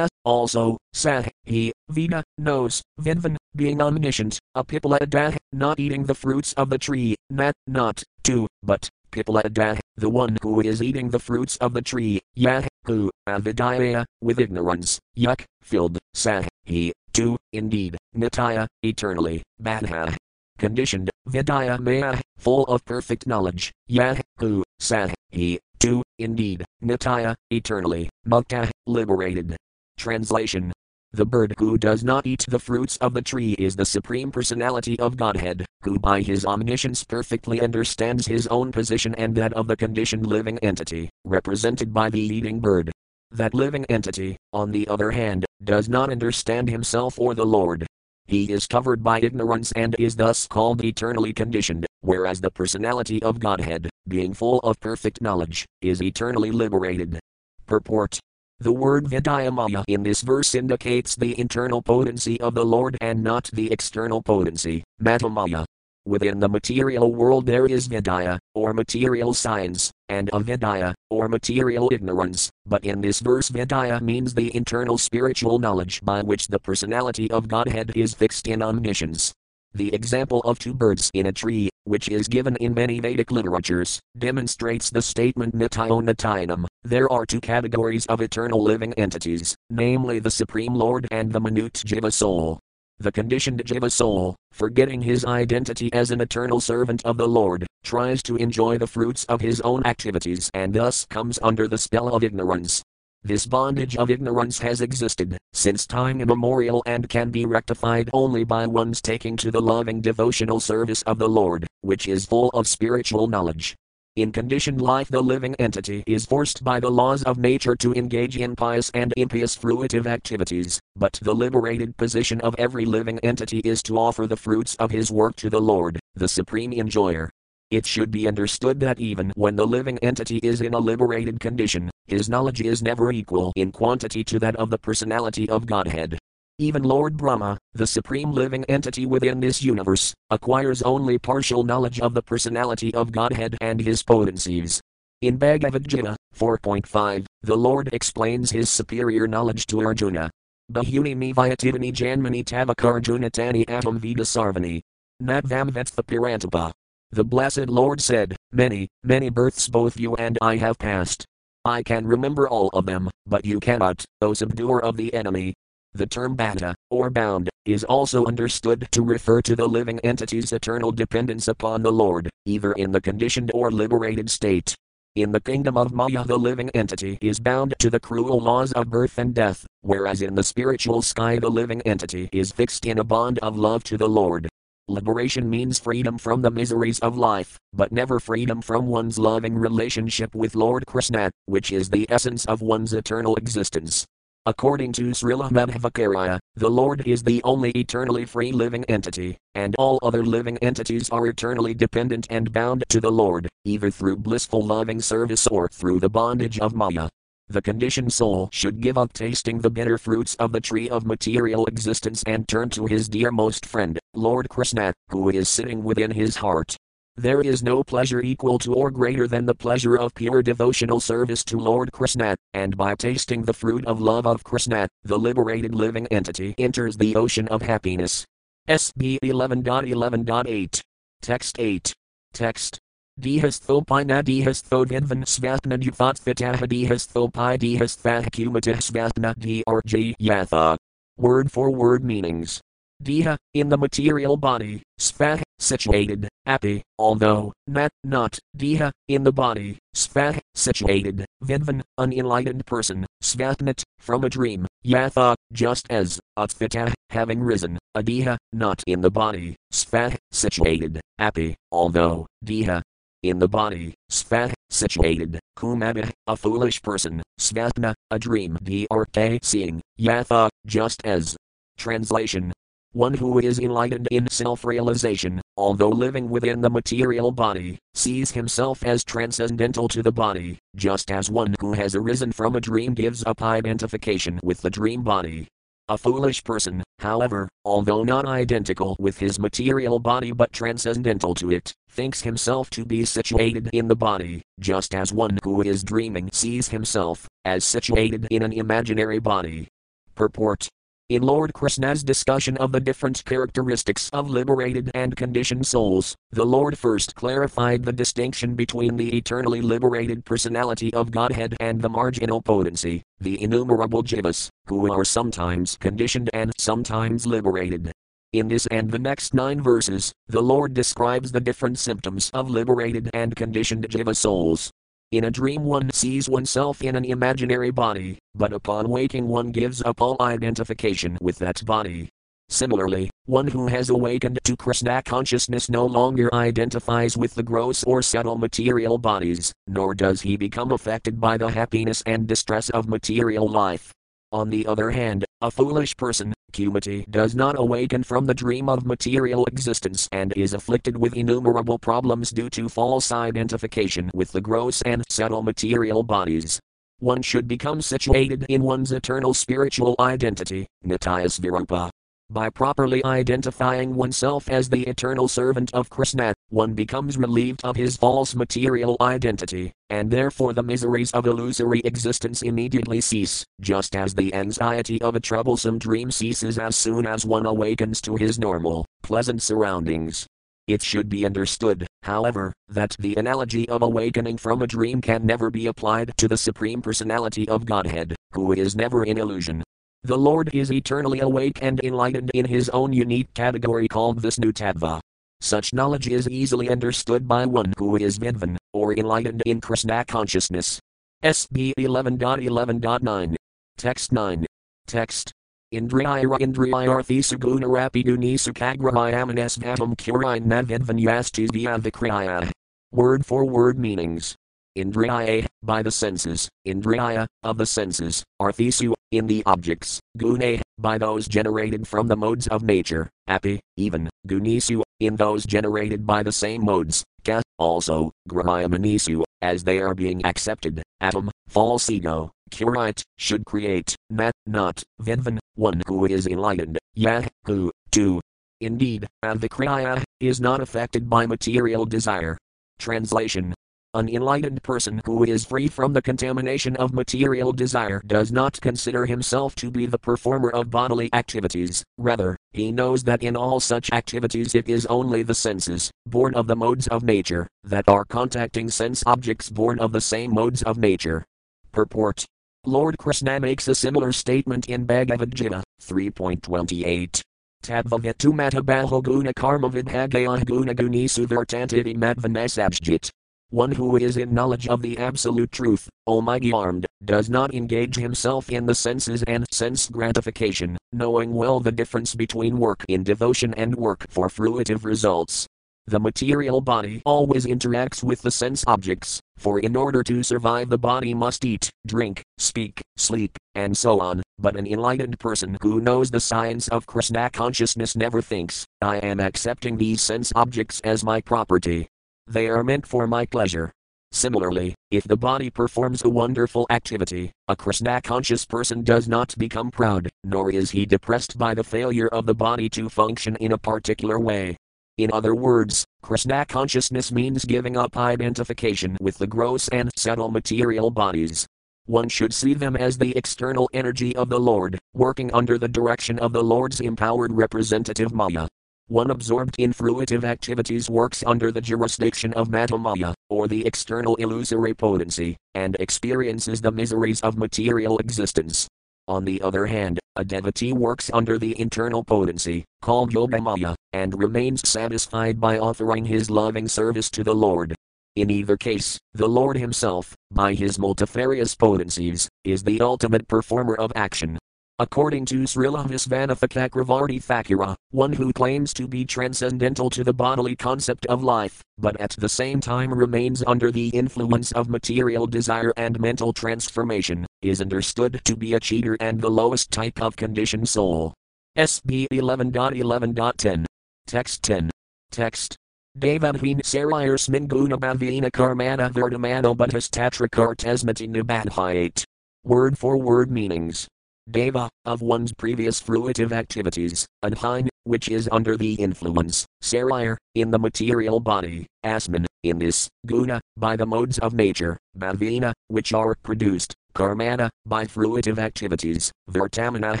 also, 0.24 0.78
sah, 0.92 1.24
he, 1.44 1.72
vida, 1.88 2.22
knows, 2.38 2.82
vidvan, 3.00 3.36
being 3.54 3.80
omniscient, 3.80 4.38
A 4.54 4.64
apipalada, 4.64 5.36
not 5.52 5.78
eating 5.78 6.04
the 6.04 6.14
fruits 6.14 6.52
of 6.54 6.70
the 6.70 6.78
tree, 6.78 7.16
nat, 7.30 7.54
not, 7.66 8.02
to, 8.24 8.46
but, 8.62 8.88
Pipalada, 9.10 9.78
the 9.96 10.08
one 10.08 10.38
who 10.40 10.60
is 10.60 10.82
eating 10.82 11.10
the 11.10 11.18
fruits 11.18 11.56
of 11.58 11.74
the 11.74 11.82
tree, 11.82 12.20
Yah, 12.34 12.62
who, 12.84 13.10
avidaya, 13.28 14.04
with 14.22 14.40
ignorance, 14.40 14.98
yuk, 15.14 15.44
filled, 15.62 15.98
sah, 16.14 16.42
he, 16.64 16.92
too, 17.12 17.36
indeed, 17.52 17.96
nitya, 18.16 18.66
eternally, 18.82 19.42
badha. 19.60 20.16
Conditioned, 20.58 21.10
vidya 21.26 21.78
maya, 21.78 22.20
full 22.38 22.64
of 22.64 22.84
perfect 22.84 23.26
knowledge, 23.26 23.72
yah, 23.86 24.16
who, 24.38 24.62
sah, 24.78 25.08
he, 25.30 25.58
too, 25.78 26.02
indeed, 26.18 26.64
nitya, 26.82 27.34
eternally, 27.50 28.08
mukta, 28.26 28.70
liberated. 28.86 29.56
Translation 30.02 30.72
the 31.12 31.24
bird 31.24 31.54
who 31.58 31.78
does 31.78 32.02
not 32.02 32.26
eat 32.26 32.44
the 32.48 32.58
fruits 32.58 32.96
of 32.96 33.14
the 33.14 33.22
tree 33.22 33.52
is 33.52 33.76
the 33.76 33.84
Supreme 33.84 34.32
Personality 34.32 34.98
of 34.98 35.16
Godhead, 35.16 35.64
who 35.84 35.96
by 35.96 36.22
his 36.22 36.44
omniscience 36.44 37.04
perfectly 37.04 37.60
understands 37.60 38.26
his 38.26 38.48
own 38.48 38.72
position 38.72 39.14
and 39.14 39.32
that 39.36 39.52
of 39.52 39.68
the 39.68 39.76
conditioned 39.76 40.26
living 40.26 40.58
entity, 40.58 41.08
represented 41.24 41.94
by 41.94 42.10
the 42.10 42.18
eating 42.18 42.58
bird. 42.58 42.90
That 43.30 43.54
living 43.54 43.84
entity, 43.90 44.36
on 44.52 44.72
the 44.72 44.88
other 44.88 45.12
hand, 45.12 45.44
does 45.62 45.88
not 45.88 46.10
understand 46.10 46.68
himself 46.68 47.16
or 47.20 47.34
the 47.36 47.46
Lord. 47.46 47.86
He 48.26 48.50
is 48.50 48.66
covered 48.66 49.04
by 49.04 49.20
ignorance 49.20 49.70
and 49.72 49.94
is 50.00 50.16
thus 50.16 50.48
called 50.48 50.82
eternally 50.82 51.32
conditioned, 51.32 51.86
whereas 52.00 52.40
the 52.40 52.50
personality 52.50 53.22
of 53.22 53.38
Godhead, 53.38 53.88
being 54.08 54.34
full 54.34 54.58
of 54.60 54.80
perfect 54.80 55.20
knowledge, 55.22 55.64
is 55.80 56.02
eternally 56.02 56.50
liberated. 56.50 57.20
Purport 57.66 58.18
the 58.62 58.72
word 58.72 59.06
Vidyamaya 59.06 59.84
in 59.88 60.02
this 60.02 60.22
verse 60.22 60.54
indicates 60.54 61.16
the 61.16 61.38
internal 61.38 61.82
potency 61.82 62.40
of 62.40 62.54
the 62.54 62.64
Lord 62.64 62.96
and 63.00 63.22
not 63.22 63.50
the 63.52 63.72
external 63.72 64.22
potency, 64.22 64.84
Mahamaya. 65.02 65.64
Within 66.04 66.40
the 66.40 66.48
material 66.48 67.12
world 67.12 67.46
there 67.46 67.66
is 67.66 67.86
Vidya, 67.86 68.38
or 68.54 68.72
material 68.72 69.34
science, 69.34 69.90
and 70.08 70.30
avidya, 70.32 70.94
or 71.10 71.28
material 71.28 71.88
ignorance, 71.92 72.50
but 72.66 72.84
in 72.84 73.00
this 73.00 73.20
verse 73.20 73.48
Vidya 73.48 74.00
means 74.00 74.34
the 74.34 74.54
internal 74.54 74.98
spiritual 74.98 75.58
knowledge 75.58 76.00
by 76.02 76.22
which 76.22 76.48
the 76.48 76.58
personality 76.58 77.30
of 77.30 77.48
Godhead 77.48 77.92
is 77.96 78.14
fixed 78.14 78.46
in 78.48 78.62
omniscience. 78.62 79.32
The 79.74 79.94
example 79.94 80.40
of 80.40 80.58
two 80.58 80.74
birds 80.74 81.10
in 81.14 81.24
a 81.24 81.32
tree, 81.32 81.70
which 81.84 82.08
is 82.08 82.28
given 82.28 82.56
in 82.56 82.74
many 82.74 83.00
Vedic 83.00 83.30
literatures, 83.30 84.00
demonstrates 84.18 84.90
the 84.90 85.00
statement 85.00 85.54
Nityo 85.54 86.02
Nityanam. 86.02 86.66
There 86.84 87.10
are 87.10 87.24
two 87.24 87.40
categories 87.40 88.04
of 88.06 88.20
eternal 88.20 88.62
living 88.62 88.92
entities, 88.94 89.56
namely 89.70 90.18
the 90.18 90.30
Supreme 90.30 90.74
Lord 90.74 91.08
and 91.10 91.32
the 91.32 91.40
minute 91.40 91.82
Jiva 91.86 92.12
soul. 92.12 92.60
The 92.98 93.12
conditioned 93.12 93.64
Jiva 93.64 93.90
soul, 93.90 94.36
forgetting 94.52 95.00
his 95.00 95.24
identity 95.24 95.90
as 95.94 96.10
an 96.10 96.20
eternal 96.20 96.60
servant 96.60 97.02
of 97.06 97.16
the 97.16 97.26
Lord, 97.26 97.66
tries 97.82 98.22
to 98.24 98.36
enjoy 98.36 98.76
the 98.76 98.86
fruits 98.86 99.24
of 99.24 99.40
his 99.40 99.62
own 99.62 99.86
activities 99.86 100.50
and 100.52 100.74
thus 100.74 101.06
comes 101.06 101.38
under 101.42 101.66
the 101.66 101.78
spell 101.78 102.14
of 102.14 102.22
ignorance. 102.22 102.82
This 103.24 103.46
bondage 103.46 103.96
of 103.96 104.10
ignorance 104.10 104.58
has 104.58 104.80
existed 104.80 105.38
since 105.52 105.86
time 105.86 106.20
immemorial 106.20 106.82
and 106.86 107.08
can 107.08 107.30
be 107.30 107.46
rectified 107.46 108.10
only 108.12 108.42
by 108.42 108.66
one's 108.66 109.00
taking 109.00 109.36
to 109.36 109.52
the 109.52 109.60
loving 109.60 110.00
devotional 110.00 110.58
service 110.58 111.02
of 111.02 111.18
the 111.18 111.28
Lord, 111.28 111.64
which 111.82 112.08
is 112.08 112.26
full 112.26 112.48
of 112.48 112.66
spiritual 112.66 113.28
knowledge. 113.28 113.76
In 114.16 114.32
conditioned 114.32 114.82
life, 114.82 115.06
the 115.06 115.22
living 115.22 115.54
entity 115.60 116.02
is 116.04 116.26
forced 116.26 116.64
by 116.64 116.80
the 116.80 116.90
laws 116.90 117.22
of 117.22 117.38
nature 117.38 117.76
to 117.76 117.94
engage 117.94 118.36
in 118.36 118.56
pious 118.56 118.90
and 118.92 119.14
impious 119.16 119.56
fruitive 119.56 120.06
activities, 120.06 120.80
but 120.96 121.12
the 121.22 121.34
liberated 121.34 121.96
position 121.96 122.40
of 122.40 122.56
every 122.58 122.84
living 122.84 123.20
entity 123.20 123.60
is 123.60 123.84
to 123.84 123.98
offer 123.98 124.26
the 124.26 124.36
fruits 124.36 124.74
of 124.80 124.90
his 124.90 125.12
work 125.12 125.36
to 125.36 125.48
the 125.48 125.60
Lord, 125.60 126.00
the 126.16 126.28
supreme 126.28 126.72
enjoyer. 126.72 127.30
It 127.72 127.86
should 127.86 128.10
be 128.10 128.28
understood 128.28 128.80
that 128.80 129.00
even 129.00 129.32
when 129.34 129.56
the 129.56 129.66
living 129.66 129.96
entity 130.00 130.36
is 130.42 130.60
in 130.60 130.74
a 130.74 130.78
liberated 130.78 131.40
condition, 131.40 131.90
his 132.04 132.28
knowledge 132.28 132.60
is 132.60 132.82
never 132.82 133.10
equal 133.10 133.50
in 133.56 133.72
quantity 133.72 134.22
to 134.24 134.38
that 134.40 134.54
of 134.56 134.68
the 134.68 134.76
personality 134.76 135.48
of 135.48 135.64
Godhead. 135.64 136.18
Even 136.58 136.82
Lord 136.82 137.16
Brahma, 137.16 137.56
the 137.72 137.86
supreme 137.86 138.30
living 138.30 138.66
entity 138.66 139.06
within 139.06 139.40
this 139.40 139.62
universe, 139.62 140.12
acquires 140.28 140.82
only 140.82 141.16
partial 141.16 141.64
knowledge 141.64 141.98
of 142.00 142.12
the 142.12 142.20
personality 142.20 142.92
of 142.92 143.10
Godhead 143.10 143.56
and 143.62 143.80
his 143.80 144.02
potencies. 144.02 144.78
In 145.22 145.38
Bhagavad 145.38 145.88
Gita 145.88 146.14
4.5, 146.36 147.24
the 147.40 147.56
Lord 147.56 147.88
explains 147.94 148.50
his 148.50 148.68
superior 148.68 149.26
knowledge 149.26 149.66
to 149.68 149.80
Arjuna. 149.80 150.28
Bahuni 150.70 151.16
me 151.16 151.32
vyativani 151.32 151.90
janmani 151.90 152.44
tavakarjuna 152.44 153.30
tani 153.30 153.66
atam 153.66 153.98
vida 153.98 154.24
sarvani. 154.24 154.82
Nadvam 155.22 155.70
vetstva 155.70 156.04
pirantapa. 156.04 156.70
The 157.14 157.24
blessed 157.24 157.68
Lord 157.68 158.00
said, 158.00 158.34
Many, 158.52 158.88
many 159.04 159.28
births 159.28 159.68
both 159.68 160.00
you 160.00 160.16
and 160.16 160.38
I 160.40 160.56
have 160.56 160.78
passed. 160.78 161.26
I 161.62 161.82
can 161.82 162.06
remember 162.06 162.48
all 162.48 162.70
of 162.70 162.86
them, 162.86 163.10
but 163.26 163.44
you 163.44 163.60
cannot, 163.60 164.02
O 164.22 164.32
subduer 164.32 164.82
of 164.82 164.96
the 164.96 165.12
enemy. 165.12 165.52
The 165.92 166.06
term 166.06 166.34
baddha, 166.38 166.74
or 166.88 167.10
bound, 167.10 167.50
is 167.66 167.84
also 167.84 168.24
understood 168.24 168.88
to 168.92 169.02
refer 169.02 169.42
to 169.42 169.54
the 169.54 169.68
living 169.68 170.00
entity's 170.00 170.52
eternal 170.52 170.90
dependence 170.90 171.48
upon 171.48 171.82
the 171.82 171.92
Lord, 171.92 172.30
either 172.46 172.72
in 172.72 172.92
the 172.92 173.00
conditioned 173.02 173.50
or 173.52 173.70
liberated 173.70 174.30
state. 174.30 174.74
In 175.14 175.32
the 175.32 175.40
kingdom 175.40 175.76
of 175.76 175.92
Maya, 175.92 176.24
the 176.24 176.38
living 176.38 176.70
entity 176.70 177.18
is 177.20 177.38
bound 177.38 177.74
to 177.80 177.90
the 177.90 178.00
cruel 178.00 178.40
laws 178.40 178.72
of 178.72 178.88
birth 178.88 179.18
and 179.18 179.34
death, 179.34 179.66
whereas 179.82 180.22
in 180.22 180.34
the 180.34 180.42
spiritual 180.42 181.02
sky, 181.02 181.38
the 181.38 181.50
living 181.50 181.82
entity 181.82 182.30
is 182.32 182.52
fixed 182.52 182.86
in 182.86 182.98
a 182.98 183.04
bond 183.04 183.38
of 183.40 183.58
love 183.58 183.84
to 183.84 183.98
the 183.98 184.08
Lord. 184.08 184.48
Liberation 184.88 185.48
means 185.48 185.78
freedom 185.78 186.18
from 186.18 186.42
the 186.42 186.50
miseries 186.50 186.98
of 186.98 187.16
life, 187.16 187.56
but 187.72 187.92
never 187.92 188.18
freedom 188.18 188.60
from 188.60 188.88
one's 188.88 189.16
loving 189.16 189.54
relationship 189.54 190.34
with 190.34 190.56
Lord 190.56 190.84
Krishna, 190.86 191.30
which 191.46 191.70
is 191.70 191.88
the 191.88 192.04
essence 192.10 192.44
of 192.46 192.62
one's 192.62 192.92
eternal 192.92 193.36
existence. 193.36 194.04
According 194.44 194.90
to 194.94 195.12
Srila 195.12 195.50
Madhvacarya, 195.52 196.40
the 196.56 196.68
Lord 196.68 197.06
is 197.06 197.22
the 197.22 197.40
only 197.44 197.70
eternally 197.70 198.24
free 198.24 198.50
living 198.50 198.84
entity, 198.86 199.36
and 199.54 199.76
all 199.78 200.00
other 200.02 200.24
living 200.24 200.58
entities 200.58 201.08
are 201.10 201.28
eternally 201.28 201.74
dependent 201.74 202.26
and 202.28 202.52
bound 202.52 202.82
to 202.88 203.00
the 203.00 203.12
Lord, 203.12 203.48
either 203.64 203.88
through 203.88 204.16
blissful 204.16 204.66
loving 204.66 205.00
service 205.00 205.46
or 205.46 205.68
through 205.68 206.00
the 206.00 206.10
bondage 206.10 206.58
of 206.58 206.74
Maya. 206.74 207.08
The 207.48 207.62
conditioned 207.62 208.12
soul 208.12 208.48
should 208.50 208.80
give 208.80 208.98
up 208.98 209.12
tasting 209.12 209.60
the 209.60 209.70
bitter 209.70 209.96
fruits 209.96 210.34
of 210.36 210.50
the 210.50 210.60
tree 210.60 210.88
of 210.88 211.06
material 211.06 211.66
existence 211.66 212.24
and 212.26 212.48
turn 212.48 212.70
to 212.70 212.86
his 212.86 213.08
dearmost 213.08 213.64
friend, 213.64 214.00
Lord 214.14 214.48
Krishna, 214.48 214.92
who 215.08 215.30
is 215.30 215.48
sitting 215.48 215.82
within 215.82 216.10
his 216.10 216.36
heart. 216.36 216.76
There 217.16 217.40
is 217.40 217.62
no 217.62 217.82
pleasure 217.82 218.22
equal 218.22 218.58
to 218.60 218.74
or 218.74 218.90
greater 218.90 219.26
than 219.26 219.44
the 219.44 219.54
pleasure 219.54 219.96
of 219.96 220.14
pure 220.14 220.42
devotional 220.42 221.00
service 221.00 221.44
to 221.44 221.58
Lord 221.58 221.92
Krishna, 221.92 222.34
and 222.54 222.76
by 222.76 222.94
tasting 222.94 223.42
the 223.42 223.52
fruit 223.52 223.86
of 223.86 224.00
love 224.00 224.26
of 224.26 224.44
Krishna, 224.44 224.88
the 225.04 225.18
liberated 225.18 225.74
living 225.74 226.06
entity 226.08 226.54
enters 226.58 226.96
the 226.96 227.16
ocean 227.16 227.48
of 227.48 227.62
happiness. 227.62 228.24
SB 228.68 229.18
11.11.8. 229.22 230.80
Text 231.20 231.58
8. 231.58 231.92
Text. 232.32 232.78
Dihasthopai 233.20 234.04
dihasthodvidvan 234.22 235.24
svatna 235.24 235.76
duthatfitaha 235.78 236.66
dihasthopai 236.66 237.58
dihasthahakumatah 237.58 238.80
svatna 238.80 239.34
drg 239.36 240.14
yatha. 240.18 240.78
Word 241.18 241.52
for 241.52 241.70
word 241.70 242.04
meanings. 242.04 242.62
Diha, 243.02 243.36
in 243.54 243.68
the 243.68 243.76
material 243.76 244.36
body, 244.36 244.82
Svah, 245.00 245.42
situated, 245.58 246.28
Api, 246.46 246.82
although, 246.98 247.52
not, 247.66 247.90
not, 248.04 248.38
Diha, 248.56 248.92
in 249.08 249.24
the 249.24 249.32
body, 249.32 249.78
Svah, 249.94 250.38
situated, 250.54 251.26
Vidvan, 251.44 251.82
an 251.98 252.12
enlightened 252.12 252.64
person, 252.64 253.04
Svatnat, 253.22 253.82
from 253.98 254.24
a 254.24 254.28
dream, 254.28 254.66
Yatha, 254.84 255.34
just 255.52 255.86
as, 255.90 256.20
Utthita, 256.38 256.92
having 257.10 257.42
risen, 257.42 257.78
Adiha, 257.96 258.36
not 258.52 258.82
in 258.86 259.00
the 259.00 259.10
body, 259.10 259.56
Svah, 259.72 260.16
situated, 260.30 261.00
Api, 261.18 261.56
although, 261.72 262.26
Diha, 262.44 262.82
in 263.24 263.38
the 263.38 263.48
body, 263.48 263.94
Svah, 264.10 264.52
situated, 264.70 265.40
Kumabah, 265.58 266.10
a 266.26 266.36
foolish 266.36 266.80
person, 266.82 267.22
Svatna, 267.40 267.94
a 268.10 268.18
dream, 268.18 268.56
Drk, 268.62 269.38
seeing, 269.42 269.80
Yatha, 269.98 270.50
just 270.66 271.04
as. 271.04 271.36
Translation 271.78 272.52
one 272.92 273.14
who 273.14 273.38
is 273.38 273.58
enlightened 273.58 274.06
in 274.10 274.28
self 274.28 274.64
realization, 274.64 275.40
although 275.56 275.88
living 275.88 276.28
within 276.28 276.60
the 276.60 276.68
material 276.68 277.32
body, 277.32 277.78
sees 277.94 278.30
himself 278.30 278.84
as 278.84 279.02
transcendental 279.02 279.88
to 279.88 280.02
the 280.02 280.12
body, 280.12 280.58
just 280.76 281.10
as 281.10 281.30
one 281.30 281.54
who 281.60 281.72
has 281.72 281.94
arisen 281.94 282.32
from 282.32 282.54
a 282.54 282.60
dream 282.60 282.92
gives 282.92 283.24
up 283.24 283.42
identification 283.42 284.38
with 284.42 284.60
the 284.60 284.70
dream 284.70 285.02
body. 285.02 285.48
A 285.88 285.98
foolish 285.98 286.44
person, 286.44 286.82
however, 286.98 287.48
although 287.64 288.04
not 288.04 288.26
identical 288.26 288.96
with 289.00 289.18
his 289.18 289.38
material 289.38 289.98
body 289.98 290.32
but 290.32 290.52
transcendental 290.52 291.34
to 291.34 291.50
it, 291.50 291.72
thinks 291.90 292.22
himself 292.22 292.70
to 292.70 292.84
be 292.84 293.04
situated 293.04 293.70
in 293.72 293.88
the 293.88 293.96
body, 293.96 294.42
just 294.60 294.94
as 294.94 295.12
one 295.12 295.38
who 295.42 295.62
is 295.62 295.82
dreaming 295.82 296.28
sees 296.32 296.68
himself 296.68 297.26
as 297.44 297.64
situated 297.64 298.28
in 298.30 298.42
an 298.42 298.52
imaginary 298.52 299.18
body. 299.18 299.68
Purport 300.14 300.68
in 301.14 301.22
Lord 301.22 301.52
Krishna's 301.52 302.02
discussion 302.02 302.56
of 302.56 302.72
the 302.72 302.80
different 302.80 303.24
characteristics 303.24 304.08
of 304.14 304.30
liberated 304.30 304.90
and 304.94 305.14
conditioned 305.14 305.66
souls, 305.66 306.16
the 306.30 306.44
Lord 306.44 306.78
first 306.78 307.14
clarified 307.14 307.84
the 307.84 307.92
distinction 307.92 308.54
between 308.54 308.96
the 308.96 309.14
eternally 309.16 309.60
liberated 309.60 310.24
personality 310.24 310.92
of 310.94 311.10
Godhead 311.10 311.54
and 311.60 311.82
the 311.82 311.88
marginal 311.88 312.40
potency, 312.40 313.02
the 313.20 313.42
innumerable 313.42 314.02
jivas, 314.02 314.48
who 314.66 314.90
are 314.90 315.04
sometimes 315.04 315.76
conditioned 315.76 316.30
and 316.32 316.52
sometimes 316.56 317.26
liberated. 317.26 317.92
In 318.32 318.48
this 318.48 318.66
and 318.68 318.90
the 318.90 318.98
next 318.98 319.34
nine 319.34 319.60
verses, 319.60 320.12
the 320.28 320.40
Lord 320.40 320.72
describes 320.72 321.32
the 321.32 321.40
different 321.40 321.78
symptoms 321.78 322.30
of 322.32 322.48
liberated 322.48 323.10
and 323.12 323.36
conditioned 323.36 323.86
jiva 323.90 324.16
souls, 324.16 324.70
in 325.12 325.24
a 325.24 325.30
dream, 325.30 325.62
one 325.64 325.90
sees 325.90 326.28
oneself 326.28 326.82
in 326.82 326.96
an 326.96 327.04
imaginary 327.04 327.70
body, 327.70 328.18
but 328.34 328.52
upon 328.52 328.88
waking, 328.88 329.28
one 329.28 329.52
gives 329.52 329.82
up 329.82 330.00
all 330.00 330.16
identification 330.20 331.18
with 331.20 331.38
that 331.38 331.64
body. 331.66 332.08
Similarly, 332.48 333.10
one 333.26 333.46
who 333.46 333.66
has 333.66 333.90
awakened 333.90 334.38
to 334.44 334.56
Krishna 334.56 335.02
consciousness 335.02 335.70
no 335.70 335.86
longer 335.86 336.34
identifies 336.34 337.16
with 337.16 337.34
the 337.34 337.42
gross 337.42 337.84
or 337.84 338.02
subtle 338.02 338.36
material 338.36 338.98
bodies, 338.98 339.52
nor 339.66 339.94
does 339.94 340.22
he 340.22 340.36
become 340.36 340.72
affected 340.72 341.20
by 341.20 341.36
the 341.36 341.48
happiness 341.48 342.02
and 342.04 342.26
distress 342.26 342.68
of 342.70 342.88
material 342.88 343.48
life. 343.48 343.92
On 344.32 344.48
the 344.48 344.66
other 344.66 344.90
hand, 344.90 345.26
a 345.42 345.50
foolish 345.50 345.94
person, 345.94 346.32
Kumati, 346.54 347.04
does 347.10 347.34
not 347.34 347.58
awaken 347.58 348.02
from 348.02 348.24
the 348.24 348.32
dream 348.32 348.66
of 348.66 348.86
material 348.86 349.44
existence 349.44 350.08
and 350.10 350.32
is 350.36 350.54
afflicted 350.54 350.96
with 350.96 351.14
innumerable 351.14 351.78
problems 351.78 352.30
due 352.30 352.48
to 352.48 352.70
false 352.70 353.12
identification 353.12 354.10
with 354.14 354.32
the 354.32 354.40
gross 354.40 354.80
and 354.82 355.04
subtle 355.10 355.42
material 355.42 356.02
bodies. 356.02 356.58
One 356.98 357.20
should 357.20 357.46
become 357.46 357.82
situated 357.82 358.46
in 358.48 358.62
one's 358.62 358.92
eternal 358.92 359.34
spiritual 359.34 359.96
identity, 360.00 360.66
Nityasvarupa, 360.86 361.90
by 362.32 362.48
properly 362.48 363.04
identifying 363.04 363.94
oneself 363.94 364.48
as 364.48 364.68
the 364.68 364.82
eternal 364.84 365.28
servant 365.28 365.72
of 365.74 365.90
Krishna, 365.90 366.32
one 366.48 366.72
becomes 366.72 367.18
relieved 367.18 367.60
of 367.64 367.76
his 367.76 367.96
false 367.96 368.34
material 368.34 368.96
identity, 369.00 369.72
and 369.90 370.10
therefore 370.10 370.52
the 370.52 370.62
miseries 370.62 371.10
of 371.12 371.26
illusory 371.26 371.80
existence 371.84 372.42
immediately 372.42 373.00
cease, 373.00 373.44
just 373.60 373.94
as 373.94 374.14
the 374.14 374.34
anxiety 374.34 375.00
of 375.02 375.14
a 375.14 375.20
troublesome 375.20 375.78
dream 375.78 376.10
ceases 376.10 376.58
as 376.58 376.74
soon 376.74 377.06
as 377.06 377.26
one 377.26 377.46
awakens 377.46 378.00
to 378.00 378.16
his 378.16 378.38
normal, 378.38 378.86
pleasant 379.02 379.42
surroundings. 379.42 380.26
It 380.68 380.80
should 380.80 381.08
be 381.08 381.26
understood, 381.26 381.86
however, 382.02 382.52
that 382.68 382.96
the 382.98 383.16
analogy 383.16 383.68
of 383.68 383.82
awakening 383.82 384.38
from 384.38 384.62
a 384.62 384.66
dream 384.66 385.00
can 385.00 385.26
never 385.26 385.50
be 385.50 385.66
applied 385.66 386.12
to 386.18 386.28
the 386.28 386.36
Supreme 386.36 386.80
Personality 386.80 387.48
of 387.48 387.66
Godhead, 387.66 388.14
who 388.32 388.52
is 388.52 388.76
never 388.76 389.04
in 389.04 389.18
illusion, 389.18 389.62
the 390.04 390.18
Lord 390.18 390.52
is 390.52 390.72
eternally 390.72 391.20
awake 391.20 391.60
and 391.62 391.78
enlightened 391.84 392.30
in 392.34 392.44
his 392.44 392.68
own 392.70 392.92
unique 392.92 393.32
category 393.34 393.86
called 393.86 394.20
Visnutattva. 394.20 395.00
Such 395.40 395.72
knowledge 395.72 396.08
is 396.08 396.28
easily 396.28 396.70
understood 396.70 397.28
by 397.28 397.46
one 397.46 397.72
who 397.78 397.96
is 397.96 398.18
Vidvan, 398.18 398.56
or 398.72 398.94
enlightened 398.94 399.42
in 399.46 399.60
Krishna 399.60 400.04
consciousness. 400.04 400.80
SB 401.22 401.74
11.11.9. 401.78 403.36
Text 403.78 404.10
9. 404.10 404.44
Text. 404.88 405.32
Indriyara 405.72 406.38
Indriyarthi 406.38 407.20
Sugunarapi 407.22 408.04
Guni 408.04 408.34
Sukagrahayamanas 408.34 409.58
Vatam 409.58 409.96
Kurine 409.96 410.44
Navidvan 410.44 411.00
Yastis 411.00 411.48
Vyadvikriya. 411.50 412.50
Word 412.90 413.24
for 413.24 413.44
word 413.44 413.78
meanings. 413.78 414.34
Indriya, 414.76 415.46
by 415.62 415.82
the 415.82 415.90
senses, 415.90 416.48
Indriya, 416.66 417.26
of 417.42 417.58
the 417.58 417.66
senses, 417.66 418.24
Arthisu, 418.40 418.94
in 419.10 419.26
the 419.26 419.42
objects, 419.44 420.00
Gune, 420.16 420.62
by 420.78 420.96
those 420.96 421.28
generated 421.28 421.86
from 421.86 422.08
the 422.08 422.16
modes 422.16 422.46
of 422.48 422.62
nature, 422.62 423.10
Api, 423.28 423.60
even, 423.76 424.08
Gunisu, 424.26 424.82
in 425.00 425.16
those 425.16 425.44
generated 425.44 426.06
by 426.06 426.22
the 426.22 426.32
same 426.32 426.64
modes, 426.64 427.04
Ka, 427.22 427.42
also, 427.58 428.12
Grahayamanisu, 428.30 429.22
as 429.42 429.62
they 429.62 429.78
are 429.78 429.94
being 429.94 430.24
accepted, 430.24 430.82
Atom, 431.02 431.30
false 431.48 431.90
ego, 431.90 432.30
Curite, 432.50 433.02
should 433.18 433.44
create, 433.44 433.94
Nat, 434.08 434.32
not, 434.46 434.82
Vidvan, 435.02 435.38
one 435.54 435.82
who 435.86 436.06
is 436.06 436.26
enlightened, 436.26 436.78
Yah, 436.94 437.26
who, 437.44 437.70
to. 437.90 438.20
Indeed, 438.62 439.06
Advikriya, 439.24 440.02
is 440.20 440.40
not 440.40 440.60
affected 440.60 441.10
by 441.10 441.26
material 441.26 441.84
desire. 441.84 442.38
Translation 442.78 443.54
an 443.94 444.08
enlightened 444.08 444.62
person 444.62 445.02
who 445.04 445.22
is 445.24 445.44
free 445.44 445.68
from 445.68 445.92
the 445.92 446.00
contamination 446.00 446.74
of 446.76 446.94
material 446.94 447.52
desire 447.52 448.00
does 448.06 448.32
not 448.32 448.58
consider 448.62 449.04
himself 449.04 449.54
to 449.54 449.70
be 449.70 449.84
the 449.84 449.98
performer 449.98 450.48
of 450.50 450.70
bodily 450.70 451.10
activities, 451.12 451.84
rather, 451.98 452.34
he 452.52 452.72
knows 452.72 453.02
that 453.02 453.22
in 453.22 453.36
all 453.36 453.60
such 453.60 453.92
activities 453.92 454.54
it 454.54 454.66
is 454.66 454.86
only 454.86 455.22
the 455.22 455.34
senses, 455.34 455.90
born 456.06 456.34
of 456.34 456.46
the 456.46 456.56
modes 456.56 456.88
of 456.88 457.02
nature, 457.02 457.46
that 457.64 457.86
are 457.86 458.06
contacting 458.06 458.70
sense 458.70 459.02
objects 459.06 459.50
born 459.50 459.78
of 459.78 459.92
the 459.92 460.00
same 460.00 460.32
modes 460.32 460.62
of 460.62 460.78
nature. 460.78 461.22
Purport 461.70 462.24
Lord 462.64 462.96
Krishna 462.96 463.40
makes 463.40 463.68
a 463.68 463.74
similar 463.74 464.12
statement 464.12 464.68
in 464.68 464.84
Bhagavad 464.84 465.34
Gita 465.34 465.62
3.28. 465.82 467.20
Tadvavitu 467.62 468.32
matabaho 468.32 469.02
guna 469.02 469.34
karma 469.34 469.68
vidhagaya 469.68 470.44
guna 470.46 470.74
guni 470.74 471.04
suvartantiti 471.04 471.94
matvanasabjit. 471.96 473.10
One 473.52 473.72
who 473.72 473.98
is 473.98 474.16
in 474.16 474.32
knowledge 474.32 474.66
of 474.66 474.80
the 474.80 474.96
absolute 474.96 475.52
truth, 475.52 475.86
almighty 476.06 476.54
armed, 476.54 476.86
does 477.04 477.28
not 477.28 477.52
engage 477.52 477.96
himself 477.96 478.48
in 478.48 478.64
the 478.64 478.74
senses 478.74 479.22
and 479.24 479.44
sense 479.52 479.90
gratification, 479.90 480.78
knowing 480.90 481.34
well 481.34 481.60
the 481.60 481.70
difference 481.70 482.14
between 482.14 482.56
work 482.56 482.82
in 482.88 483.02
devotion 483.02 483.52
and 483.52 483.74
work 483.74 484.06
for 484.08 484.28
fruitive 484.28 484.86
results. 484.86 485.46
The 485.86 486.00
material 486.00 486.62
body 486.62 487.02
always 487.04 487.44
interacts 487.44 488.02
with 488.02 488.22
the 488.22 488.30
sense 488.30 488.64
objects, 488.66 489.20
for 489.36 489.58
in 489.58 489.76
order 489.76 490.02
to 490.02 490.22
survive, 490.22 490.70
the 490.70 490.78
body 490.78 491.12
must 491.12 491.44
eat, 491.44 491.68
drink, 491.86 492.22
speak, 492.38 492.80
sleep, 492.96 493.36
and 493.54 493.76
so 493.76 494.00
on. 494.00 494.22
But 494.38 494.56
an 494.56 494.66
enlightened 494.66 495.18
person 495.18 495.58
who 495.60 495.78
knows 495.82 496.10
the 496.10 496.20
science 496.20 496.68
of 496.68 496.86
Krishna 496.86 497.28
consciousness 497.28 497.96
never 497.96 498.22
thinks, 498.22 498.64
I 498.80 498.96
am 498.96 499.20
accepting 499.20 499.76
these 499.76 500.00
sense 500.00 500.32
objects 500.34 500.80
as 500.84 501.04
my 501.04 501.20
property. 501.20 501.90
They 502.26 502.48
are 502.48 502.62
meant 502.62 502.86
for 502.86 503.06
my 503.06 503.26
pleasure. 503.26 503.72
Similarly, 504.12 504.74
if 504.90 505.04
the 505.04 505.16
body 505.16 505.50
performs 505.50 506.04
a 506.04 506.10
wonderful 506.10 506.66
activity, 506.70 507.32
a 507.48 507.56
Krishna 507.56 508.00
conscious 508.02 508.44
person 508.44 508.82
does 508.84 509.08
not 509.08 509.34
become 509.38 509.70
proud, 509.70 510.10
nor 510.22 510.50
is 510.50 510.70
he 510.70 510.84
depressed 510.84 511.38
by 511.38 511.54
the 511.54 511.64
failure 511.64 512.08
of 512.08 512.26
the 512.26 512.34
body 512.34 512.68
to 512.70 512.88
function 512.88 513.36
in 513.36 513.52
a 513.52 513.58
particular 513.58 514.20
way. 514.20 514.56
In 514.98 515.10
other 515.12 515.34
words, 515.34 515.86
Krishna 516.02 516.44
consciousness 516.44 517.10
means 517.10 517.46
giving 517.46 517.76
up 517.76 517.96
identification 517.96 518.98
with 519.00 519.16
the 519.16 519.26
gross 519.26 519.68
and 519.68 519.90
subtle 519.96 520.30
material 520.30 520.90
bodies. 520.90 521.46
One 521.86 522.08
should 522.08 522.34
see 522.34 522.54
them 522.54 522.76
as 522.76 522.98
the 522.98 523.16
external 523.16 523.68
energy 523.72 524.14
of 524.14 524.28
the 524.28 524.38
Lord, 524.38 524.78
working 524.94 525.32
under 525.32 525.56
the 525.58 525.68
direction 525.68 526.18
of 526.18 526.32
the 526.32 526.44
Lord's 526.44 526.80
empowered 526.80 527.32
representative 527.32 528.12
Maya. 528.12 528.46
One 528.92 529.10
absorbed 529.10 529.54
in 529.56 529.72
fruitive 529.72 530.22
activities 530.22 530.90
works 530.90 531.24
under 531.26 531.50
the 531.50 531.62
jurisdiction 531.62 532.34
of 532.34 532.50
Mahamaya, 532.50 533.14
or 533.30 533.48
the 533.48 533.64
external 533.64 534.16
illusory 534.16 534.74
potency, 534.74 535.38
and 535.54 535.78
experiences 535.80 536.60
the 536.60 536.72
miseries 536.72 537.22
of 537.22 537.38
material 537.38 537.96
existence. 537.96 538.68
On 539.08 539.24
the 539.24 539.40
other 539.40 539.64
hand, 539.64 539.98
a 540.16 540.24
devotee 540.26 540.74
works 540.74 541.10
under 541.10 541.38
the 541.38 541.58
internal 541.58 542.04
potency, 542.04 542.66
called 542.82 543.14
Yogamaya, 543.14 543.74
and 543.94 544.18
remains 544.18 544.68
satisfied 544.68 545.40
by 545.40 545.58
offering 545.58 546.04
his 546.04 546.28
loving 546.28 546.68
service 546.68 547.08
to 547.12 547.24
the 547.24 547.34
Lord. 547.34 547.74
In 548.16 548.28
either 548.28 548.58
case, 548.58 548.98
the 549.14 549.26
Lord 549.26 549.56
Himself, 549.56 550.14
by 550.30 550.52
His 550.52 550.78
multifarious 550.78 551.54
potencies, 551.54 552.28
is 552.44 552.62
the 552.62 552.82
ultimate 552.82 553.26
performer 553.26 553.74
of 553.74 553.90
action. 553.96 554.38
According 554.82 555.26
to 555.26 555.42
Srila 555.44 555.86
Visvanatha 555.86 556.48
Cakravarti 556.48 557.22
Thakura, 557.22 557.76
one 557.92 558.12
who 558.12 558.32
claims 558.32 558.74
to 558.74 558.88
be 558.88 559.04
transcendental 559.04 559.88
to 559.90 560.02
the 560.02 560.12
bodily 560.12 560.56
concept 560.56 561.06
of 561.06 561.22
life, 561.22 561.62
but 561.78 561.96
at 562.00 562.16
the 562.18 562.28
same 562.28 562.60
time 562.60 562.92
remains 562.92 563.44
under 563.46 563.70
the 563.70 563.90
influence 563.90 564.50
of 564.50 564.68
material 564.68 565.28
desire 565.28 565.72
and 565.76 566.00
mental 566.00 566.32
transformation, 566.32 567.24
is 567.42 567.60
understood 567.60 568.20
to 568.24 568.34
be 568.34 568.54
a 568.54 568.58
cheater 568.58 568.96
and 568.98 569.20
the 569.20 569.30
lowest 569.30 569.70
type 569.70 570.02
of 570.02 570.16
conditioned 570.16 570.68
soul. 570.68 571.14
SB 571.56 572.08
11.11.10. 572.10 573.64
Text 574.08 574.42
10. 574.42 574.68
Text. 575.12 575.56
Devadhin 575.96 576.60
Sarayar 576.62 577.20
Sminguna 577.20 577.78
Bhavina 577.78 578.32
Karmana 578.32 578.90
Verdamano 578.90 579.56
Buddhistatra 579.56 580.28
Kartasmati 580.28 581.08
Nibadhyate. 581.08 582.02
Word 582.42 582.76
for 582.76 582.96
word 582.96 583.30
meanings. 583.30 583.86
Deva, 584.30 584.68
of 584.84 585.02
one's 585.02 585.32
previous 585.32 585.80
fruitive 585.82 586.32
activities, 586.32 587.06
Adhine, 587.24 587.68
which 587.84 588.08
is 588.08 588.28
under 588.30 588.56
the 588.56 588.74
influence, 588.74 589.44
Sarayar, 589.62 590.16
in 590.36 590.50
the 590.50 590.58
material 590.58 591.18
body, 591.18 591.66
Asman, 591.84 592.26
in 592.44 592.58
this, 592.58 592.88
Guna, 593.06 593.40
by 593.56 593.74
the 593.76 593.86
modes 593.86 594.18
of 594.20 594.32
nature, 594.32 594.78
Bhavina, 594.96 595.52
which 595.68 595.92
are 595.92 596.14
produced, 596.22 596.72
Karmana, 596.94 597.50
by 597.66 597.84
fruitive 597.84 598.38
activities, 598.38 599.10
Vartamana, 599.28 600.00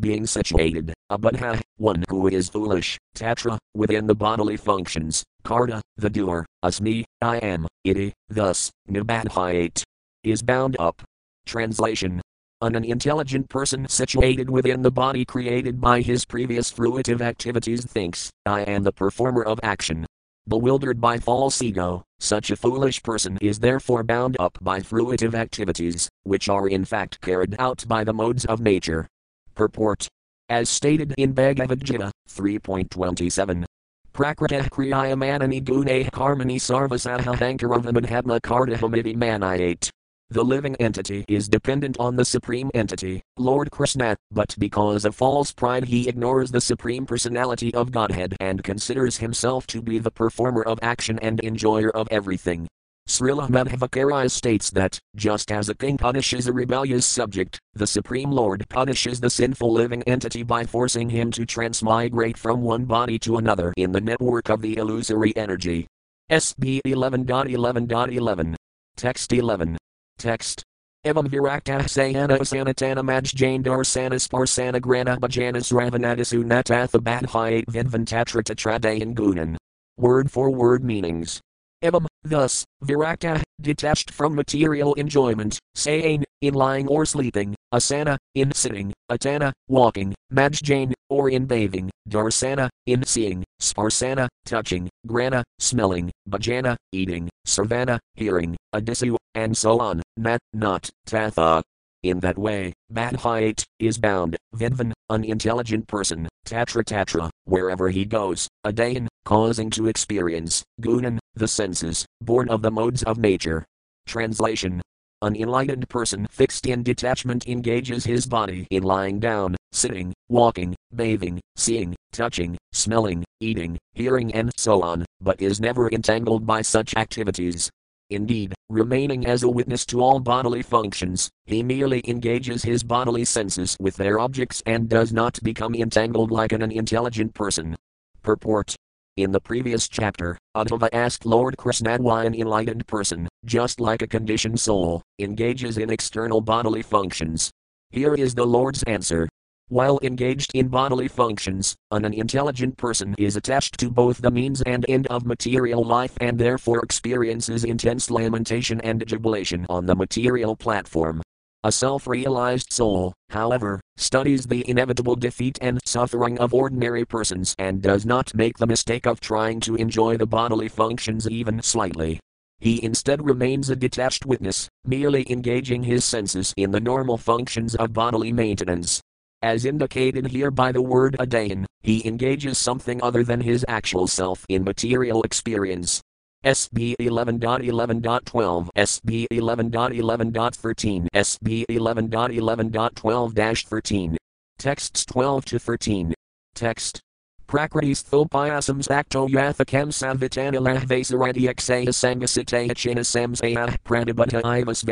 being 0.00 0.26
situated, 0.26 0.92
Abudha, 1.10 1.60
one 1.76 2.02
who 2.08 2.26
is 2.26 2.48
foolish, 2.48 2.98
Tatra, 3.14 3.56
within 3.74 4.08
the 4.08 4.14
bodily 4.14 4.56
functions, 4.56 5.22
Karta, 5.44 5.80
the 5.96 6.10
doer, 6.10 6.44
Asmi, 6.64 7.04
I 7.20 7.36
am, 7.38 7.68
iti, 7.84 8.12
thus, 8.28 8.70
Nibadhyate, 8.90 9.84
is 10.24 10.42
bound 10.42 10.76
up. 10.80 11.02
Translation 11.44 12.20
an 12.62 12.84
intelligent 12.84 13.48
person 13.48 13.88
situated 13.88 14.48
within 14.48 14.82
the 14.82 14.90
body 14.90 15.24
created 15.24 15.80
by 15.80 16.00
his 16.00 16.24
previous 16.24 16.72
fruitive 16.72 17.20
activities 17.20 17.84
thinks, 17.84 18.30
I 18.46 18.62
am 18.62 18.84
the 18.84 18.92
performer 18.92 19.42
of 19.42 19.58
action. 19.62 20.06
Bewildered 20.48 21.00
by 21.00 21.18
false 21.18 21.60
ego, 21.60 22.04
such 22.20 22.50
a 22.50 22.56
foolish 22.56 23.02
person 23.02 23.38
is 23.40 23.58
therefore 23.58 24.02
bound 24.02 24.36
up 24.38 24.58
by 24.60 24.80
fruitive 24.80 25.34
activities, 25.34 26.08
which 26.22 26.48
are 26.48 26.68
in 26.68 26.84
fact 26.84 27.20
carried 27.20 27.56
out 27.58 27.84
by 27.86 28.04
the 28.04 28.12
modes 28.12 28.44
of 28.44 28.60
nature. 28.60 29.06
Purport 29.54 30.08
As 30.48 30.68
stated 30.68 31.14
in 31.18 31.32
Bhagavad 31.32 31.84
Gita 31.84 32.10
3.27. 32.28 33.64
Prakritah 34.12 34.68
kriyamanani 34.68 35.62
gune 35.62 36.10
karmani 36.10 36.56
sarvasaha 36.56 37.34
hankaravamidhatma 37.34 38.40
kartahamiti 38.40 39.16
manayate. 39.16 39.90
The 40.32 40.42
living 40.42 40.76
entity 40.76 41.26
is 41.28 41.46
dependent 41.46 41.98
on 42.00 42.16
the 42.16 42.24
Supreme 42.24 42.70
Entity, 42.72 43.20
Lord 43.36 43.70
Krishna, 43.70 44.16
but 44.30 44.56
because 44.58 45.04
of 45.04 45.14
false 45.14 45.52
pride 45.52 45.84
he 45.84 46.08
ignores 46.08 46.50
the 46.50 46.60
Supreme 46.62 47.04
Personality 47.04 47.74
of 47.74 47.92
Godhead 47.92 48.34
and 48.40 48.64
considers 48.64 49.18
himself 49.18 49.66
to 49.66 49.82
be 49.82 49.98
the 49.98 50.10
performer 50.10 50.62
of 50.62 50.78
action 50.80 51.18
and 51.18 51.38
enjoyer 51.44 51.90
of 51.90 52.08
everything. 52.10 52.66
Srila 53.06 53.50
Madhvacarya 53.50 54.30
states 54.30 54.70
that, 54.70 54.98
just 55.16 55.52
as 55.52 55.68
a 55.68 55.74
king 55.74 55.98
punishes 55.98 56.46
a 56.46 56.52
rebellious 56.54 57.04
subject, 57.04 57.60
the 57.74 57.86
Supreme 57.86 58.30
Lord 58.30 58.66
punishes 58.70 59.20
the 59.20 59.28
sinful 59.28 59.70
living 59.70 60.02
entity 60.04 60.42
by 60.42 60.64
forcing 60.64 61.10
him 61.10 61.30
to 61.32 61.44
transmigrate 61.44 62.38
from 62.38 62.62
one 62.62 62.86
body 62.86 63.18
to 63.18 63.36
another 63.36 63.74
in 63.76 63.92
the 63.92 64.00
network 64.00 64.48
of 64.48 64.62
the 64.62 64.78
illusory 64.78 65.36
energy. 65.36 65.86
SB 66.30 66.80
11.11.11. 66.86 68.54
Text 68.96 69.34
11. 69.34 69.76
Text. 70.18 70.62
Evam 71.04 71.26
Viraktah 71.26 71.82
Sayana 71.82 72.38
Sanatana 72.38 73.02
Majjain 73.02 73.62
Darsana 73.62 74.20
Sparsana 74.20 74.80
Grana 74.80 75.16
Bhajanas 75.16 75.72
Ravanadasu 75.72 76.44
Natatha 76.44 77.00
Badhyate 77.00 77.64
Vidvantatra 77.66 78.42
Tatradayan 78.42 79.14
Gunan. 79.14 79.56
Word 79.96 80.30
for 80.30 80.50
word 80.50 80.84
meanings. 80.84 81.40
Evam, 81.82 82.06
thus, 82.22 82.64
Virakta, 82.84 83.42
detached 83.60 84.12
from 84.12 84.36
material 84.36 84.94
enjoyment, 84.94 85.58
saying, 85.74 86.24
in 86.40 86.54
lying 86.54 86.86
or 86.86 87.04
sleeping, 87.04 87.56
asana, 87.74 88.16
in 88.36 88.52
sitting, 88.52 88.92
atana, 89.10 89.52
walking, 89.66 90.14
majjane, 90.32 90.92
or 91.10 91.28
in 91.28 91.44
bathing, 91.44 91.90
darsana, 92.08 92.68
in 92.86 93.04
seeing, 93.04 93.42
sparsana, 93.60 94.28
touching, 94.44 94.88
grana, 95.06 95.42
smelling, 95.58 96.10
bhajana, 96.28 96.76
eating, 96.92 97.28
sarvana, 97.46 97.98
hearing, 98.14 98.56
adisu, 98.72 99.16
and 99.34 99.56
so 99.56 99.78
on, 99.80 100.02
nat, 100.16 100.40
not, 100.52 100.90
tatha. 101.06 101.62
In 102.02 102.18
that 102.18 102.36
way, 102.36 102.72
Badhyate 102.92 103.64
is 103.78 103.96
bound, 103.96 104.36
Vidvan, 104.56 104.92
unintelligent 105.08 105.86
person, 105.86 106.28
Tatra 106.44 106.82
Tatra, 106.82 107.30
wherever 107.44 107.90
he 107.90 108.04
goes, 108.04 108.48
Adayan, 108.66 109.06
causing 109.24 109.70
to 109.70 109.86
experience, 109.86 110.64
Gunan, 110.80 111.18
the 111.34 111.46
senses, 111.46 112.04
born 112.20 112.48
of 112.48 112.60
the 112.60 112.72
modes 112.72 113.04
of 113.04 113.18
nature. 113.18 113.64
Translation 114.06 114.82
An 115.22 115.36
enlightened 115.36 115.88
person 115.88 116.26
fixed 116.28 116.66
in 116.66 116.82
detachment 116.82 117.46
engages 117.46 118.04
his 118.04 118.26
body 118.26 118.66
in 118.72 118.82
lying 118.82 119.20
down, 119.20 119.54
sitting, 119.70 120.12
walking, 120.28 120.74
bathing, 120.92 121.40
seeing, 121.54 121.94
touching, 122.12 122.58
smelling, 122.72 123.22
eating, 123.38 123.78
hearing, 123.92 124.34
and 124.34 124.50
so 124.56 124.82
on, 124.82 125.04
but 125.20 125.40
is 125.40 125.60
never 125.60 125.88
entangled 125.90 126.44
by 126.44 126.62
such 126.62 126.96
activities. 126.96 127.70
Indeed, 128.12 128.54
remaining 128.68 129.26
as 129.26 129.42
a 129.42 129.48
witness 129.48 129.86
to 129.86 130.00
all 130.00 130.20
bodily 130.20 130.62
functions, 130.62 131.30
he 131.46 131.62
merely 131.62 132.02
engages 132.06 132.62
his 132.62 132.82
bodily 132.82 133.24
senses 133.24 133.76
with 133.80 133.96
their 133.96 134.18
objects 134.18 134.62
and 134.66 134.88
does 134.88 135.12
not 135.12 135.42
become 135.42 135.74
entangled 135.74 136.30
like 136.30 136.52
an 136.52 136.62
unintelligent 136.62 137.34
person. 137.34 137.74
Purport 138.22 138.76
in 139.18 139.30
the 139.30 139.40
previous 139.40 139.88
chapter, 139.88 140.38
Uddhava 140.56 140.88
asked 140.90 141.26
Lord 141.26 141.58
Krishna 141.58 141.98
why 141.98 142.24
an 142.24 142.34
enlightened 142.34 142.86
person, 142.86 143.28
just 143.44 143.78
like 143.78 144.00
a 144.00 144.06
conditioned 144.06 144.58
soul, 144.58 145.02
engages 145.18 145.76
in 145.76 145.90
external 145.90 146.40
bodily 146.40 146.80
functions. 146.80 147.50
Here 147.90 148.14
is 148.14 148.34
the 148.34 148.46
Lord's 148.46 148.82
answer. 148.84 149.28
While 149.72 149.98
engaged 150.02 150.50
in 150.52 150.68
bodily 150.68 151.08
functions, 151.08 151.74
an 151.90 152.04
intelligent 152.04 152.76
person 152.76 153.14
is 153.16 153.36
attached 153.36 153.78
to 153.78 153.88
both 153.88 154.18
the 154.18 154.30
means 154.30 154.60
and 154.60 154.84
end 154.86 155.06
of 155.06 155.24
material 155.24 155.82
life 155.82 156.12
and 156.20 156.38
therefore 156.38 156.80
experiences 156.80 157.64
intense 157.64 158.10
lamentation 158.10 158.82
and 158.82 159.02
jubilation 159.06 159.64
on 159.70 159.86
the 159.86 159.94
material 159.96 160.56
platform. 160.56 161.22
A 161.64 161.72
self 161.72 162.06
realized 162.06 162.70
soul, 162.70 163.14
however, 163.30 163.80
studies 163.96 164.44
the 164.44 164.62
inevitable 164.68 165.16
defeat 165.16 165.58
and 165.62 165.80
suffering 165.86 166.38
of 166.38 166.52
ordinary 166.52 167.06
persons 167.06 167.54
and 167.58 167.80
does 167.80 168.04
not 168.04 168.34
make 168.34 168.58
the 168.58 168.66
mistake 168.66 169.06
of 169.06 169.20
trying 169.20 169.58
to 169.60 169.76
enjoy 169.76 170.18
the 170.18 170.26
bodily 170.26 170.68
functions 170.68 171.26
even 171.26 171.62
slightly. 171.62 172.20
He 172.60 172.84
instead 172.84 173.24
remains 173.24 173.70
a 173.70 173.76
detached 173.76 174.26
witness, 174.26 174.68
merely 174.84 175.24
engaging 175.32 175.84
his 175.84 176.04
senses 176.04 176.52
in 176.58 176.72
the 176.72 176.80
normal 176.80 177.16
functions 177.16 177.74
of 177.74 177.94
bodily 177.94 178.34
maintenance. 178.34 179.00
As 179.42 179.64
indicated 179.64 180.28
here 180.28 180.52
by 180.52 180.70
the 180.70 180.80
word 180.80 181.16
adain, 181.18 181.64
he 181.80 182.06
engages 182.06 182.58
something 182.58 183.02
other 183.02 183.24
than 183.24 183.40
his 183.40 183.64
actual 183.66 184.06
self 184.06 184.46
in 184.48 184.62
material 184.62 185.24
experience. 185.24 186.00
SB 186.44 186.94
11.11.12, 187.00 188.68
SB 188.76 189.26
11.11.13, 189.32 191.08
SB 191.12 191.64
11.11.12 191.68 193.66
13. 193.66 194.16
Texts 194.58 195.04
12 195.06 195.44
to 195.44 195.58
13. 195.58 196.14
Text. 196.54 197.00
Prakritis 197.48 198.04
thopayasams 198.04 198.86
acto 198.88 199.28
yathakam 199.28 199.90
savitanilah 199.90 200.84
vasaradiaksaya 200.86 201.88
sangasitaya 201.88 202.70
chinasamsaya 202.70 203.76
pranibata 203.84 204.40
ivas. 204.44 204.84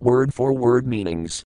Word 0.00 0.34
for 0.34 0.52
word 0.52 0.86
meanings. 0.86 1.44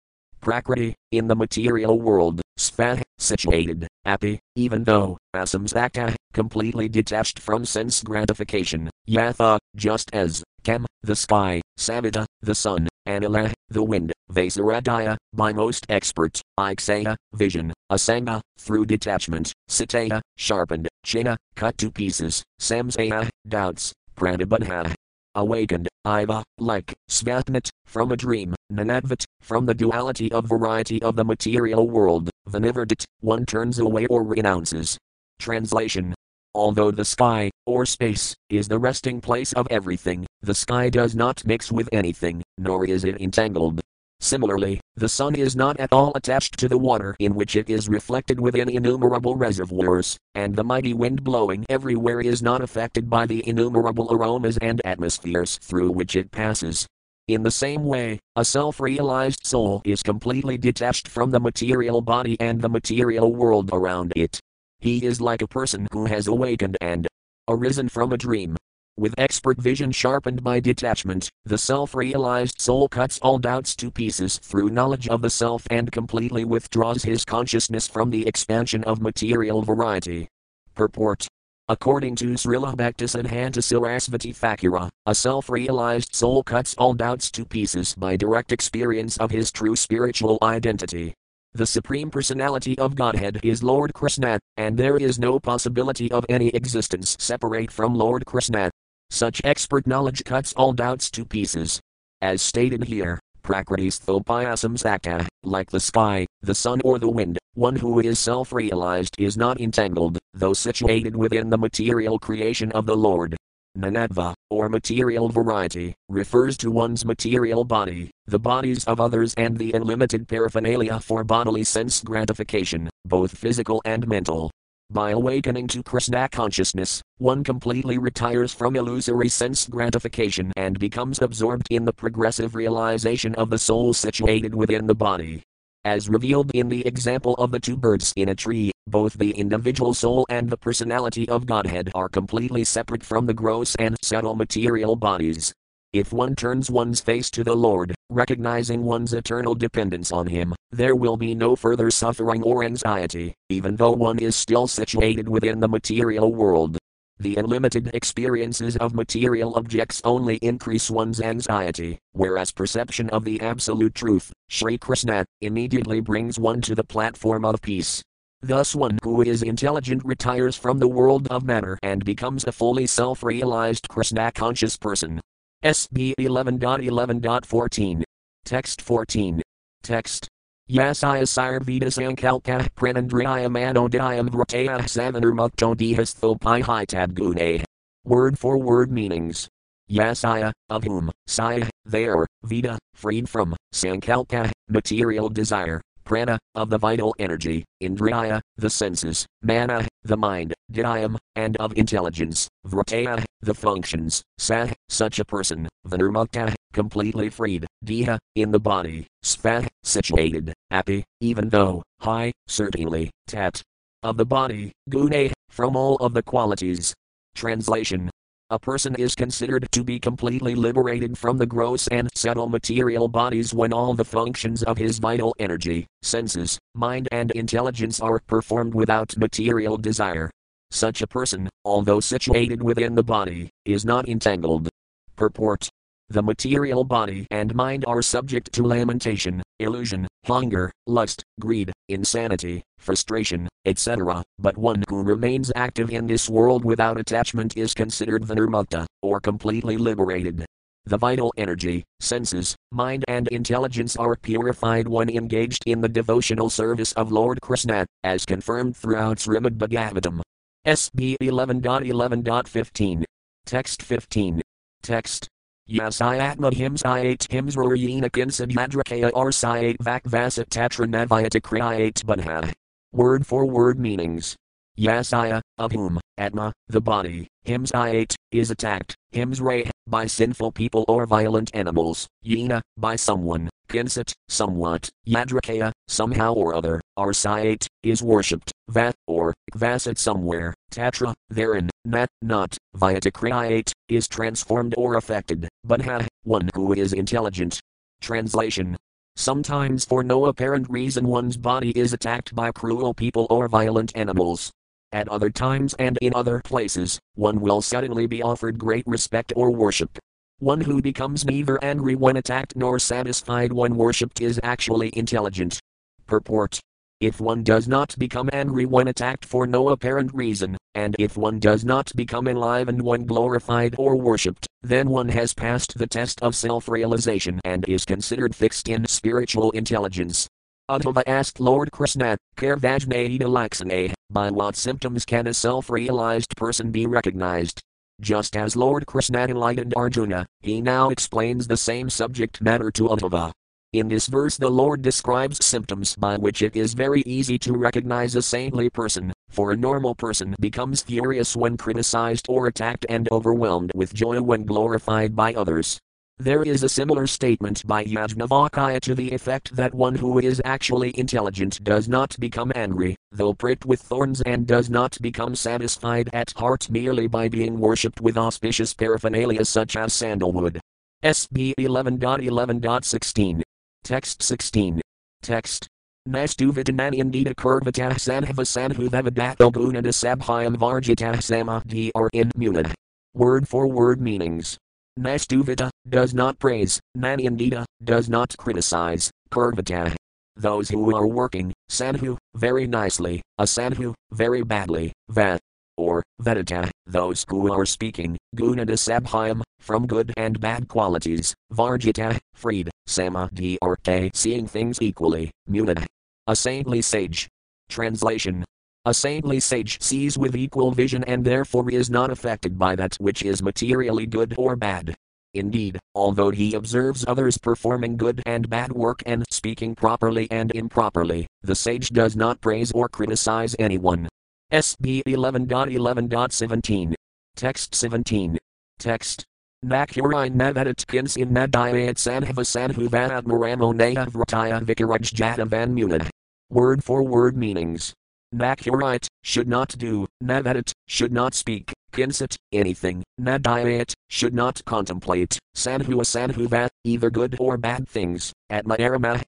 Prakriti, 0.46 0.94
in 1.10 1.26
the 1.26 1.34
material 1.34 2.00
world, 2.00 2.40
Svat, 2.56 3.02
situated, 3.18 3.88
happy, 4.04 4.38
even 4.54 4.84
though, 4.84 5.18
asamsakta, 5.34 6.14
completely 6.32 6.88
detached 6.88 7.40
from 7.40 7.64
sense 7.64 8.00
gratification, 8.04 8.88
yatha, 9.08 9.58
just 9.74 10.08
as, 10.12 10.44
kam, 10.62 10.86
the 11.02 11.16
sky, 11.16 11.60
savita, 11.76 12.24
the 12.42 12.54
sun, 12.54 12.86
anila, 13.08 13.52
the 13.70 13.82
wind, 13.82 14.12
vasaradaya, 14.30 15.16
by 15.32 15.52
most 15.52 15.84
expert, 15.88 16.40
iksaya, 16.60 17.16
vision, 17.34 17.72
asanga, 17.90 18.40
through 18.56 18.86
detachment, 18.86 19.52
sitaya, 19.68 20.20
sharpened, 20.36 20.86
china, 21.04 21.36
cut 21.56 21.76
to 21.76 21.90
pieces, 21.90 22.44
samsaya, 22.60 23.28
doubts, 23.48 23.92
pranibadha, 24.16 24.94
awakened, 25.34 25.88
Iva, 26.06 26.44
like, 26.58 26.94
Svatnat, 27.10 27.68
from 27.84 28.12
a 28.12 28.16
dream, 28.16 28.54
Nanadvat, 28.72 29.24
from 29.40 29.66
the 29.66 29.74
duality 29.74 30.30
of 30.30 30.48
variety 30.48 31.02
of 31.02 31.16
the 31.16 31.24
material 31.24 31.88
world, 31.88 32.30
Vanivardit, 32.48 33.04
one 33.20 33.44
turns 33.44 33.80
away 33.80 34.06
or 34.06 34.22
renounces. 34.22 34.96
Translation 35.40 36.14
Although 36.54 36.92
the 36.92 37.04
sky, 37.04 37.50
or 37.66 37.84
space, 37.84 38.34
is 38.48 38.68
the 38.68 38.78
resting 38.78 39.20
place 39.20 39.52
of 39.54 39.66
everything, 39.68 40.26
the 40.42 40.54
sky 40.54 40.88
does 40.88 41.16
not 41.16 41.44
mix 41.44 41.72
with 41.72 41.88
anything, 41.92 42.40
nor 42.56 42.86
is 42.86 43.04
it 43.04 43.20
entangled. 43.20 43.80
Similarly, 44.26 44.80
the 44.96 45.08
sun 45.08 45.36
is 45.36 45.54
not 45.54 45.78
at 45.78 45.92
all 45.92 46.10
attached 46.16 46.58
to 46.58 46.68
the 46.68 46.78
water 46.78 47.14
in 47.20 47.36
which 47.36 47.54
it 47.54 47.70
is 47.70 47.88
reflected 47.88 48.40
within 48.40 48.68
innumerable 48.68 49.36
reservoirs, 49.36 50.16
and 50.34 50.56
the 50.56 50.64
mighty 50.64 50.94
wind 50.94 51.22
blowing 51.22 51.64
everywhere 51.68 52.20
is 52.20 52.42
not 52.42 52.60
affected 52.60 53.08
by 53.08 53.26
the 53.26 53.46
innumerable 53.46 54.12
aromas 54.12 54.58
and 54.58 54.80
atmospheres 54.84 55.58
through 55.58 55.92
which 55.92 56.16
it 56.16 56.32
passes. 56.32 56.88
In 57.28 57.44
the 57.44 57.52
same 57.52 57.84
way, 57.84 58.18
a 58.34 58.44
self 58.44 58.80
realized 58.80 59.46
soul 59.46 59.82
is 59.84 60.02
completely 60.02 60.58
detached 60.58 61.06
from 61.06 61.30
the 61.30 61.38
material 61.38 62.00
body 62.00 62.36
and 62.40 62.60
the 62.60 62.68
material 62.68 63.32
world 63.32 63.70
around 63.72 64.12
it. 64.16 64.40
He 64.80 65.04
is 65.04 65.20
like 65.20 65.42
a 65.42 65.46
person 65.46 65.86
who 65.92 66.06
has 66.06 66.26
awakened 66.26 66.76
and 66.80 67.06
arisen 67.48 67.88
from 67.88 68.12
a 68.12 68.16
dream, 68.16 68.56
with 68.98 69.14
expert 69.18 69.58
vision 69.58 69.92
sharpened 69.92 70.42
by 70.42 70.58
detachment, 70.58 71.30
the 71.44 71.58
self 71.58 71.94
realized 71.94 72.60
soul 72.60 72.88
cuts 72.88 73.18
all 73.18 73.38
doubts 73.38 73.76
to 73.76 73.90
pieces 73.90 74.38
through 74.38 74.70
knowledge 74.70 75.06
of 75.08 75.20
the 75.20 75.28
self 75.28 75.66
and 75.70 75.92
completely 75.92 76.44
withdraws 76.44 77.02
his 77.02 77.24
consciousness 77.24 77.86
from 77.86 78.10
the 78.10 78.26
expansion 78.26 78.82
of 78.84 79.02
material 79.02 79.62
variety. 79.62 80.28
Purport 80.74 81.26
According 81.68 82.14
to 82.16 82.34
Srila 82.34 82.76
Bhaktisiddhanta 82.76 83.58
Sarasvati 83.58 84.34
Thakura, 84.34 84.88
a 85.04 85.14
self 85.14 85.50
realized 85.50 86.14
soul 86.14 86.42
cuts 86.42 86.74
all 86.78 86.94
doubts 86.94 87.30
to 87.32 87.44
pieces 87.44 87.94
by 87.94 88.16
direct 88.16 88.52
experience 88.52 89.16
of 89.18 89.30
his 89.30 89.50
true 89.52 89.76
spiritual 89.76 90.38
identity. 90.42 91.12
The 91.54 91.66
Supreme 91.66 92.10
Personality 92.10 92.78
of 92.78 92.94
Godhead 92.94 93.40
is 93.42 93.62
Lord 93.62 93.94
Krishna, 93.94 94.38
and 94.56 94.76
there 94.76 94.96
is 94.96 95.18
no 95.18 95.40
possibility 95.40 96.10
of 96.12 96.24
any 96.28 96.48
existence 96.48 97.16
separate 97.18 97.72
from 97.72 97.94
Lord 97.94 98.24
Krishna. 98.26 98.70
Such 99.10 99.40
expert 99.44 99.86
knowledge 99.86 100.24
cuts 100.24 100.52
all 100.54 100.72
doubts 100.72 101.10
to 101.12 101.24
pieces. 101.24 101.80
As 102.20 102.42
stated 102.42 102.84
here, 102.84 103.20
Prakritis 103.42 104.00
thopayasam 104.00 104.78
sakta, 104.78 105.20
uh, 105.20 105.24
like 105.44 105.70
the 105.70 105.80
sky, 105.80 106.26
the 106.42 106.54
sun, 106.54 106.80
or 106.84 106.98
the 106.98 107.08
wind, 107.08 107.38
one 107.54 107.76
who 107.76 108.00
is 108.00 108.18
self 108.18 108.52
realized 108.52 109.14
is 109.18 109.36
not 109.36 109.60
entangled, 109.60 110.18
though 110.34 110.52
situated 110.52 111.14
within 111.14 111.48
the 111.48 111.58
material 111.58 112.18
creation 112.18 112.72
of 112.72 112.86
the 112.86 112.96
Lord. 112.96 113.36
Nanadva, 113.78 114.34
or 114.50 114.68
material 114.68 115.28
variety, 115.28 115.94
refers 116.08 116.56
to 116.56 116.70
one's 116.70 117.04
material 117.04 117.62
body, 117.62 118.10
the 118.26 118.38
bodies 118.38 118.84
of 118.86 119.00
others, 119.00 119.34
and 119.36 119.56
the 119.56 119.72
unlimited 119.72 120.26
paraphernalia 120.26 120.98
for 120.98 121.22
bodily 121.22 121.62
sense 121.62 122.02
gratification, 122.02 122.90
both 123.04 123.36
physical 123.36 123.80
and 123.84 124.08
mental. 124.08 124.50
By 124.90 125.10
awakening 125.10 125.66
to 125.68 125.82
Krishna 125.82 126.28
consciousness, 126.28 127.02
one 127.18 127.42
completely 127.42 127.98
retires 127.98 128.54
from 128.54 128.76
illusory 128.76 129.28
sense 129.28 129.66
gratification 129.66 130.52
and 130.56 130.78
becomes 130.78 131.20
absorbed 131.20 131.66
in 131.70 131.84
the 131.84 131.92
progressive 131.92 132.54
realization 132.54 133.34
of 133.34 133.50
the 133.50 133.58
soul 133.58 133.92
situated 133.92 134.54
within 134.54 134.86
the 134.86 134.94
body. 134.94 135.42
As 135.84 136.08
revealed 136.08 136.52
in 136.54 136.68
the 136.68 136.86
example 136.86 137.34
of 137.34 137.50
the 137.50 137.58
two 137.58 137.76
birds 137.76 138.12
in 138.16 138.28
a 138.28 138.34
tree, 138.34 138.70
both 138.86 139.14
the 139.14 139.32
individual 139.32 139.92
soul 139.92 140.24
and 140.28 140.48
the 140.48 140.56
personality 140.56 141.28
of 141.28 141.46
Godhead 141.46 141.90
are 141.94 142.08
completely 142.08 142.62
separate 142.62 143.02
from 143.02 143.26
the 143.26 143.34
gross 143.34 143.74
and 143.80 143.96
subtle 144.02 144.36
material 144.36 144.94
bodies. 144.94 145.52
If 145.96 146.12
one 146.12 146.36
turns 146.36 146.70
one's 146.70 147.00
face 147.00 147.30
to 147.30 147.42
the 147.42 147.54
Lord, 147.54 147.94
recognizing 148.10 148.84
one's 148.84 149.14
eternal 149.14 149.54
dependence 149.54 150.12
on 150.12 150.26
Him, 150.26 150.54
there 150.70 150.94
will 150.94 151.16
be 151.16 151.34
no 151.34 151.56
further 151.56 151.90
suffering 151.90 152.42
or 152.42 152.64
anxiety, 152.64 153.34
even 153.48 153.76
though 153.76 153.92
one 153.92 154.18
is 154.18 154.36
still 154.36 154.66
situated 154.66 155.26
within 155.26 155.58
the 155.58 155.68
material 155.68 156.34
world. 156.34 156.76
The 157.18 157.36
unlimited 157.36 157.92
experiences 157.94 158.76
of 158.76 158.94
material 158.94 159.54
objects 159.54 160.02
only 160.04 160.36
increase 160.42 160.90
one's 160.90 161.18
anxiety, 161.18 161.98
whereas 162.12 162.52
perception 162.52 163.08
of 163.08 163.24
the 163.24 163.40
absolute 163.40 163.94
truth, 163.94 164.34
Sri 164.50 164.76
Krishna, 164.76 165.24
immediately 165.40 166.00
brings 166.00 166.38
one 166.38 166.60
to 166.60 166.74
the 166.74 166.84
platform 166.84 167.46
of 167.46 167.62
peace. 167.62 168.02
Thus, 168.42 168.74
one 168.74 168.98
who 169.02 169.22
is 169.22 169.42
intelligent 169.42 170.04
retires 170.04 170.56
from 170.56 170.78
the 170.78 170.88
world 170.88 171.26
of 171.28 171.42
matter 171.42 171.78
and 171.82 172.04
becomes 172.04 172.44
a 172.44 172.52
fully 172.52 172.86
self 172.86 173.22
realized 173.22 173.88
Krishna 173.88 174.30
conscious 174.30 174.76
person. 174.76 175.22
SB 175.66 176.14
11.11.14. 176.20 178.04
Text 178.44 178.80
14. 178.80 179.42
Text. 179.82 180.28
Yasaya 180.70 181.24
Sirvita 181.24 181.88
Sankalka 181.90 182.68
Pranandriya 182.76 183.50
Manodayam 183.50 184.28
Vrataya 184.28 184.78
Savanarmukto 184.82 185.74
Dihasthopai 185.74 186.62
Hitab 186.62 187.14
Gune. 187.14 187.64
Word 188.04 188.38
for 188.38 188.58
word 188.58 188.92
meanings. 188.92 189.48
Yasaya, 189.90 190.52
of 190.70 190.84
whom, 190.84 191.10
Saya, 191.26 191.68
there, 191.84 192.24
Vita, 192.44 192.78
freed 192.94 193.28
from, 193.28 193.56
Sankalka, 193.74 194.52
material 194.68 195.28
desire, 195.28 195.80
prana, 196.04 196.38
of 196.54 196.70
the 196.70 196.78
vital 196.78 197.12
energy, 197.18 197.64
indriya, 197.82 198.40
the 198.56 198.70
senses, 198.70 199.26
mana, 199.42 199.86
the 200.06 200.16
mind, 200.16 200.54
dhyayam, 200.72 201.16
and 201.34 201.56
of 201.56 201.76
intelligence, 201.76 202.48
vrataya, 202.66 203.24
the 203.40 203.54
functions, 203.54 204.22
sah, 204.38 204.68
such 204.88 205.18
a 205.18 205.24
person, 205.24 205.68
vinirmukta, 205.86 206.54
completely 206.72 207.28
freed, 207.28 207.66
diha, 207.84 208.18
in 208.34 208.50
the 208.50 208.60
body, 208.60 209.06
sva, 209.24 209.66
situated, 209.82 210.52
happy, 210.70 211.04
even 211.20 211.48
though, 211.48 211.82
high, 212.00 212.32
certainly, 212.46 213.10
tat, 213.26 213.62
of 214.02 214.16
the 214.16 214.26
body, 214.26 214.72
gune, 214.90 215.32
from 215.48 215.76
all 215.76 215.96
of 215.96 216.14
the 216.14 216.22
qualities. 216.22 216.94
Translation 217.34 218.10
a 218.50 218.58
person 218.58 218.94
is 218.94 219.16
considered 219.16 219.66
to 219.72 219.82
be 219.82 219.98
completely 219.98 220.54
liberated 220.54 221.18
from 221.18 221.36
the 221.36 221.46
gross 221.46 221.88
and 221.88 222.08
subtle 222.14 222.48
material 222.48 223.08
bodies 223.08 223.52
when 223.52 223.72
all 223.72 223.92
the 223.92 224.04
functions 224.04 224.62
of 224.62 224.78
his 224.78 224.98
vital 224.98 225.34
energy, 225.40 225.86
senses, 226.02 226.58
mind, 226.74 227.08
and 227.10 227.32
intelligence 227.32 228.00
are 228.00 228.20
performed 228.20 228.72
without 228.72 229.16
material 229.16 229.76
desire. 229.76 230.30
Such 230.70 231.02
a 231.02 231.06
person, 231.06 231.48
although 231.64 232.00
situated 232.00 232.62
within 232.62 232.94
the 232.94 233.02
body, 233.02 233.50
is 233.64 233.84
not 233.84 234.08
entangled. 234.08 234.68
Purport 235.16 235.68
the 236.08 236.22
material 236.22 236.84
body 236.84 237.26
and 237.32 237.52
mind 237.52 237.84
are 237.84 238.00
subject 238.00 238.52
to 238.52 238.62
lamentation, 238.62 239.42
illusion, 239.58 240.06
hunger, 240.24 240.70
lust, 240.86 241.24
greed, 241.40 241.72
insanity, 241.88 242.62
frustration, 242.78 243.48
etc., 243.66 244.22
but 244.38 244.56
one 244.56 244.82
who 244.88 245.02
remains 245.02 245.52
active 245.54 245.90
in 245.90 246.06
this 246.06 246.30
world 246.30 246.64
without 246.64 246.98
attachment 246.98 247.56
is 247.56 247.74
considered 247.74 248.22
vinirmukta, 248.22 248.86
or 249.02 249.20
completely 249.20 249.76
liberated. 249.76 250.46
the 250.86 250.96
vital 250.96 251.32
energy, 251.36 251.84
senses, 251.98 252.54
mind, 252.70 253.04
and 253.08 253.26
intelligence 253.28 253.96
are 253.96 254.14
purified 254.14 254.86
when 254.86 255.10
engaged 255.10 255.64
in 255.66 255.80
the 255.80 255.88
devotional 255.88 256.48
service 256.48 256.92
of 256.92 257.10
Lord 257.10 257.40
Krishna, 257.40 257.86
as 258.04 258.24
confirmed 258.24 258.76
throughout 258.76 259.18
Srimad 259.18 259.58
Bhagavatam. 259.58 260.20
SB 260.64 261.16
11.11.15. 261.20 263.04
Text 263.44 263.82
15. 263.82 264.40
Text. 264.82 265.28
Yasayatma 265.68 266.52
himsayat 266.52 267.26
himsrayena 267.26 268.08
kinsadhadrakaya 268.10 269.10
arsayat 269.10 269.76
vakvasat 269.78 270.46
tatranavayata 270.46 271.40
kriyayat 271.40 272.04
bunha. 272.04 272.52
Word 272.92 273.26
for 273.26 273.44
word 273.44 273.78
meanings. 273.78 274.36
Yasaya, 274.78 275.40
of 275.58 275.72
whom, 275.72 275.98
Atma, 276.18 276.52
the 276.68 276.80
body, 276.80 277.26
himsayat, 277.46 278.14
is 278.30 278.50
attacked, 278.50 278.94
himsray, 279.12 279.70
by 279.86 280.06
sinful 280.06 280.52
people 280.52 280.84
or 280.86 281.06
violent 281.06 281.50
animals, 281.54 282.06
yena, 282.24 282.60
by 282.76 282.94
someone, 282.94 283.48
kinsat, 283.68 284.12
somewhat, 284.28 284.88
yadrakaya, 285.06 285.72
somehow 285.88 286.32
or 286.34 286.54
other, 286.54 286.80
arsayat, 286.98 287.66
is 287.82 288.02
worshipped, 288.02 288.52
vat, 288.68 288.94
or, 289.06 289.34
kvasat 289.52 289.98
somewhere, 289.98 290.54
tatra, 290.70 291.14
therein, 291.28 291.68
nat, 291.84 292.08
not, 292.22 292.56
vyatakriyate, 292.76 293.72
is 293.88 294.06
transformed 294.06 294.74
or 294.76 294.96
affected, 294.96 295.48
but 295.64 295.80
ha, 295.80 296.06
one 296.22 296.48
who 296.54 296.72
is 296.72 296.92
intelligent. 296.92 297.58
Translation 298.00 298.76
Sometimes, 299.18 299.86
for 299.86 300.04
no 300.04 300.26
apparent 300.26 300.68
reason, 300.68 301.06
one's 301.06 301.38
body 301.38 301.70
is 301.70 301.94
attacked 301.94 302.34
by 302.34 302.52
cruel 302.52 302.92
people 302.92 303.26
or 303.30 303.48
violent 303.48 303.96
animals. 303.96 304.52
At 304.92 305.08
other 305.08 305.30
times 305.30 305.74
and 305.78 305.96
in 306.02 306.14
other 306.14 306.42
places, 306.44 307.00
one 307.14 307.40
will 307.40 307.62
suddenly 307.62 308.06
be 308.06 308.22
offered 308.22 308.58
great 308.58 308.86
respect 308.86 309.32
or 309.34 309.50
worship. 309.50 309.98
One 310.38 310.60
who 310.60 310.82
becomes 310.82 311.24
neither 311.24 311.58
angry 311.64 311.94
when 311.94 312.18
attacked 312.18 312.56
nor 312.56 312.78
satisfied 312.78 313.54
when 313.54 313.76
worshipped 313.76 314.20
is 314.20 314.38
actually 314.42 314.90
intelligent. 314.96 315.60
Purport 316.06 316.60
if 317.00 317.20
one 317.20 317.42
does 317.42 317.68
not 317.68 317.94
become 317.98 318.30
angry 318.32 318.64
when 318.64 318.88
attacked 318.88 319.24
for 319.24 319.46
no 319.46 319.68
apparent 319.68 320.14
reason, 320.14 320.56
and 320.74 320.96
if 320.98 321.16
one 321.16 321.38
does 321.38 321.64
not 321.64 321.94
become 321.94 322.26
enlivened 322.26 322.80
when 322.80 323.04
glorified 323.04 323.74
or 323.78 323.96
worshipped, 323.96 324.46
then 324.62 324.88
one 324.88 325.08
has 325.08 325.34
passed 325.34 325.76
the 325.76 325.86
test 325.86 326.22
of 326.22 326.34
self 326.34 326.68
realization 326.68 327.40
and 327.44 327.68
is 327.68 327.84
considered 327.84 328.34
fixed 328.34 328.68
in 328.68 328.86
spiritual 328.86 329.50
intelligence. 329.50 330.26
Uddhava 330.70 331.02
asked 331.06 331.38
Lord 331.38 331.70
Krishna, 331.70 332.16
Karvajnaida 332.36 333.20
Laksane, 333.20 333.92
by 334.10 334.30
what 334.30 334.56
symptoms 334.56 335.04
can 335.04 335.26
a 335.26 335.34
self 335.34 335.70
realized 335.70 336.34
person 336.36 336.70
be 336.70 336.86
recognized? 336.86 337.60
Just 338.00 338.36
as 338.36 338.56
Lord 338.56 338.86
Krishna 338.86 339.20
enlightened 339.20 339.74
Arjuna, 339.76 340.26
he 340.40 340.60
now 340.60 340.90
explains 340.90 341.46
the 341.46 341.56
same 341.56 341.88
subject 341.88 342.40
matter 342.40 342.70
to 342.72 342.88
Uddhava. 342.88 343.32
In 343.76 343.88
this 343.88 344.06
verse, 344.06 344.38
the 344.38 344.48
Lord 344.48 344.80
describes 344.80 345.44
symptoms 345.44 345.96
by 345.96 346.16
which 346.16 346.40
it 346.40 346.56
is 346.56 346.72
very 346.72 347.02
easy 347.02 347.38
to 347.40 347.52
recognize 347.52 348.16
a 348.16 348.22
saintly 348.22 348.70
person, 348.70 349.12
for 349.28 349.52
a 349.52 349.56
normal 349.56 349.94
person 349.94 350.34
becomes 350.40 350.80
furious 350.80 351.36
when 351.36 351.58
criticized 351.58 352.24
or 352.26 352.46
attacked 352.46 352.86
and 352.88 353.06
overwhelmed 353.12 353.72
with 353.74 353.92
joy 353.92 354.22
when 354.22 354.46
glorified 354.46 355.14
by 355.14 355.34
others. 355.34 355.78
There 356.16 356.42
is 356.42 356.62
a 356.62 356.70
similar 356.70 357.06
statement 357.06 357.66
by 357.66 357.84
Yajnavalkya 357.84 358.80
to 358.80 358.94
the 358.94 359.12
effect 359.12 359.54
that 359.56 359.74
one 359.74 359.96
who 359.96 360.20
is 360.20 360.40
actually 360.46 360.98
intelligent 360.98 361.62
does 361.62 361.86
not 361.86 362.18
become 362.18 362.52
angry, 362.54 362.96
though 363.12 363.34
pricked 363.34 363.66
with 363.66 363.82
thorns, 363.82 364.22
and 364.22 364.46
does 364.46 364.70
not 364.70 364.96
become 365.02 365.34
satisfied 365.34 366.08
at 366.14 366.32
heart 366.34 366.70
merely 366.70 367.08
by 367.08 367.28
being 367.28 367.60
worshipped 367.60 368.00
with 368.00 368.16
auspicious 368.16 368.72
paraphernalia 368.72 369.44
such 369.44 369.76
as 369.76 369.92
sandalwood. 369.92 370.62
SB 371.04 371.52
11.11.16 371.58 373.42
Text 373.86 374.20
16. 374.20 374.80
Text. 375.22 375.68
Nastu 376.08 376.50
Nastuvitananyandita 376.50 377.36
kurvatah 377.36 377.94
sanhava 377.94 378.42
sanhuvavadato 378.42 379.52
gunada 379.52 379.92
sabhyam 379.94 380.56
varjitah 380.56 381.22
samadhi 381.22 381.92
are 381.94 382.10
in 382.12 382.32
munad. 382.36 382.72
Word 383.14 383.46
for 383.46 383.68
word 383.68 384.00
meanings. 384.00 384.58
Nastuvita, 384.98 385.70
does 385.88 386.14
not 386.14 386.36
praise, 386.40 386.80
Nanyandita, 386.98 387.64
does 387.84 388.08
not 388.08 388.36
criticize, 388.36 389.08
Kurvata. 389.30 389.94
Those 390.34 390.68
who 390.68 390.92
are 390.96 391.06
working, 391.06 391.52
Sanhu, 391.70 392.16
very 392.34 392.66
nicely, 392.66 393.22
a 393.38 393.44
Sandhu, 393.44 393.94
very 394.10 394.42
badly, 394.42 394.92
Vat, 395.10 395.38
or 395.76 396.02
Vedata, 396.20 396.70
those 396.86 397.24
who 397.28 397.52
are 397.52 397.64
speaking, 397.64 398.16
Gunada 398.36 398.76
Sabhyam, 398.76 399.42
from 399.58 399.86
good 399.86 400.12
and 400.16 400.38
bad 400.38 400.68
qualities, 400.68 401.34
Varjita, 401.52 402.18
freed, 402.34 402.70
Samadhi 402.86 403.58
or 403.62 403.76
K, 403.76 404.10
seeing 404.14 404.46
things 404.46 404.80
equally, 404.80 405.30
Munad. 405.50 405.84
A 406.26 406.36
saintly 406.36 406.82
sage. 406.82 407.28
Translation 407.68 408.44
a 408.86 408.94
saintly 408.94 409.40
sage 409.40 409.82
sees 409.82 410.16
with 410.16 410.36
equal 410.36 410.70
vision 410.70 411.02
and 411.08 411.24
therefore 411.24 411.68
is 411.68 411.90
not 411.90 412.08
affected 412.08 412.56
by 412.56 412.76
that 412.76 412.94
which 413.00 413.24
is 413.24 413.42
materially 413.42 414.06
good 414.06 414.32
or 414.38 414.54
bad. 414.54 414.94
Indeed, 415.34 415.80
although 415.96 416.30
he 416.30 416.54
observes 416.54 417.04
others 417.08 417.36
performing 417.36 417.96
good 417.96 418.22
and 418.26 418.48
bad 418.48 418.70
work 418.70 419.02
and 419.04 419.24
speaking 419.28 419.74
properly 419.74 420.28
and 420.30 420.54
improperly, 420.54 421.26
the 421.42 421.56
sage 421.56 421.90
does 421.90 422.14
not 422.14 422.40
praise 422.40 422.70
or 422.70 422.88
criticize 422.88 423.56
anyone. 423.58 424.08
SB 424.52 425.02
11.11.17. 425.04 426.94
Text 427.36 427.74
17. 427.74 428.38
Text. 428.78 429.26
Nakurine 429.62 430.34
Navadatkins 430.36 431.18
in 431.18 431.28
Nadayat 431.32 431.96
Sanhava 431.96 432.46
Sanhuvanat 432.46 433.24
Maramonaya 433.24 434.08
Vrataya 434.08 434.62
Vikaraj 434.62 435.12
Jatavan 435.12 435.74
Munad. 435.74 436.08
Word 436.48 436.82
for 436.82 437.02
word 437.02 437.36
meanings. 437.36 437.92
Nakurite, 438.34 439.06
should 439.22 439.48
not 439.48 439.76
do, 439.76 440.06
Navadat, 440.24 440.72
should 440.88 441.12
not 441.12 441.34
speak, 441.34 441.74
Kinsit, 441.92 442.36
anything, 442.52 443.02
Nadayat, 443.20 443.92
should 444.08 444.34
not 444.34 444.62
contemplate, 444.64 445.38
Sanhu 445.54 446.00
Sanhuvat, 446.00 446.68
either 446.84 447.10
good 447.10 447.36
or 447.38 447.56
bad 447.56 447.86
things, 447.86 448.32
Atma 448.50 448.76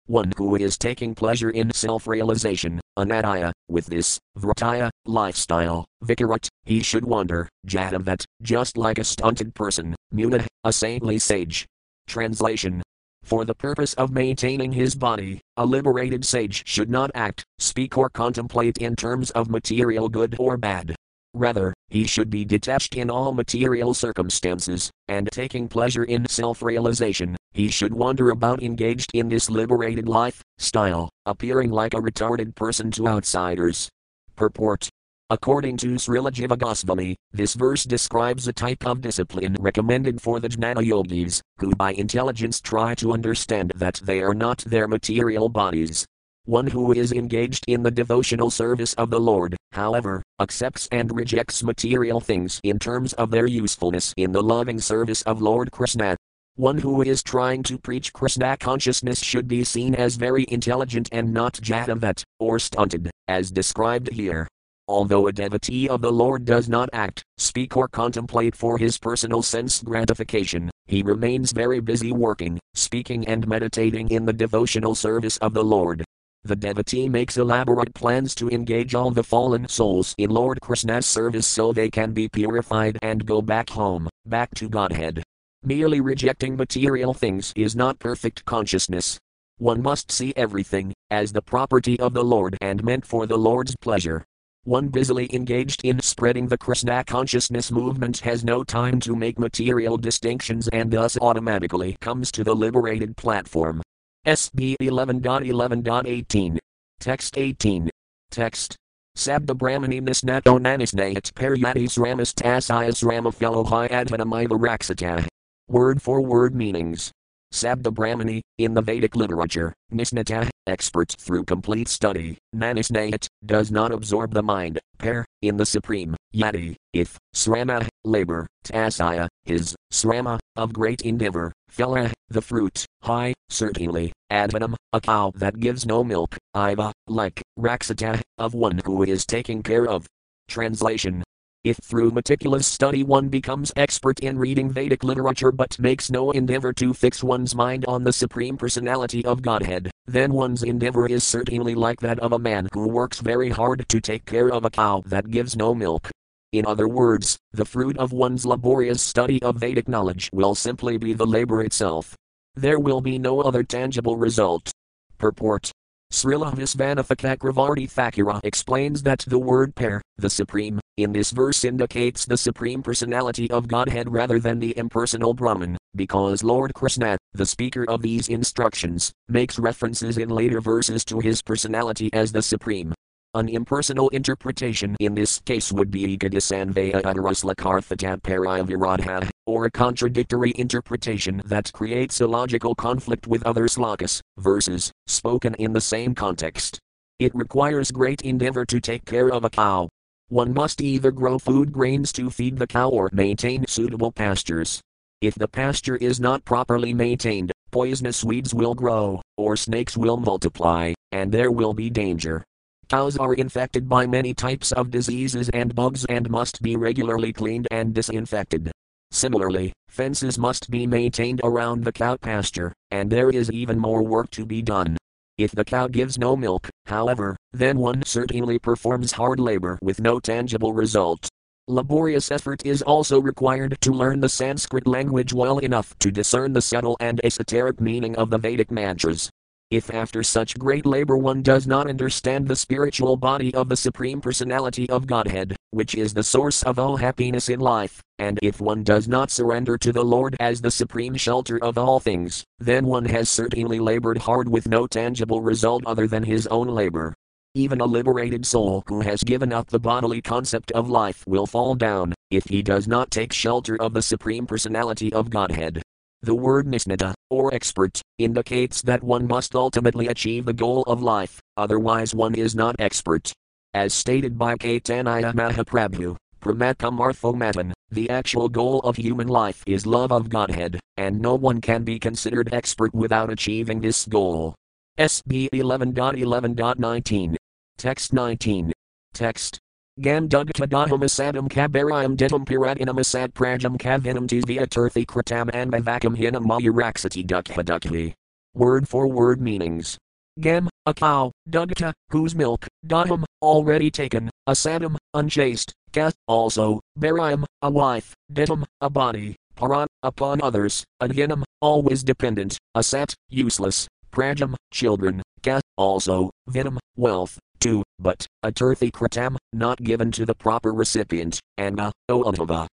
one 0.06 0.32
who 0.36 0.56
is 0.56 0.76
taking 0.76 1.14
pleasure 1.14 1.50
in 1.50 1.72
self 1.72 2.06
realization, 2.06 2.80
Anadaya, 2.98 3.52
with 3.68 3.86
this, 3.86 4.18
Vrataya, 4.38 4.90
lifestyle, 5.06 5.84
Vikarat, 6.04 6.48
he 6.64 6.80
should 6.80 7.04
wander, 7.04 7.48
Jadavat, 7.66 8.24
just 8.42 8.76
like 8.76 8.98
a 8.98 9.04
stunted 9.04 9.54
person, 9.54 9.94
Munad, 10.12 10.46
a 10.64 10.72
saintly 10.72 11.18
sage. 11.18 11.66
Translation 12.06 12.82
for 13.24 13.46
the 13.46 13.54
purpose 13.54 13.94
of 13.94 14.12
maintaining 14.12 14.70
his 14.70 14.94
body, 14.94 15.40
a 15.56 15.64
liberated 15.64 16.26
sage 16.26 16.62
should 16.66 16.90
not 16.90 17.10
act, 17.14 17.42
speak, 17.58 17.96
or 17.96 18.10
contemplate 18.10 18.76
in 18.78 18.94
terms 18.94 19.30
of 19.30 19.48
material 19.48 20.10
good 20.10 20.36
or 20.38 20.58
bad. 20.58 20.94
Rather, 21.32 21.72
he 21.88 22.04
should 22.04 22.28
be 22.28 22.44
detached 22.44 22.94
in 22.96 23.10
all 23.10 23.32
material 23.32 23.94
circumstances, 23.94 24.90
and 25.08 25.28
taking 25.32 25.68
pleasure 25.68 26.04
in 26.04 26.28
self 26.28 26.62
realization, 26.62 27.34
he 27.52 27.68
should 27.68 27.94
wander 27.94 28.28
about 28.28 28.62
engaged 28.62 29.10
in 29.14 29.30
this 29.30 29.48
liberated 29.48 30.06
life 30.06 30.42
style, 30.58 31.08
appearing 31.24 31.70
like 31.70 31.94
a 31.94 32.00
retarded 32.00 32.54
person 32.54 32.90
to 32.90 33.08
outsiders. 33.08 33.88
Purport 34.36 34.90
According 35.30 35.78
to 35.78 35.94
Srila 35.94 36.30
Jiva 36.30 36.58
Goswami, 36.58 37.16
this 37.32 37.54
verse 37.54 37.84
describes 37.84 38.46
a 38.46 38.52
type 38.52 38.84
of 38.86 39.00
discipline 39.00 39.56
recommended 39.58 40.20
for 40.20 40.38
the 40.38 40.50
jnana 40.50 40.84
yogis, 40.84 41.40
who 41.58 41.74
by 41.76 41.92
intelligence 41.94 42.60
try 42.60 42.94
to 42.96 43.14
understand 43.14 43.72
that 43.76 44.02
they 44.04 44.20
are 44.20 44.34
not 44.34 44.58
their 44.58 44.86
material 44.86 45.48
bodies. 45.48 46.04
One 46.44 46.66
who 46.66 46.92
is 46.92 47.10
engaged 47.10 47.64
in 47.68 47.82
the 47.82 47.90
devotional 47.90 48.50
service 48.50 48.92
of 48.94 49.08
the 49.08 49.18
Lord, 49.18 49.56
however, 49.72 50.22
accepts 50.40 50.88
and 50.92 51.10
rejects 51.16 51.62
material 51.62 52.20
things 52.20 52.60
in 52.62 52.78
terms 52.78 53.14
of 53.14 53.30
their 53.30 53.46
usefulness 53.46 54.12
in 54.18 54.30
the 54.30 54.42
loving 54.42 54.78
service 54.78 55.22
of 55.22 55.40
Lord 55.40 55.70
Krishna. 55.70 56.18
One 56.56 56.76
who 56.76 57.00
is 57.00 57.22
trying 57.22 57.62
to 57.62 57.78
preach 57.78 58.12
Krishna 58.12 58.58
consciousness 58.58 59.20
should 59.20 59.48
be 59.48 59.64
seen 59.64 59.94
as 59.94 60.16
very 60.16 60.44
intelligent 60.50 61.08
and 61.12 61.32
not 61.32 61.54
jatavat, 61.54 62.24
or 62.38 62.58
stunted, 62.58 63.10
as 63.26 63.50
described 63.50 64.12
here. 64.12 64.46
Although 64.86 65.28
a 65.28 65.32
devotee 65.32 65.88
of 65.88 66.02
the 66.02 66.12
Lord 66.12 66.44
does 66.44 66.68
not 66.68 66.90
act, 66.92 67.24
speak, 67.38 67.74
or 67.74 67.88
contemplate 67.88 68.54
for 68.54 68.76
his 68.76 68.98
personal 68.98 69.40
sense 69.40 69.82
gratification, 69.82 70.70
he 70.86 71.02
remains 71.02 71.52
very 71.52 71.80
busy 71.80 72.12
working, 72.12 72.58
speaking, 72.74 73.26
and 73.26 73.48
meditating 73.48 74.10
in 74.10 74.26
the 74.26 74.32
devotional 74.32 74.94
service 74.94 75.38
of 75.38 75.54
the 75.54 75.64
Lord. 75.64 76.04
The 76.42 76.54
devotee 76.54 77.08
makes 77.08 77.38
elaborate 77.38 77.94
plans 77.94 78.34
to 78.34 78.50
engage 78.50 78.94
all 78.94 79.10
the 79.10 79.22
fallen 79.22 79.66
souls 79.68 80.14
in 80.18 80.28
Lord 80.28 80.60
Krishna's 80.60 81.06
service 81.06 81.46
so 81.46 81.72
they 81.72 81.88
can 81.88 82.12
be 82.12 82.28
purified 82.28 82.98
and 83.00 83.24
go 83.24 83.40
back 83.40 83.70
home, 83.70 84.10
back 84.26 84.54
to 84.56 84.68
Godhead. 84.68 85.22
Merely 85.62 86.02
rejecting 86.02 86.56
material 86.56 87.14
things 87.14 87.54
is 87.56 87.74
not 87.74 87.98
perfect 87.98 88.44
consciousness. 88.44 89.18
One 89.56 89.80
must 89.80 90.12
see 90.12 90.34
everything 90.36 90.92
as 91.10 91.32
the 91.32 91.40
property 91.40 91.98
of 92.00 92.12
the 92.12 92.24
Lord 92.24 92.58
and 92.60 92.84
meant 92.84 93.06
for 93.06 93.26
the 93.26 93.38
Lord's 93.38 93.74
pleasure. 93.76 94.22
One 94.64 94.88
busily 94.88 95.32
engaged 95.34 95.84
in 95.84 96.00
spreading 96.00 96.48
the 96.48 96.58
Krishna 96.58 97.04
consciousness 97.04 97.70
movement 97.70 98.18
has 98.20 98.44
no 98.44 98.64
time 98.64 98.98
to 99.00 99.14
make 99.14 99.38
material 99.38 99.96
distinctions 99.96 100.68
and 100.68 100.90
thus 100.90 101.18
automatically 101.20 101.96
comes 102.00 102.32
to 102.32 102.44
the 102.44 102.54
liberated 102.54 103.16
platform. 103.16 103.82
SB 104.26 104.76
11.11.18. 104.80 106.58
Text 106.98 107.36
18. 107.36 107.90
Text. 108.30 108.76
Sabda 109.16 109.54
Brahmani 109.56 110.00
Nisnato 110.00 110.58
Nanisnayat 110.58 111.32
Paryatis 111.34 111.98
Ramastasayas 111.98 113.04
Ramafellohai 113.04 113.88
Advanamiva 113.90 114.58
Raksata. 114.58 115.26
Word 115.68 116.02
for 116.02 116.20
word 116.20 116.54
meanings. 116.54 117.12
Sabda 117.54 117.94
Brahmani, 117.94 118.40
in 118.58 118.74
the 118.74 118.82
Vedic 118.82 119.14
literature, 119.14 119.72
Nisnata, 119.92 120.48
experts 120.66 121.14
through 121.14 121.44
complete 121.44 121.86
study, 121.86 122.36
Nanisnayat, 122.52 123.28
does 123.46 123.70
not 123.70 123.92
absorb 123.92 124.34
the 124.34 124.42
mind, 124.42 124.80
pair, 124.98 125.24
in 125.40 125.56
the 125.56 125.64
supreme, 125.64 126.16
yati, 126.34 126.74
if, 126.92 127.16
srama, 127.32 127.86
labor, 128.04 128.48
tasaya, 128.64 129.28
his, 129.44 129.76
srama, 129.92 130.40
of 130.56 130.72
great 130.72 131.02
endeavor, 131.02 131.52
phila, 131.68 132.10
the 132.28 132.42
fruit, 132.42 132.84
high, 133.04 133.32
certainly, 133.50 134.10
advanam, 134.32 134.74
a 134.92 135.00
cow 135.00 135.30
that 135.36 135.60
gives 135.60 135.86
no 135.86 136.02
milk, 136.02 136.36
iva, 136.56 136.92
like, 137.06 137.40
raksata, 137.56 138.20
of 138.36 138.54
one 138.54 138.80
who 138.84 139.04
is 139.04 139.24
taking 139.24 139.62
care 139.62 139.86
of. 139.86 140.08
Translation 140.48 141.23
if 141.64 141.78
through 141.78 142.10
meticulous 142.10 142.66
study 142.66 143.02
one 143.02 143.28
becomes 143.28 143.72
expert 143.74 144.20
in 144.20 144.38
reading 144.38 144.70
Vedic 144.70 145.02
literature 145.02 145.50
but 145.50 145.78
makes 145.78 146.10
no 146.10 146.30
endeavor 146.30 146.74
to 146.74 146.92
fix 146.92 147.24
one's 147.24 147.54
mind 147.54 147.86
on 147.88 148.04
the 148.04 148.12
Supreme 148.12 148.58
Personality 148.58 149.24
of 149.24 149.40
Godhead, 149.40 149.90
then 150.06 150.34
one's 150.34 150.62
endeavor 150.62 151.08
is 151.08 151.24
certainly 151.24 151.74
like 151.74 152.00
that 152.00 152.18
of 152.18 152.32
a 152.32 152.38
man 152.38 152.68
who 152.74 152.86
works 152.86 153.20
very 153.20 153.48
hard 153.48 153.88
to 153.88 154.00
take 154.00 154.26
care 154.26 154.52
of 154.52 154.66
a 154.66 154.70
cow 154.70 155.02
that 155.06 155.30
gives 155.30 155.56
no 155.56 155.74
milk. 155.74 156.10
In 156.52 156.66
other 156.66 156.86
words, 156.86 157.38
the 157.52 157.64
fruit 157.64 157.96
of 157.96 158.12
one's 158.12 158.44
laborious 158.44 159.00
study 159.00 159.42
of 159.42 159.56
Vedic 159.56 159.88
knowledge 159.88 160.28
will 160.32 160.54
simply 160.54 160.98
be 160.98 161.14
the 161.14 161.26
labor 161.26 161.62
itself. 161.62 162.14
There 162.54 162.78
will 162.78 163.00
be 163.00 163.18
no 163.18 163.40
other 163.40 163.62
tangible 163.62 164.16
result. 164.16 164.70
Purport 165.16 165.72
Srila 166.12 166.54
Visvanatha 166.54 167.16
Cakravarti 167.16 167.90
Thakura 167.90 168.40
explains 168.44 169.02
that 169.02 169.24
the 169.26 169.38
word 169.38 169.74
pair, 169.74 170.00
the 170.16 170.30
supreme, 170.30 170.80
in 170.96 171.12
this 171.12 171.32
verse 171.32 171.64
indicates 171.64 172.24
the 172.24 172.36
supreme 172.36 172.82
personality 172.82 173.50
of 173.50 173.66
Godhead 173.66 174.12
rather 174.12 174.38
than 174.38 174.58
the 174.58 174.78
impersonal 174.78 175.34
Brahman, 175.34 175.76
because 175.96 176.44
Lord 176.44 176.72
Krishna, 176.72 177.18
the 177.32 177.44
speaker 177.44 177.84
of 177.88 178.00
these 178.00 178.28
instructions, 178.28 179.12
makes 179.28 179.58
references 179.58 180.16
in 180.16 180.28
later 180.28 180.60
verses 180.60 181.04
to 181.06 181.18
his 181.18 181.42
personality 181.42 182.12
as 182.12 182.32
the 182.32 182.42
supreme. 182.42 182.94
An 183.36 183.48
impersonal 183.48 184.10
interpretation 184.10 184.94
in 185.00 185.16
this 185.16 185.40
case 185.40 185.72
would 185.72 185.90
be 185.90 186.16
Ekadisanvaya 186.16 187.02
Udaraslakarthatat 187.02 188.20
Parayaviradha, 188.20 189.28
or 189.44 189.64
a 189.64 189.70
contradictory 189.72 190.52
interpretation 190.56 191.42
that 191.44 191.72
creates 191.72 192.20
a 192.20 192.28
logical 192.28 192.76
conflict 192.76 193.26
with 193.26 193.44
other 193.44 193.64
slokas, 193.64 194.20
verses, 194.38 194.92
spoken 195.08 195.54
in 195.54 195.72
the 195.72 195.80
same 195.80 196.14
context. 196.14 196.78
It 197.18 197.34
requires 197.34 197.90
great 197.90 198.22
endeavor 198.22 198.64
to 198.66 198.80
take 198.80 199.04
care 199.04 199.32
of 199.32 199.42
a 199.42 199.50
cow. 199.50 199.88
One 200.28 200.54
must 200.54 200.80
either 200.80 201.10
grow 201.10 201.40
food 201.40 201.72
grains 201.72 202.12
to 202.12 202.30
feed 202.30 202.56
the 202.56 202.68
cow 202.68 202.88
or 202.88 203.10
maintain 203.12 203.66
suitable 203.66 204.12
pastures. 204.12 204.80
If 205.20 205.34
the 205.34 205.48
pasture 205.48 205.96
is 205.96 206.20
not 206.20 206.44
properly 206.44 206.94
maintained, 206.94 207.50
poisonous 207.72 208.22
weeds 208.22 208.54
will 208.54 208.76
grow, 208.76 209.20
or 209.36 209.56
snakes 209.56 209.96
will 209.96 210.18
multiply, 210.18 210.92
and 211.10 211.32
there 211.32 211.50
will 211.50 211.74
be 211.74 211.90
danger. 211.90 212.44
Cows 212.88 213.16
are 213.16 213.34
infected 213.34 213.88
by 213.88 214.06
many 214.06 214.34
types 214.34 214.72
of 214.72 214.90
diseases 214.90 215.48
and 215.50 215.74
bugs 215.74 216.04
and 216.06 216.28
must 216.28 216.62
be 216.62 216.76
regularly 216.76 217.32
cleaned 217.32 217.66
and 217.70 217.94
disinfected. 217.94 218.70
Similarly, 219.10 219.72
fences 219.88 220.38
must 220.38 220.70
be 220.70 220.86
maintained 220.86 221.40
around 221.44 221.84
the 221.84 221.92
cow 221.92 222.16
pasture, 222.16 222.72
and 222.90 223.10
there 223.10 223.30
is 223.30 223.50
even 223.50 223.78
more 223.78 224.02
work 224.02 224.30
to 224.32 224.44
be 224.44 224.60
done. 224.60 224.96
If 225.38 225.52
the 225.52 225.64
cow 225.64 225.88
gives 225.88 226.18
no 226.18 226.36
milk, 226.36 226.68
however, 226.86 227.36
then 227.52 227.78
one 227.78 228.02
certainly 228.04 228.58
performs 228.58 229.12
hard 229.12 229.40
labor 229.40 229.78
with 229.82 230.00
no 230.00 230.20
tangible 230.20 230.72
result. 230.72 231.28
Laborious 231.66 232.30
effort 232.30 232.64
is 232.66 232.82
also 232.82 233.20
required 233.20 233.78
to 233.80 233.90
learn 233.90 234.20
the 234.20 234.28
Sanskrit 234.28 234.86
language 234.86 235.32
well 235.32 235.58
enough 235.58 235.98
to 236.00 236.10
discern 236.10 236.52
the 236.52 236.60
subtle 236.60 236.96
and 237.00 237.20
esoteric 237.24 237.80
meaning 237.80 238.14
of 238.16 238.30
the 238.30 238.38
Vedic 238.38 238.70
mantras. 238.70 239.30
If 239.70 239.92
after 239.92 240.22
such 240.22 240.58
great 240.58 240.84
labor 240.84 241.16
one 241.16 241.42
does 241.42 241.66
not 241.66 241.88
understand 241.88 242.46
the 242.46 242.54
spiritual 242.54 243.16
body 243.16 243.54
of 243.54 243.68
the 243.68 243.76
Supreme 243.76 244.20
Personality 244.20 244.88
of 244.90 245.06
Godhead, 245.06 245.56
which 245.70 245.94
is 245.94 246.12
the 246.12 246.22
source 246.22 246.62
of 246.62 246.78
all 246.78 246.96
happiness 246.96 247.48
in 247.48 247.60
life, 247.60 248.02
and 248.18 248.38
if 248.42 248.60
one 248.60 248.84
does 248.84 249.08
not 249.08 249.30
surrender 249.30 249.78
to 249.78 249.92
the 249.92 250.04
Lord 250.04 250.36
as 250.38 250.60
the 250.60 250.70
supreme 250.70 251.16
shelter 251.16 251.58
of 251.64 251.78
all 251.78 251.98
things, 251.98 252.44
then 252.58 252.86
one 252.86 253.06
has 253.06 253.28
certainly 253.28 253.80
labored 253.80 254.18
hard 254.18 254.48
with 254.48 254.68
no 254.68 254.86
tangible 254.86 255.40
result 255.40 255.82
other 255.86 256.06
than 256.06 256.22
his 256.22 256.46
own 256.48 256.68
labor. 256.68 257.14
Even 257.54 257.80
a 257.80 257.86
liberated 257.86 258.44
soul 258.44 258.84
who 258.86 259.00
has 259.00 259.22
given 259.22 259.52
up 259.52 259.68
the 259.68 259.80
bodily 259.80 260.20
concept 260.20 260.72
of 260.72 260.90
life 260.90 261.24
will 261.26 261.46
fall 261.46 261.74
down, 261.74 262.12
if 262.30 262.44
he 262.44 262.62
does 262.62 262.86
not 262.86 263.10
take 263.10 263.32
shelter 263.32 263.80
of 263.80 263.94
the 263.94 264.02
Supreme 264.02 264.46
Personality 264.46 265.12
of 265.12 265.30
Godhead. 265.30 265.82
The 266.24 266.34
word 266.34 266.66
nisnada, 266.66 267.12
or 267.28 267.52
expert, 267.52 268.00
indicates 268.16 268.80
that 268.80 269.04
one 269.04 269.26
must 269.26 269.54
ultimately 269.54 270.06
achieve 270.08 270.46
the 270.46 270.54
goal 270.54 270.82
of 270.84 271.02
life, 271.02 271.38
otherwise, 271.58 272.14
one 272.14 272.34
is 272.34 272.54
not 272.54 272.76
expert. 272.78 273.30
As 273.74 273.92
stated 273.92 274.38
by 274.38 274.54
Caitanya 274.54 275.34
Mahaprabhu, 275.34 276.16
Pramatham 276.40 277.72
the 277.90 278.08
actual 278.08 278.48
goal 278.48 278.80
of 278.80 278.96
human 278.96 279.28
life 279.28 279.62
is 279.66 279.84
love 279.84 280.12
of 280.12 280.30
Godhead, 280.30 280.80
and 280.96 281.20
no 281.20 281.34
one 281.34 281.60
can 281.60 281.84
be 281.84 281.98
considered 281.98 282.54
expert 282.54 282.94
without 282.94 283.28
achieving 283.30 283.82
this 283.82 284.06
goal. 284.06 284.54
SB 284.98 285.50
11.11.19. 285.50 287.36
Text 287.76 288.14
19. 288.14 288.72
Text 289.12 289.60
Gandugtadaham 290.00 291.04
asadam 291.04 291.48
kabarayam 291.48 292.16
ditam 292.16 292.44
piratinam 292.44 292.98
asad 292.98 293.32
prajam 293.32 293.78
kavinam 293.78 294.26
tisvia 294.26 294.66
turthi 294.66 295.06
kritam 295.06 295.48
anbavakam 295.52 296.16
hinam 296.18 296.44
mayuraksati 296.46 297.24
dukhadukhi. 297.24 298.12
Word 298.54 298.88
for 298.88 299.06
word 299.06 299.40
meanings. 299.40 299.96
Gam, 300.40 300.68
a 300.84 300.92
cow, 300.92 301.30
dugta, 301.48 301.92
whose 302.10 302.34
milk, 302.34 302.66
daham, 302.84 303.22
already 303.40 303.88
taken, 303.88 304.28
asadam, 304.48 304.96
unchaste, 305.14 305.70
ka, 305.92 306.10
also, 306.26 306.80
barayam, 306.98 307.44
a 307.62 307.70
wife, 307.70 308.14
ditam, 308.32 308.64
a 308.80 308.90
body, 308.90 309.36
paran, 309.54 309.86
upon 310.02 310.42
others, 310.42 310.82
adhinam, 311.00 311.44
always 311.60 312.02
dependent, 312.02 312.58
asat, 312.76 313.14
useless, 313.28 313.86
prajam, 314.10 314.56
children, 314.72 315.22
ka, 315.44 315.60
also, 315.76 316.30
vinam, 316.50 316.78
wealth, 316.96 317.38
to, 317.64 317.82
but, 317.98 318.26
a 318.42 318.52
turthi 318.52 318.90
kritam, 318.90 319.36
not 319.52 319.82
given 319.82 320.12
to 320.12 320.24
the 320.24 320.34
proper 320.34 320.72
recipient, 320.72 321.40
and 321.56 321.80
a, 321.80 321.92
o 322.08 322.22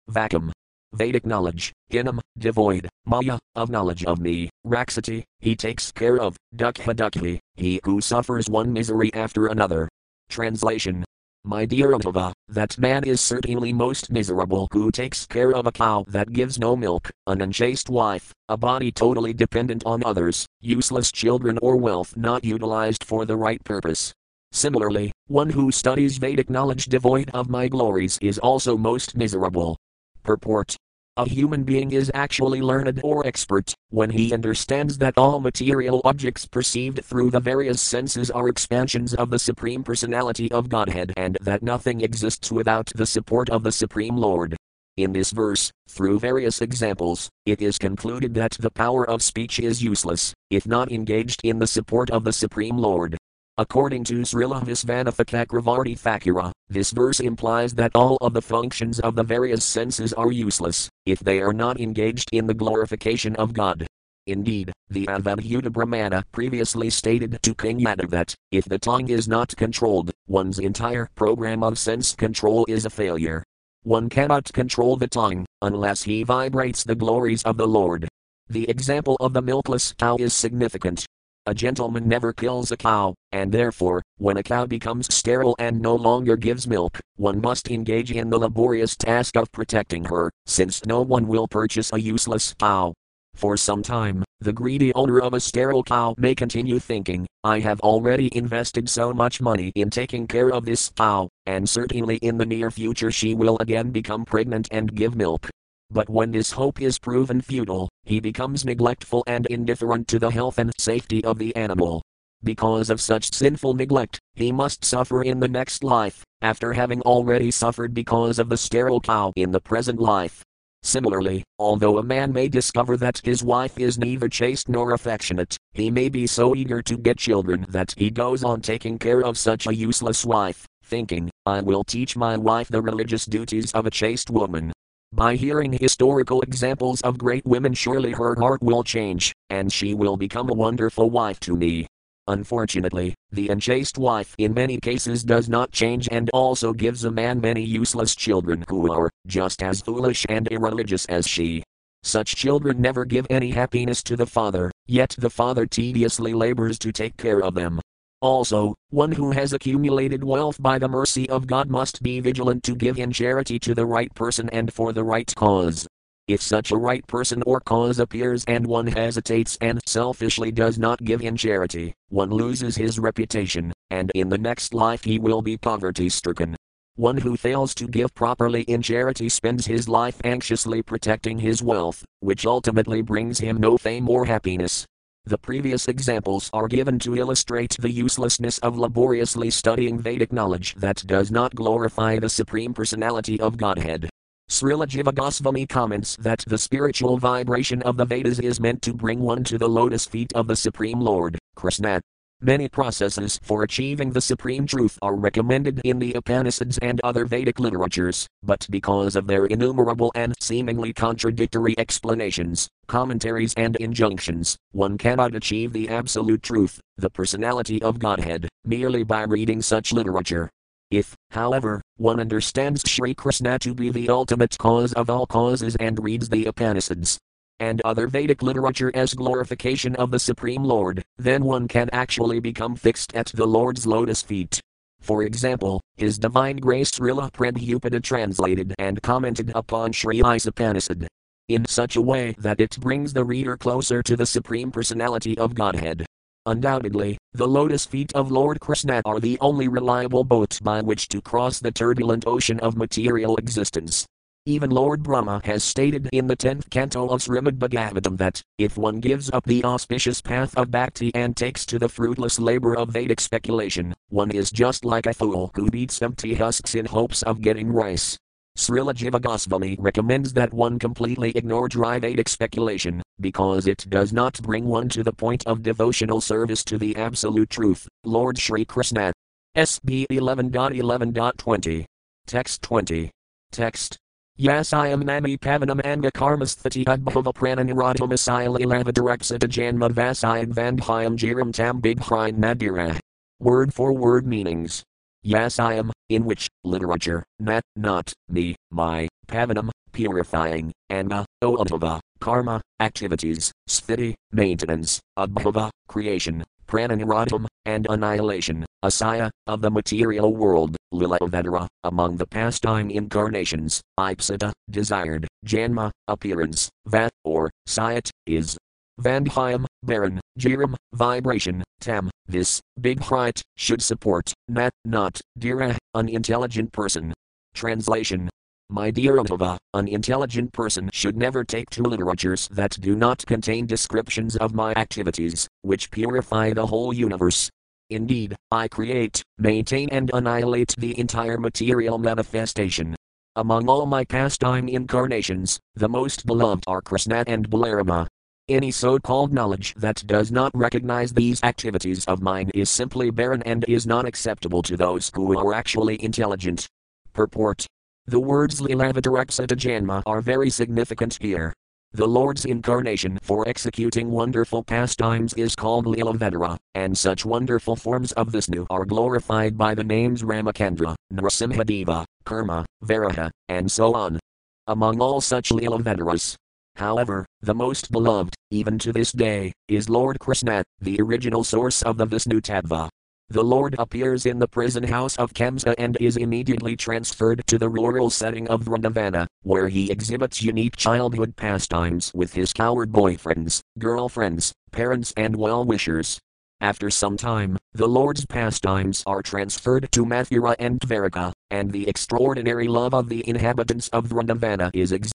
vacuum. 0.09 0.51
Vedic 0.95 1.27
knowledge, 1.27 1.73
hinam, 1.93 2.19
devoid, 2.39 2.89
maya, 3.05 3.39
of 3.55 3.69
knowledge 3.69 4.05
of 4.07 4.19
me, 4.19 4.49
raksati, 4.67 5.23
he 5.41 5.55
takes 5.55 5.93
care 5.93 6.19
of, 6.19 6.37
dukha 6.57 6.95
dukhi, 6.95 7.39
he 7.55 7.79
who 7.85 8.01
suffers 8.01 8.49
one 8.49 8.73
misery 8.73 9.13
after 9.15 9.47
another. 9.49 9.89
Translation 10.31 11.05
my 11.45 11.65
dear 11.65 11.93
Uddhava, 11.93 12.33
that 12.49 12.77
man 12.79 13.05
is 13.05 13.23
certainly 13.23 13.73
most 13.73 14.11
miserable 14.11 14.69
who 14.71 14.91
takes 14.91 15.25
care 15.25 15.55
of 15.55 15.67
a 15.67 15.73
cow 15.73 16.05
that 16.09 16.33
gives 16.33 16.59
no 16.59 16.77
milk, 16.77 17.11
an 17.27 17.41
unchaste 17.41 17.89
wife, 17.89 18.35
a 18.51 18.57
body 18.57 18.93
totally 18.93 19.33
dependent 19.33 19.83
on 19.87 20.05
others, 20.05 20.47
useless 20.61 21.11
children 21.11 21.59
or 21.63 21.77
wealth 21.77 22.15
not 22.17 22.45
utilized 22.45 23.03
for 23.03 23.25
the 23.25 23.37
right 23.37 23.65
purpose. 23.65 24.13
Similarly, 24.53 25.13
one 25.27 25.51
who 25.51 25.71
studies 25.71 26.19
Vedic 26.19 26.51
knowledge 26.51 26.87
devoid 26.87 27.31
of 27.35 27.49
my 27.49 27.69
glories 27.69 28.19
is 28.21 28.39
also 28.39 28.77
most 28.77 29.17
miserable. 29.17 29.77
Purport 30.23 30.77
a 31.19 31.29
human 31.29 31.65
being 31.65 31.91
is 31.91 32.13
actually 32.15 32.63
learned 32.63 33.01
or 33.03 33.27
expert 33.27 33.75
when 33.91 34.09
he 34.09 34.33
understands 34.33 34.99
that 34.99 35.19
all 35.19 35.41
material 35.41 36.01
objects 36.05 36.47
perceived 36.47 37.05
through 37.05 37.33
the 37.33 37.41
various 37.41 37.83
senses 37.83 38.31
are 38.31 38.49
expansions 38.49 39.15
of 39.15 39.29
the 39.29 39.39
Supreme 39.41 39.83
Personality 39.83 40.49
of 40.53 40.69
Godhead 40.69 41.13
and 41.17 41.37
that 41.41 41.61
nothing 41.61 42.03
exists 42.03 42.53
without 42.53 42.93
the 42.95 43.05
support 43.05 43.51
of 43.51 43.65
the 43.65 43.73
Supreme 43.73 44.17
Lord. 44.17 44.57
In 44.97 45.13
this 45.13 45.33
verse, 45.33 45.73
through 45.89 46.21
various 46.21 46.61
examples, 46.61 47.29
it 47.45 47.61
is 47.61 47.79
concluded 47.79 48.35
that 48.35 48.53
the 48.61 48.71
power 48.71 49.05
of 49.05 49.21
speech 49.21 49.59
is 49.59 49.83
useless, 49.83 50.33
if 50.51 50.69
not 50.69 50.93
engaged 50.93 51.41
in 51.43 51.59
the 51.59 51.67
support 51.67 52.11
of 52.11 52.23
the 52.23 52.33
Supreme 52.33 52.79
Lord. 52.79 53.19
According 53.61 54.05
to 54.05 54.21
Srila 54.21 54.63
Visvanatha 54.63 55.25
Cakravarti 55.25 55.99
Thakura, 55.99 56.53
this 56.69 56.93
verse 56.93 57.19
implies 57.19 57.75
that 57.75 57.91
all 57.93 58.17
of 58.21 58.33
the 58.33 58.41
functions 58.41 59.01
of 59.01 59.17
the 59.17 59.25
various 59.25 59.65
senses 59.65 60.13
are 60.13 60.31
useless, 60.31 60.89
if 61.07 61.19
they 61.19 61.41
are 61.41 61.53
not 61.53 61.81
engaged 61.81 62.29
in 62.33 62.47
the 62.47 62.55
glorification 62.55 63.35
of 63.35 63.53
God. 63.53 63.85
Indeed, 64.29 64.73
the 64.91 65.07
Avadhuta 65.07 65.73
Brahmana 65.73 66.23
previously 66.31 66.89
stated 66.89 67.41
to 67.43 67.53
King 67.53 67.81
Yadu 67.81 68.09
that, 68.11 68.33
if 68.53 68.65
the 68.65 68.79
tongue 68.79 69.09
is 69.09 69.27
not 69.27 69.57
controlled, 69.57 70.13
one's 70.29 70.61
entire 70.61 71.11
program 71.17 71.65
of 71.65 71.81
sense 71.81 72.15
control 72.15 72.65
is 72.69 72.85
a 72.85 72.91
failure. 72.91 73.43
One 73.83 74.09
cannot 74.09 74.53
control 74.53 74.95
the 74.95 75.09
tongue, 75.09 75.45
unless 75.63 76.05
he 76.05 76.23
vibrates 76.23 76.85
the 76.85 76.95
glories 76.95 77.43
of 77.43 77.57
the 77.57 77.67
Lord. 77.67 78.07
The 78.49 78.71
example 78.71 79.17
of 79.19 79.33
the 79.33 79.43
milkless 79.43 79.97
cow 79.99 80.17
is 80.21 80.33
significant. 80.33 81.07
A 81.49 81.55
gentleman 81.55 82.07
never 82.07 82.35
kills 82.35 82.71
a 82.73 82.77
cow, 82.77 83.15
and 83.33 83.51
therefore, 83.51 84.03
when 84.19 84.37
a 84.37 84.43
cow 84.43 84.67
becomes 84.67 85.15
sterile 85.15 85.57
and 85.59 85.81
no 85.81 85.95
longer 85.95 86.37
gives 86.37 86.67
milk, 86.67 87.01
one 87.17 87.41
must 87.41 87.71
engage 87.71 88.13
in 88.13 88.29
the 88.29 88.39
laborious 88.39 88.95
task 88.95 89.35
of 89.35 89.51
protecting 89.51 90.05
her, 90.05 90.31
since 90.45 90.85
no 90.85 91.01
one 91.01 91.27
will 91.27 91.49
purchase 91.49 91.91
a 91.91 91.99
useless 91.99 92.53
cow. 92.53 92.93
For 93.35 93.57
some 93.57 93.83
time, 93.83 94.25
the 94.41 94.53
greedy 94.53 94.93
owner 94.93 95.21
of 95.21 95.33
a 95.33 95.41
sterile 95.41 95.83
cow 95.83 96.15
may 96.19 96.35
continue 96.35 96.79
thinking, 96.79 97.27
I 97.43 97.61
have 97.61 97.81
already 97.81 98.29
invested 98.37 98.91
so 98.91 99.15
much 99.15 99.41
money 99.41 99.73
in 99.75 99.89
taking 99.89 100.27
care 100.27 100.53
of 100.53 100.67
this 100.67 100.91
cow, 100.91 101.31
and 101.47 101.67
certainly 101.67 102.17
in 102.19 102.37
the 102.37 102.45
near 102.45 102.71
future 102.71 103.11
she 103.11 103.35
will 103.35 103.57
again 103.59 103.89
become 103.91 104.27
pregnant 104.27 104.69
and 104.71 104.95
give 104.95 105.17
milk. 105.17 105.49
But 105.91 106.11
when 106.11 106.31
this 106.31 106.53
hope 106.53 106.83
is 106.83 106.99
proven 106.99 107.41
futile, 107.41 107.88
he 108.09 108.21
becomes 108.21 108.65
neglectful 108.65 109.23
and 109.27 109.45
indifferent 109.47 110.09
to 110.09 110.19
the 110.19 110.31
health 110.31 110.59
and 110.59 110.73
safety 110.79 111.23
of 111.25 111.39
the 111.39 111.55
animal. 111.55 112.03
Because 112.43 112.89
of 112.89 113.03
such 113.03 113.35
sinful 113.35 113.75
neglect, 113.75 114.19
he 114.35 114.51
must 114.51 114.83
suffer 114.83 115.23
in 115.23 115.41
the 115.41 115.49
next 115.49 115.85
life, 115.85 116.25
after 116.41 116.73
having 116.73 117.03
already 117.03 117.51
suffered 117.51 117.93
because 117.93 118.39
of 118.39 118.49
the 118.49 118.57
sterile 118.57 119.01
cow 119.01 119.33
in 119.37 119.51
the 119.51 119.61
present 119.61 120.01
life. 120.01 120.43
Similarly, 120.83 121.43
although 121.59 121.99
a 121.99 122.03
man 122.03 122.33
may 122.33 122.49
discover 122.49 122.97
that 122.97 123.21
his 123.25 123.43
wife 123.43 123.79
is 123.79 123.99
neither 123.99 124.29
chaste 124.29 124.71
nor 124.71 124.95
affectionate, 124.95 125.57
he 125.73 125.91
may 125.91 126.09
be 126.09 126.27
so 126.27 126.55
eager 126.55 126.81
to 126.81 126.97
get 126.97 127.19
children 127.19 127.67
that 127.69 127.93
he 127.99 128.09
goes 128.09 128.43
on 128.43 128.63
taking 128.63 128.99
care 128.99 129.23
of 129.23 129.37
such 129.37 129.67
a 129.67 129.75
useless 129.75 130.25
wife, 130.25 130.65
thinking, 130.83 131.29
I 131.45 131.61
will 131.61 131.85
teach 131.85 132.17
my 132.17 132.39
wife 132.39 132.69
the 132.69 132.81
religious 132.81 133.27
duties 133.27 133.71
of 133.73 133.85
a 133.85 133.91
chaste 133.91 134.31
woman. 134.31 134.73
By 135.13 135.37
hearing 135.37 135.73
historical 135.73 136.43
examples 136.43 137.01
of 137.01 137.17
great 137.17 137.47
women, 137.47 137.73
surely 137.73 138.13
her 138.13 138.37
heart 138.39 138.63
will 138.63 138.85
change, 138.85 139.33
and 139.49 139.73
she 139.73 139.95
will 139.95 140.19
become 140.19 140.51
a 140.51 140.55
wonderful 140.55 141.09
wife 141.09 141.41
to 141.41 141.57
me. 141.57 141.87
Unfortunately, 142.27 143.15
the 143.33 143.49
unchaste 143.49 143.97
wife 143.97 144.35
in 144.37 144.53
many 144.53 144.79
cases 144.79 145.25
does 145.25 145.49
not 145.49 145.73
change 145.73 146.09
and 146.13 146.29
also 146.35 146.75
gives 146.75 147.05
a 147.05 147.11
man 147.11 147.41
many 147.41 147.63
useless 147.63 148.15
children 148.15 148.67
who 148.69 148.93
are 148.93 149.11
just 149.27 149.63
as 149.63 149.81
foolish 149.81 150.27
and 150.29 150.47
irreligious 150.49 151.07
as 151.07 151.27
she. 151.27 151.63
Such 152.03 152.37
children 152.37 152.81
never 152.81 153.07
give 153.07 153.27
any 153.31 153.51
happiness 153.51 154.03
to 154.05 154.17
the 154.17 154.27
father, 154.27 154.71
yet 154.87 155.17
the 155.19 155.31
father 155.31 155.65
tediously 155.65 156.35
labors 156.35 156.79
to 156.81 156.93
take 156.93 157.17
care 157.17 157.43
of 157.43 157.55
them. 157.55 157.81
Also, 158.21 158.75
one 158.91 159.13
who 159.13 159.31
has 159.31 159.53
accumulated 159.53 160.25
wealth 160.25 160.61
by 160.61 160.77
the 160.77 160.89
mercy 160.89 161.31
of 161.31 161.47
God 161.47 161.71
must 161.71 162.03
be 162.03 162.19
vigilant 162.19 162.65
to 162.65 162.75
give 162.75 162.99
in 162.99 163.13
charity 163.13 163.61
to 163.61 163.77
the 163.77 163.87
right 163.87 164.13
person 164.15 164.49
and 164.51 164.73
for 164.73 164.93
the 164.93 165.05
right 165.05 165.33
cause. 165.37 165.87
If 166.27 166.43
such 166.43 166.73
a 166.73 166.77
right 166.77 167.07
person 167.07 167.45
or 167.47 167.61
cause 167.61 168.01
appears 168.01 168.45
and 168.49 168.67
one 168.67 168.89
hesitates 168.89 169.57
and 169.61 169.81
selfishly 169.87 170.51
does 170.51 170.81
not 170.81 171.03
give 171.05 171.23
in 171.23 171.37
charity, 171.37 171.95
one 172.09 172.31
loses 172.31 172.75
his 172.75 172.99
reputation, 172.99 173.73
and 173.91 174.11
in 174.17 174.29
the 174.29 174.37
next 174.37 174.75
life 174.75 175.05
he 175.05 175.21
will 175.21 175.41
be 175.41 175.57
poverty 175.57 176.09
stricken. 176.09 176.57
One 176.97 177.19
who 177.19 177.37
fails 177.37 177.73
to 177.77 177.87
give 177.87 178.13
properly 178.17 178.63
in 178.63 178.83
charity 178.83 179.29
spends 179.29 179.65
his 179.65 179.89
life 179.89 180.21
anxiously 180.25 180.83
protecting 180.83 181.39
his 181.39 181.63
wealth, 181.63 182.05
which 182.19 182.45
ultimately 182.45 183.01
brings 183.01 183.39
him 183.39 183.59
no 183.59 183.79
fame 183.79 184.09
or 184.09 184.25
happiness. 184.25 184.85
The 185.29 185.37
previous 185.37 185.89
examples 185.89 186.49
are 186.55 186.69
given 186.69 186.99
to 187.01 187.15
illustrate 187.15 187.77
the 187.79 187.91
uselessness 187.91 188.57
of 188.61 188.79
laboriously 188.79 189.51
studying 189.51 189.99
Vedic 189.99 190.33
knowledge 190.33 190.75
that 190.77 191.07
does 191.07 191.31
not 191.31 191.55
glorify 191.55 192.19
the 192.19 192.31
Supreme 192.31 192.73
Personality 192.73 193.39
of 193.39 193.59
Godhead. 193.59 194.09
Srila 194.49 194.87
Jiva 194.87 195.15
Goswami 195.15 195.67
comments 195.67 196.17
that 196.19 196.45
the 196.47 196.57
spiritual 196.57 197.19
vibration 197.19 197.83
of 197.83 197.99
the 197.99 198.07
Vedas 198.07 198.39
is 198.39 198.59
meant 198.59 198.81
to 198.81 198.95
bring 198.95 199.21
one 199.21 199.45
to 199.45 199.59
the 199.59 199.69
lotus 199.69 200.07
feet 200.07 200.33
of 200.35 200.47
the 200.47 200.57
Supreme 200.57 200.99
Lord, 200.99 201.39
Krishna. 201.55 202.01
Many 202.41 202.69
processes 202.69 203.41
for 203.43 203.65
achieving 203.65 204.13
the 204.13 204.21
supreme 204.21 204.65
truth 204.65 204.97
are 205.03 205.17
recommended 205.17 205.81
in 205.83 205.99
the 205.99 206.13
Upanishads 206.13 206.79
and 206.79 207.01
other 207.03 207.25
Vedic 207.25 207.59
literatures, 207.59 208.29
but 208.45 208.65
because 208.71 209.17
of 209.17 209.27
their 209.27 209.47
innumerable 209.47 210.13
and 210.15 210.37
seemingly 210.41 210.93
contradictory 210.93 211.77
explanations, 211.77 212.69
commentaries, 212.87 213.55
and 213.57 213.75
injunctions, 213.77 214.57
one 214.71 214.97
cannot 214.97 215.35
achieve 215.35 215.73
the 215.73 215.89
absolute 215.89 216.45
truth, 216.45 216.81
the 216.97 217.11
personality 217.11 217.83
of 217.83 217.99
Godhead, 217.99 218.49
merely 218.65 219.03
by 219.03 219.25
reading 219.25 219.61
such 219.61 219.93
literature. 219.93 220.49
If, 220.93 221.17
however, 221.33 221.83
one 221.97 222.21
understands 222.21 222.89
Sri 222.89 223.15
Krishna 223.15 223.59
to 223.59 223.75
be 223.75 223.91
the 223.91 224.11
ultimate 224.11 224.57
cause 224.59 224.93
of 224.93 225.11
all 225.11 225.27
causes 225.27 225.75
and 225.81 226.03
reads 226.05 226.29
the 226.29 226.45
Upanishads 226.45 227.19
and 227.61 227.81
other 227.83 228.07
Vedic 228.07 228.43
literature 228.43 228.91
as 228.95 229.15
glorification 229.15 229.97
of 229.97 230.11
the 230.11 230.19
Supreme 230.19 230.65
Lord, 230.65 231.05
then 231.17 231.45
one 231.45 231.69
can 231.69 231.89
actually 231.93 232.41
become 232.41 232.77
fixed 232.77 233.15
at 233.15 233.27
the 233.29 233.47
Lord's 233.47 233.87
lotus 233.87 234.23
feet. 234.23 234.61
For 235.01 235.23
example, 235.23 235.81
His 235.97 236.19
Divine 236.19 236.57
Grace 236.57 236.91
Srila 236.91 237.31
Prabhupada 237.33 238.03
translated 238.03 238.75
and 238.79 239.03
commented 239.03 239.53
upon 239.55 239.93
Sri 239.93 240.21
Isopanishad 240.21 241.07
in 241.49 241.65
such 241.65 241.97
a 241.97 242.03
way 242.03 242.35
that 242.39 242.61
it 242.61 242.79
brings 242.79 243.15
the 243.15 243.25
reader 243.25 243.57
closer 243.57 244.03
to 244.03 244.17
the 244.17 244.27
Supreme 244.27 244.71
Personality 244.71 245.39
of 245.39 245.55
Godhead. 245.55 246.05
Undoubtedly, 246.45 247.17
the 247.33 247.49
lotus 247.49 247.87
feet 247.87 248.13
of 248.15 248.31
Lord 248.31 248.61
Krishna 248.61 249.01
are 249.05 249.19
the 249.19 249.39
only 249.41 249.69
reliable 249.69 250.25
boat 250.25 250.59
by 250.63 250.83
which 250.83 251.09
to 251.09 251.23
cross 251.23 251.59
the 251.59 251.73
turbulent 251.73 252.27
ocean 252.27 252.61
of 252.61 252.77
material 252.77 253.37
existence. 253.37 254.07
Even 254.49 254.71
Lord 254.71 255.03
Brahma 255.03 255.43
has 255.45 255.63
stated 255.63 256.09
in 256.11 256.27
the 256.27 256.35
10th 256.35 256.71
canto 256.71 257.07
of 257.09 257.21
Srimad 257.21 257.59
Bhagavatam 257.59 258.17
that, 258.17 258.41
if 258.57 258.79
one 258.79 258.99
gives 258.99 259.31
up 259.31 259.45
the 259.45 259.63
auspicious 259.63 260.23
path 260.23 260.57
of 260.57 260.71
bhakti 260.71 261.15
and 261.15 261.37
takes 261.37 261.67
to 261.67 261.79
the 261.79 261.87
fruitless 261.87 262.41
labor 262.41 262.75
of 262.75 262.89
Vedic 262.89 263.21
speculation, 263.21 263.95
one 264.09 264.31
is 264.31 264.51
just 264.51 264.87
like 264.87 265.05
a 265.05 265.13
fool 265.13 265.51
who 265.55 265.71
beats 265.71 266.01
empty 266.01 266.33
husks 266.33 266.75
in 266.75 266.87
hopes 266.87 267.23
of 267.25 267.43
getting 267.43 267.71
rice. 267.71 268.17
Srila 268.57 268.95
Jiva 268.95 269.21
Goswami 269.21 269.77
recommends 269.79 270.33
that 270.33 270.55
one 270.55 270.79
completely 270.79 271.31
ignore 271.33 271.69
dry 271.69 271.99
Vedic 271.99 272.31
speculation, 272.31 273.03
because 273.21 273.67
it 273.67 273.85
does 273.91 274.15
not 274.15 274.41
bring 274.41 274.65
one 274.65 274.89
to 274.89 275.03
the 275.03 275.13
point 275.13 275.47
of 275.47 275.63
devotional 275.63 276.23
service 276.23 276.65
to 276.65 276.79
the 276.79 276.97
absolute 276.97 277.51
truth, 277.51 277.87
Lord 278.03 278.39
Sri 278.39 278.65
Krishna. 278.65 279.13
SB 279.55 280.07
11.11.20. 280.11 281.85
Text 282.27 282.63
20. 282.63 283.11
Text. 283.53 283.99
Yes 284.41 284.73
I 284.73 284.87
am 284.87 285.01
Nami 285.01 285.37
Pavanam 285.37 285.85
Anga 285.85 286.13
Karmasthati 286.13 286.85
Udbhava 286.85 287.35
Prananiratam 287.35 288.13
Ilavadareksata 288.13 289.49
Janma 289.49 289.91
Vasayam 289.91 290.55
Vandhyam 290.55 291.17
Jiram 291.17 291.53
Tam 291.53 291.81
Bighrine 291.83 292.39
Nadira. 292.39 293.01
Word 293.41 293.75
for 293.75 293.93
word 293.93 294.29
meanings. 294.29 294.85
Yes 295.25 295.59
I 295.59 295.75
am, 295.75 295.91
in 296.09 296.25
which, 296.25 296.47
literature, 296.63 297.25
not, 297.41 297.65
not, 297.75 298.13
me, 298.29 298.55
my, 298.71 299.09
pavanam, 299.27 299.71
purifying, 299.91 300.71
anga, 300.89 301.27
O 301.43 301.57
Uddhava, 301.57 301.99
karma, 302.21 302.61
activities, 302.79 303.51
sthiti, 303.69 304.15
maintenance, 304.31 305.01
adbhava, 305.19 305.69
creation, 305.89 306.45
prananiratam, 306.69 307.47
and 307.67 307.89
annihilation, 307.91 308.65
asaya, 308.85 309.31
of 309.49 309.63
the 309.63 309.71
material 309.71 310.33
world, 310.33 310.77
lilavadara, 310.93 311.67
among 311.85 312.17
the 312.17 312.27
pastime 312.27 312.91
incarnations, 312.91 313.81
ipsita, 313.99 314.53
desired, 314.71 315.27
janma, 315.47 315.91
appearance, 316.07 316.69
vat, 316.87 317.11
or, 317.25 317.51
sayat, 317.69 318.11
is, 318.27 318.57
Vandhyam, 319.01 319.65
barren, 319.85 320.21
Jiram, 320.41 320.75
vibration, 320.93 321.63
Tam, 321.81 322.11
this, 322.27 322.61
big 322.81 323.01
height, 323.01 323.41
should 323.57 323.81
support, 323.81 324.33
Nat, 324.49 324.73
not, 324.85 325.21
Dira, 325.39 325.79
unintelligent 325.95 326.73
person. 326.73 327.15
Translation 327.55 328.29
My 328.71 328.91
dear 328.91 329.17
Uddhava, 329.17 329.57
an 329.73 329.87
intelligent 329.87 330.53
person 330.53 330.91
should 330.93 331.17
never 331.17 331.45
take 331.45 331.71
to 331.71 331.83
literatures 331.83 332.49
that 332.49 332.77
do 332.81 332.97
not 332.97 333.25
contain 333.25 333.67
descriptions 333.67 334.37
of 334.37 334.53
my 334.53 334.73
activities, 334.75 335.47
which 335.63 335.93
purify 335.93 336.53
the 336.53 336.67
whole 336.67 336.93
universe. 336.93 337.49
Indeed, 337.91 338.37
I 338.51 338.69
create, 338.69 339.23
maintain, 339.39 339.89
and 339.91 340.11
annihilate 340.13 340.75
the 340.77 340.99
entire 340.99 341.39
material 341.39 341.99
manifestation. 341.99 342.95
Among 343.37 343.69
all 343.69 343.87
my 343.87 344.05
pastime 344.05 344.69
incarnations, 344.69 345.59
the 345.75 345.89
most 345.89 346.27
beloved 346.27 346.65
are 346.67 346.83
Krishna 346.83 347.25
and 347.27 347.49
Balarama, 347.49 348.07
any 348.49 348.71
so 348.71 348.99
called 348.99 349.31
knowledge 349.33 349.75
that 349.75 350.03
does 350.07 350.33
not 350.33 350.51
recognize 350.55 351.13
these 351.13 351.43
activities 351.43 352.07
of 352.07 352.23
mine 352.23 352.51
is 352.55 352.71
simply 352.71 353.11
barren 353.11 353.43
and 353.43 353.63
is 353.69 353.87
not 353.87 354.07
acceptable 354.07 354.63
to 354.63 354.75
those 354.75 355.11
who 355.15 355.39
are 355.39 355.53
actually 355.53 356.03
intelligent. 356.03 356.67
Purport 357.13 357.67
The 358.07 358.19
words 358.19 358.63
Lilavadareksata 358.63 359.55
Janma 359.55 360.03
are 360.07 360.23
very 360.23 360.49
significant 360.49 361.19
here. 361.21 361.53
The 361.93 362.07
Lord's 362.07 362.45
incarnation 362.45 363.19
for 363.23 363.49
executing 363.49 364.11
wonderful 364.11 364.63
pastimes 364.63 365.33
is 365.35 365.57
called 365.57 365.87
Lilavedara, 365.87 366.59
and 366.75 366.97
such 366.97 367.25
wonderful 367.25 367.77
forms 367.77 368.13
of 368.13 368.29
Vishnu 368.29 368.67
are 368.69 368.85
glorified 368.85 369.57
by 369.57 369.75
the 369.75 369.85
names 369.85 370.23
Ramacandra, 370.23 370.95
Narasimhadeva, 371.11 372.05
Kurma, 372.27 372.67
Varaha, 372.85 373.31
and 373.49 373.73
so 373.73 373.95
on. 373.95 374.21
Among 374.67 375.01
all 375.01 375.23
such 375.23 375.49
Lilavedaras, 375.49 376.37
however, 376.77 377.25
the 377.41 377.55
most 377.55 377.91
beloved, 377.91 378.35
even 378.51 378.79
to 378.81 378.93
this 378.93 379.11
day, 379.11 379.55
is 379.67 379.89
Lord 379.89 380.19
Krishna, 380.19 380.63
the 380.83 381.01
original 381.01 381.43
source 381.43 381.81
of 381.81 381.97
the 381.97 382.05
Vishnu 382.05 382.43
Tattva. 382.43 382.91
The 383.31 383.45
Lord 383.45 383.75
appears 383.79 384.25
in 384.25 384.39
the 384.39 384.49
prison 384.49 384.85
house 384.85 385.15
of 385.19 385.35
Kamsa 385.35 385.75
and 385.77 385.99
is 386.01 386.17
immediately 386.17 386.77
transferred 386.77 387.43
to 387.49 387.59
the 387.59 387.69
rural 387.69 388.09
setting 388.09 388.49
of 388.49 388.63
Vrindavana, 388.63 389.27
where 389.43 389.69
he 389.69 389.91
exhibits 389.91 390.43
unique 390.43 390.77
childhood 390.77 391.37
pastimes 391.37 392.11
with 392.15 392.33
his 392.33 392.55
coward 392.55 392.91
boyfriends, 392.91 393.61
girlfriends, 393.79 394.55
parents, 394.73 395.13
and 395.15 395.37
well 395.37 395.63
wishers. 395.63 396.19
After 396.63 396.89
some 396.89 397.19
time, 397.19 397.59
the 397.75 397.87
Lord's 397.87 398.25
pastimes 398.25 399.03
are 399.05 399.21
transferred 399.21 399.93
to 399.93 400.07
Mathura 400.07 400.57
and 400.59 400.81
Dvaraka, 400.81 401.33
and 401.51 401.71
the 401.71 401.87
extraordinary 401.87 402.67
love 402.67 402.95
of 402.95 403.11
the 403.11 403.29
inhabitants 403.29 403.89
of 403.91 404.07
Vrindavana 404.07 404.71
is 404.73 404.91
exhibited 404.91 405.18